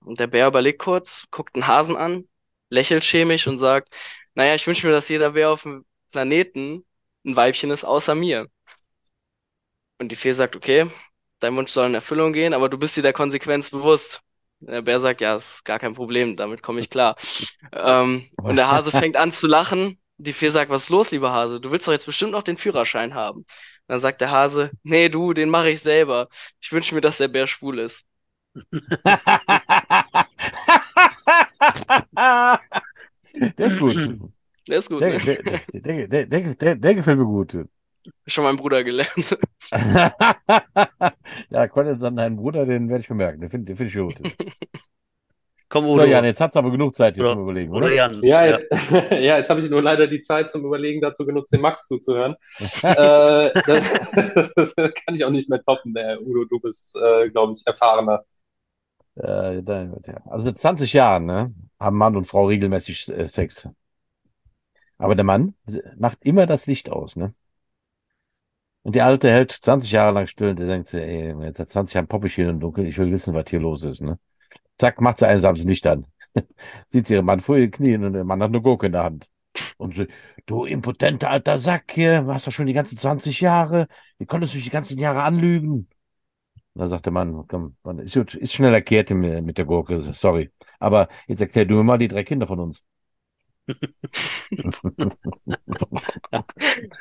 Und 0.05 0.21
der 0.21 0.27
Bär 0.27 0.47
überlegt 0.49 0.79
kurz, 0.81 1.27
guckt 1.31 1.57
den 1.57 1.67
Hasen 1.67 1.97
an, 1.97 2.29
lächelt 2.71 3.05
chemisch 3.05 3.47
und 3.47 3.59
sagt, 3.59 3.95
naja, 4.35 4.55
ich 4.55 4.67
wünsche 4.67 4.87
mir, 4.87 4.93
dass 4.93 5.09
jeder 5.09 5.33
Bär 5.33 5.51
auf 5.51 5.63
dem 5.63 5.85
Planeten 6.11 6.85
ein 7.25 7.37
Weibchen 7.37 7.71
ist, 7.71 7.85
außer 7.85 8.15
mir. 8.15 8.49
Und 9.99 10.11
die 10.11 10.17
Fee 10.17 10.33
sagt, 10.33 10.57
okay, 10.57 10.91
dein 11.41 11.55
Wunsch 11.57 11.71
soll 11.73 11.87
in 11.87 11.95
Erfüllung 11.95 12.33
gehen, 12.33 12.55
aber 12.55 12.69
du 12.69 12.79
bist 12.79 12.97
dir 12.97 13.03
der 13.03 13.13
Konsequenz 13.13 13.71
bewusst. 13.71 14.23
Der 14.61 14.83
Bär 14.83 15.01
sagt, 15.01 15.21
ja, 15.21 15.37
ist 15.37 15.65
gar 15.65 15.79
kein 15.79 15.95
Problem, 15.95 16.37
damit 16.37 16.63
komme 16.63 16.81
ich 16.81 16.91
klar. 16.91 17.17
Ähm, 17.73 18.29
und 18.37 18.57
der 18.57 18.71
Hase 18.71 18.91
fängt 18.91 19.17
an 19.17 19.33
zu 19.33 19.47
lachen. 19.47 20.01
Die 20.19 20.33
Fee 20.35 20.51
sagt, 20.51 20.71
was 20.71 20.83
ist 20.85 20.91
los, 20.91 21.11
lieber 21.11 21.33
Hase? 21.33 21.61
Du 21.61 21.71
willst 21.71 21.89
doch 21.89 21.93
jetzt 21.93 22.07
bestimmt 22.07 22.33
noch 22.33 22.43
den 22.43 22.59
Führerschein 22.59 23.15
haben. 23.15 23.47
Dann 23.87 24.01
sagt 24.01 24.21
der 24.21 24.31
Hase, 24.31 24.71
nee, 24.83 25.09
du, 25.09 25.33
den 25.33 25.49
mache 25.51 25.71
ich 25.71 25.81
selber. 25.81 26.29
Ich 26.61 26.73
wünsche 26.73 26.95
mir, 26.95 27.01
dass 27.01 27.19
der 27.19 27.29
Bär 27.29 27.47
schwul 27.47 27.79
ist. 27.79 28.05
Der 33.59 33.67
ist 33.67 33.79
gut. 33.79 33.97
Der 34.69 34.79
ist 34.79 34.89
gut, 34.89 35.01
Der, 35.03 35.13
ne? 35.15 35.19
der, 35.21 35.43
der, 35.43 36.09
der, 36.09 36.27
der, 36.27 36.55
der, 36.55 36.75
der 36.77 36.95
gefällt 36.95 37.19
mir 37.19 37.25
gut. 37.25 37.57
Schon 38.27 38.45
mein 38.45 38.57
Bruder 38.57 38.83
gelernt. 38.83 39.37
ja, 41.51 41.69
Credits 41.69 42.03
an 42.03 42.17
deinen 42.17 42.37
Bruder, 42.37 42.67
den 42.67 42.89
werde 42.89 43.03
ich 43.03 43.09
bemerken. 43.09 43.41
Den 43.41 43.49
finde 43.51 43.67
den 43.67 43.77
find 43.77 43.91
ich 43.91 43.97
gut. 43.97 44.15
Komm, 45.69 45.85
So, 45.85 45.93
Udo. 45.95 46.05
Jan, 46.05 46.25
jetzt 46.25 46.41
hat's 46.41 46.57
aber 46.57 46.71
genug 46.73 46.97
Zeit 46.97 47.15
hier 47.15 47.23
Oder- 47.25 47.35
zum 47.35 47.43
Überlegen, 47.43 47.71
Oder 47.73 47.87
oder? 47.87 47.95
Jan. 47.95 48.23
Ja, 48.23 48.45
Ja. 48.45 48.59
jetzt, 48.59 48.91
ja, 49.13 49.39
jetzt 49.39 49.51
habe 49.51 49.61
ich 49.61 49.71
nur 49.71 49.83
leider 49.83 50.07
die 50.09 50.21
Zeit 50.21 50.51
zum 50.51 50.65
Überlegen 50.65 51.01
dazu 51.01 51.25
genutzt, 51.25 51.53
dem 51.53 51.61
Max 51.61 51.87
zuzuhören. 51.87 52.35
äh, 52.83 53.51
das, 53.55 54.53
das 54.55 54.75
kann 54.75 55.15
ich 55.15 55.25
auch 55.25 55.31
nicht 55.31 55.49
mehr 55.49 55.63
toppen, 55.63 55.95
der 55.95 56.21
Udo. 56.23 56.45
Du 56.47 56.59
bist, 56.59 56.97
äh, 56.97 57.31
glaube 57.31 57.53
ich, 57.53 57.65
erfahrener. 57.67 58.25
Äh. 59.23 59.63
Also 60.27 60.47
seit 60.47 60.59
20 60.59 60.93
Jahren 60.93 61.27
ne, 61.27 61.55
haben 61.79 61.97
Mann 61.97 62.17
und 62.17 62.27
Frau 62.27 62.47
regelmäßig 62.47 63.09
äh, 63.09 63.27
Sex. 63.27 63.69
Aber 64.99 65.15
der 65.15 65.25
Mann 65.25 65.55
macht 65.99 66.19
immer 66.23 66.47
das 66.47 66.67
Licht 66.67 66.91
aus, 66.91 67.17
ne? 67.17 67.35
Und 68.83 68.95
die 68.95 69.03
Alte 69.03 69.31
hält 69.31 69.53
20 69.53 69.93
Jahre 69.93 70.13
lang 70.15 70.27
still 70.27 70.51
und 70.51 70.59
der 70.59 70.67
denkt, 70.67 70.93
ey, 70.95 71.35
jetzt 71.43 71.59
seit 71.59 71.69
20 71.71 71.95
Jahren 71.95 72.09
poppe 72.09 72.27
ich 72.29 72.35
hier 72.35 72.49
im 72.49 72.61
Dunkeln, 72.61 72.87
ich 72.87 72.97
will 72.99 73.11
wissen, 73.11 73.35
was 73.35 73.45
hier 73.49 73.61
los 73.61 73.85
ist, 73.85 74.01
ne? 74.01 74.19
Zack, 74.79 75.01
macht 75.01 75.19
sie 75.19 75.29
einsam 75.29 75.55
das 75.55 75.65
Licht 75.65 75.87
an. 75.87 76.07
Sieht 76.89 77.07
sie 77.07 77.15
ihren 77.15 77.27
Mann 77.27 77.41
vor 77.41 77.57
ihren 77.59 77.71
Knien 77.71 78.05
und 78.05 78.15
der 78.15 78.25
Mann 78.25 78.43
hat 78.43 78.51
eine 78.51 78.63
Gurke 78.63 78.87
in 78.87 78.93
der 78.93 79.05
Hand. 79.05 79.29
Und 79.79 79.95
sie, 79.95 80.09
du 80.47 80.65
impotenter 80.65 81.31
alter 81.31 81.59
Sack 81.59 81.93
hier, 81.93 82.27
hast 82.27 82.47
doch 82.47 82.53
schon 82.53 82.67
die 82.67 82.73
ganzen 82.75 82.99
20 82.99 83.41
Jahre, 83.41 83.89
wie 84.19 84.27
konntest 84.27 84.55
du 84.55 84.59
dich 84.59 84.65
die 84.65 84.71
ganzen 84.71 84.99
Jahre 84.99 85.23
anlügen? 85.25 85.89
Und 86.75 86.81
dann 86.81 86.89
sagt 86.89 87.07
der 87.07 87.13
Mann, 87.13 87.47
komm, 87.49 87.77
Mann, 87.83 87.99
ist, 87.99 88.15
gut, 88.15 88.35
ist 88.35 88.53
schnell 88.55 88.73
erklärt 88.75 89.11
mit 89.11 89.45
mit 89.45 89.59
der 89.59 89.65
Gurke, 89.65 90.01
sorry. 90.01 90.53
Aber 90.79 91.09
jetzt 91.27 91.41
erklär 91.41 91.65
du 91.67 91.75
mir 91.77 91.85
mal 91.85 91.99
die 91.99 92.09
drei 92.09 92.25
Kinder 92.25 92.47
von 92.47 92.61
uns. 92.61 92.83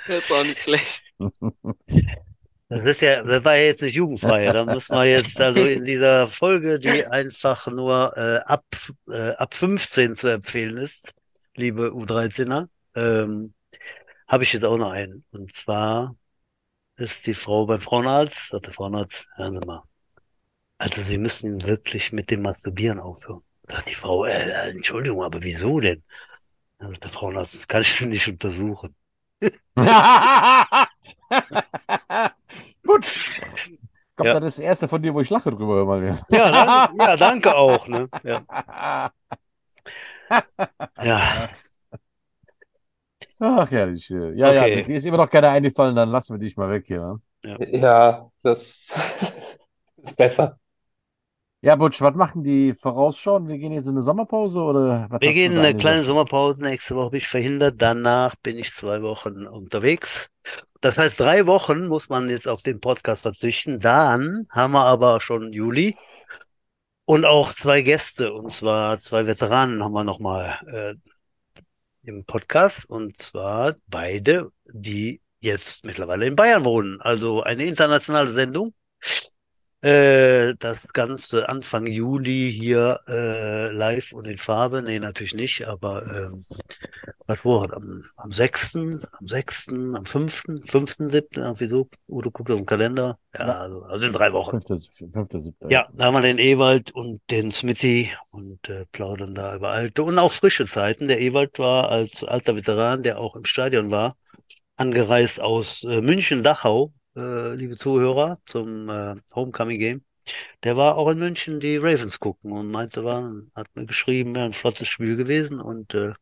Das 0.08 0.24
ist 0.24 0.32
auch 0.32 0.44
nicht 0.44 0.62
schlecht. 0.62 1.04
Das 2.70 2.86
ist 2.86 3.02
ja, 3.02 3.24
das 3.24 3.44
war 3.44 3.56
ja 3.56 3.64
jetzt 3.64 3.82
nicht 3.82 3.96
jugendfrei. 3.96 4.46
Da 4.54 4.64
müssen 4.64 4.96
wir 4.96 5.06
jetzt 5.06 5.40
also 5.42 5.64
in 5.64 5.86
dieser 5.86 6.28
Folge, 6.28 6.80
die 6.80 7.04
einfach 7.06 7.66
nur 7.68 8.16
äh, 8.16 8.38
ab, 8.46 8.64
äh, 9.10 9.32
ab 9.32 9.56
15 9.56 10.16
zu 10.16 10.28
empfehlen 10.28 10.78
ist, 10.78 11.12
liebe 11.56 11.90
U13er, 11.92 12.68
ähm, 12.96 13.56
habe 14.28 14.44
ich 14.44 14.54
jetzt 14.54 14.66
auch 14.66 14.78
noch 14.78 14.92
einen. 14.92 15.26
Und 15.32 15.52
zwar 15.56 16.16
ist 17.00 17.26
die 17.28 17.34
Frau 17.34 17.66
beim 17.66 17.82
Frauenarzt, 17.82 18.50
sagt 18.50 18.68
der 18.68 18.74
Frauenarzt, 18.74 19.28
hören 19.36 19.54
Sie 19.60 19.66
mal. 19.66 19.84
Also 20.78 21.02
Sie 21.02 21.18
müssen 21.18 21.64
wirklich 21.64 22.12
mit 22.12 22.32
dem 22.32 22.42
Masturbieren 22.42 23.00
aufhören. 23.00 23.42
Sagt 23.68 23.90
die 23.90 23.96
Frau, 23.96 24.26
äh, 24.26 24.32
äh, 24.32 24.70
Entschuldigung, 24.72 25.24
aber 25.24 25.44
wieso 25.44 25.80
denn? 25.80 26.04
Dann 26.80 26.92
sagt 26.92 27.04
der 27.04 27.12
Frauenarzt, 27.12 27.54
das 27.56 27.68
kann 27.68 27.82
ich 27.82 28.02
nicht 28.02 28.28
untersuchen. 28.28 28.96
Gut. 32.86 33.06
Ich 33.08 33.42
glaube, 34.16 34.30
Ja. 34.30 34.40
das 34.40 34.54
ist 34.54 34.60
das 34.60 34.66
erste 34.66 34.88
von 34.88 35.02
dir, 35.02 35.14
wo 35.14 35.22
ich 35.22 35.30
lache 35.30 35.52
drüber 35.52 35.86
mal. 35.86 36.04
Ja, 36.30 36.52
danke, 36.52 37.04
ja, 37.04 37.18
danke 37.18 37.56
auch, 37.56 37.88
ne? 37.88 38.10
Ja. 38.24 39.12
Ja. 41.02 41.50
Ach, 43.40 43.70
herrlich. 43.72 44.10
Ja, 44.10 44.52
Okay. 44.52 44.54
ja, 44.54 44.70
dir 44.82 44.98
ist 44.98 45.06
immer 45.06 45.18
noch 45.18 45.30
keiner 45.30 45.50
eingefallen, 45.50 45.96
dann 45.96 46.10
lassen 46.10 46.34
wir 46.34 46.40
dich 46.40 46.58
mal 46.58 46.70
weg 46.70 46.86
hier. 46.88 47.00
ne? 47.02 47.22
Ja, 47.60 48.32
das 48.44 48.92
ist 49.98 50.18
besser. 50.18 50.60
Ja, 51.62 51.76
Butsch, 51.76 52.02
was 52.02 52.16
machen 52.16 52.44
die 52.44 52.74
Vorausschauen? 52.74 53.48
Wir 53.48 53.58
gehen 53.58 53.74
jetzt 53.74 53.86
in 53.88 53.92
eine 53.92 54.02
Sommerpause 54.04 54.60
oder 54.62 55.08
was 55.10 55.22
Wir 55.22 55.34
gehen 55.34 55.54
in 55.54 55.60
eine 55.60 55.76
kleine? 55.76 56.06
Sommerpause. 56.06 56.62
Nächste 56.62 56.96
Woche 56.96 57.12
bin 57.12 57.18
ich 57.18 57.28
verhindert. 57.28 57.76
Danach 57.82 58.36
bin 58.38 58.58
ich 58.58 58.74
zwei 58.74 59.02
Wochen 59.02 59.46
unterwegs. 59.46 60.30
Das 60.82 60.98
heißt, 60.98 61.20
drei 61.20 61.46
Wochen 61.48 61.88
muss 61.88 62.10
man 62.10 62.30
jetzt 62.30 62.48
auf 62.48 62.62
den 62.62 62.80
Podcast 62.80 63.24
verzichten. 63.24 63.80
Dann 63.80 64.48
haben 64.50 64.74
wir 64.74 64.86
aber 64.86 65.20
schon 65.22 65.52
Juli 65.54 65.98
und 67.06 67.26
auch 67.26 67.52
zwei 67.54 67.82
Gäste, 67.82 68.34
und 68.34 68.52
zwar 68.52 69.00
zwei 69.00 69.26
Veteranen 69.28 69.84
haben 69.84 69.94
wir 69.94 70.04
nochmal 70.04 70.60
äh, 70.68 70.96
im 72.04 72.26
Podcast. 72.26 72.90
Und 72.90 73.18
zwar 73.18 73.76
beide, 73.88 74.52
die 74.66 75.22
jetzt 75.40 75.86
mittlerweile 75.86 76.26
in 76.28 76.36
Bayern 76.36 76.66
wohnen. 76.66 77.02
Also 77.02 77.44
eine 77.44 77.66
internationale 77.66 78.34
Sendung. 78.34 78.74
Äh, 79.82 80.56
das 80.60 80.90
Ganze 80.90 81.48
Anfang 81.48 81.88
Juli 81.88 82.52
hier 82.52 83.00
äh, 83.08 83.72
live 83.72 84.12
und 84.12 84.28
in 84.28 84.38
Farbe. 84.38 84.82
Nee, 84.82 85.00
natürlich 85.00 85.34
nicht, 85.34 85.66
aber 85.70 86.06
ähm, 86.06 86.44
was 87.28 87.46
war 87.46 87.72
am, 87.74 88.04
am 88.18 88.32
6., 88.32 88.76
am 88.76 89.28
6., 89.28 89.70
am 89.70 90.06
5., 90.06 90.44
5., 90.66 90.96
7., 90.98 91.28
irgendwie 91.36 91.66
so. 91.66 91.88
Udo 92.10 92.30
guckt 92.30 92.52
auf 92.52 92.58
den 92.58 92.66
Kalender. 92.66 93.18
Ja, 93.34 93.60
also, 93.60 93.84
also 93.84 94.06
in 94.06 94.12
drei 94.12 94.34
Wochen. 94.34 94.62
Fünfte, 94.62 94.92
fünfte, 94.92 95.40
siebte. 95.40 95.68
Ja, 95.70 95.88
da 95.94 96.06
haben 96.06 96.14
wir 96.14 96.24
den 96.24 96.40
Ewald 96.40 96.92
und 96.92 97.22
den 97.32 97.50
Smithy 97.50 98.10
und 98.32 98.68
äh, 98.68 98.86
plaudern 98.92 99.34
da 99.34 99.56
über 99.56 99.70
alte 99.70 100.04
und 100.04 100.20
auch 100.20 100.32
frische 100.32 100.68
Zeiten. 100.68 101.08
Der 101.08 101.22
Ewald 101.22 101.58
war 101.58 101.90
als 101.90 102.26
alter 102.26 102.58
Veteran, 102.58 103.02
der 103.04 103.20
auch 103.20 103.38
im 103.38 103.46
Stadion 103.46 103.92
war, 103.92 104.18
angereist 104.76 105.40
aus 105.40 105.86
äh, 105.86 106.02
München, 106.02 106.44
Dachau, 106.44 106.92
äh, 107.16 107.56
liebe 107.56 107.76
Zuhörer, 107.76 108.40
zum 108.46 108.90
äh, 108.90 109.16
Homecoming 109.36 109.80
Game. 109.80 110.04
Der 110.64 110.78
war 110.78 110.98
auch 110.98 111.10
in 111.10 111.20
München 111.20 111.60
die 111.60 111.78
Ravens 111.78 112.20
gucken 112.20 112.52
und 112.52 112.70
meinte, 112.70 113.04
war, 113.04 113.32
hat 113.56 113.68
mir 113.76 113.86
geschrieben, 113.86 114.36
wäre 114.36 114.46
ein 114.46 114.54
flottes 114.54 114.88
Spiel 114.88 115.16
gewesen 115.16 115.60
und 115.60 115.94
äh, 115.94 116.14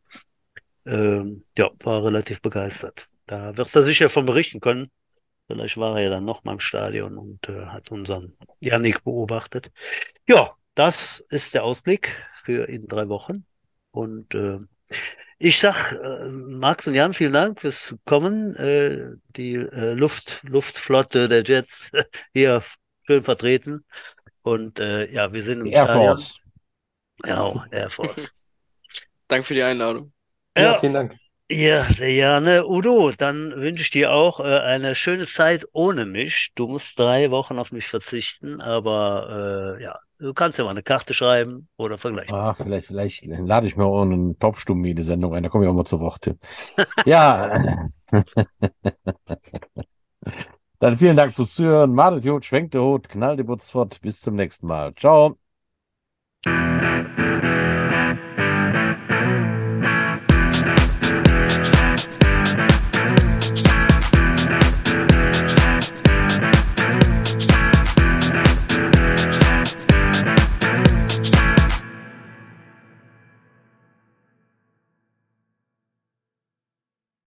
ähm, 0.85 1.43
ja, 1.57 1.69
war 1.79 2.03
relativ 2.03 2.41
begeistert. 2.41 3.07
Da 3.25 3.57
wird 3.57 3.75
er 3.75 3.83
sicher 3.83 4.09
von 4.09 4.25
berichten 4.25 4.59
können. 4.61 4.89
Vielleicht 5.47 5.77
war 5.77 5.97
er 5.97 6.03
ja 6.03 6.09
dann 6.09 6.25
noch 6.25 6.43
mal 6.43 6.53
im 6.53 6.59
Stadion 6.59 7.17
und 7.17 7.47
äh, 7.49 7.65
hat 7.67 7.91
unseren 7.91 8.37
Yannick 8.59 9.03
beobachtet. 9.03 9.71
Ja, 10.27 10.51
das 10.75 11.19
ist 11.29 11.53
der 11.53 11.63
Ausblick 11.63 12.15
für 12.35 12.67
in 12.67 12.87
drei 12.87 13.09
Wochen. 13.09 13.45
Und 13.91 14.33
äh, 14.35 14.59
ich 15.39 15.59
sag, 15.59 15.93
äh, 15.93 16.27
Max 16.29 16.87
und 16.87 16.95
Jan, 16.95 17.13
vielen 17.13 17.33
Dank 17.33 17.61
fürs 17.61 17.95
Kommen. 18.05 18.55
Äh, 18.55 19.15
die 19.35 19.55
äh, 19.55 19.93
Luft, 19.93 20.41
Luftflotte 20.43 21.27
der 21.29 21.43
Jets 21.43 21.91
hier 22.33 22.63
schön 23.05 23.23
vertreten. 23.23 23.85
Und 24.43 24.79
äh, 24.79 25.11
ja, 25.11 25.33
wir 25.33 25.43
sind 25.43 25.61
im 25.61 25.71
Air 25.71 25.87
Stadion. 25.87 25.87
Force. 25.87 26.39
Genau, 27.23 27.63
Air 27.71 27.89
Force. 27.89 28.33
Danke 29.27 29.47
für 29.47 29.53
die 29.53 29.63
Einladung. 29.63 30.13
Ja, 30.57 30.73
Ja, 30.73 30.79
vielen 30.79 30.93
Dank. 30.93 31.15
ja, 31.51 31.83
sehr 31.93 32.13
gerne. 32.13 32.65
Udo, 32.67 33.11
dann 33.17 33.51
wünsche 33.57 33.83
ich 33.83 33.91
dir 33.91 34.11
auch 34.13 34.39
äh, 34.39 34.43
eine 34.43 34.95
schöne 34.95 35.27
Zeit 35.27 35.65
ohne 35.73 36.05
mich. 36.05 36.51
Du 36.55 36.67
musst 36.67 36.99
drei 36.99 37.31
Wochen 37.31 37.59
auf 37.59 37.71
mich 37.71 37.87
verzichten, 37.87 38.61
aber 38.61 39.77
äh, 39.79 39.83
ja, 39.83 39.99
du 40.19 40.33
kannst 40.33 40.57
ja 40.57 40.63
mal 40.63 40.71
eine 40.71 40.83
Karte 40.83 41.13
schreiben 41.13 41.67
oder 41.77 41.97
vergleichen. 41.97 42.33
Ah, 42.33 42.53
vielleicht, 42.53 42.87
vielleicht 42.87 43.25
lade 43.25 43.67
ich 43.67 43.77
mir 43.77 43.85
auch 43.85 44.01
einen 44.01 44.37
Taubstummi 44.39 44.91
in 44.91 44.95
die 44.95 45.03
Sendung 45.03 45.33
ein, 45.33 45.43
da 45.43 45.49
komme 45.49 45.65
ich 45.65 45.69
auch 45.69 45.73
mal 45.73 45.85
zu 45.85 45.99
Wort. 45.99 46.35
Ja. 47.05 47.89
Dann 50.79 50.97
vielen 50.97 51.17
Dank 51.17 51.33
fürs 51.33 51.55
Zuhören. 51.55 51.93
Madet 51.93 52.23
Jod, 52.23 52.45
schwenkt 52.45 52.73
der 52.75 52.81
Hut, 52.83 53.09
knallt 53.09 53.39
die 53.39 53.43
Butz 53.43 53.69
fort. 53.69 53.99
Bis 54.01 54.21
zum 54.21 54.35
nächsten 54.35 54.67
Mal. 54.67 54.93
Ciao. 54.95 55.37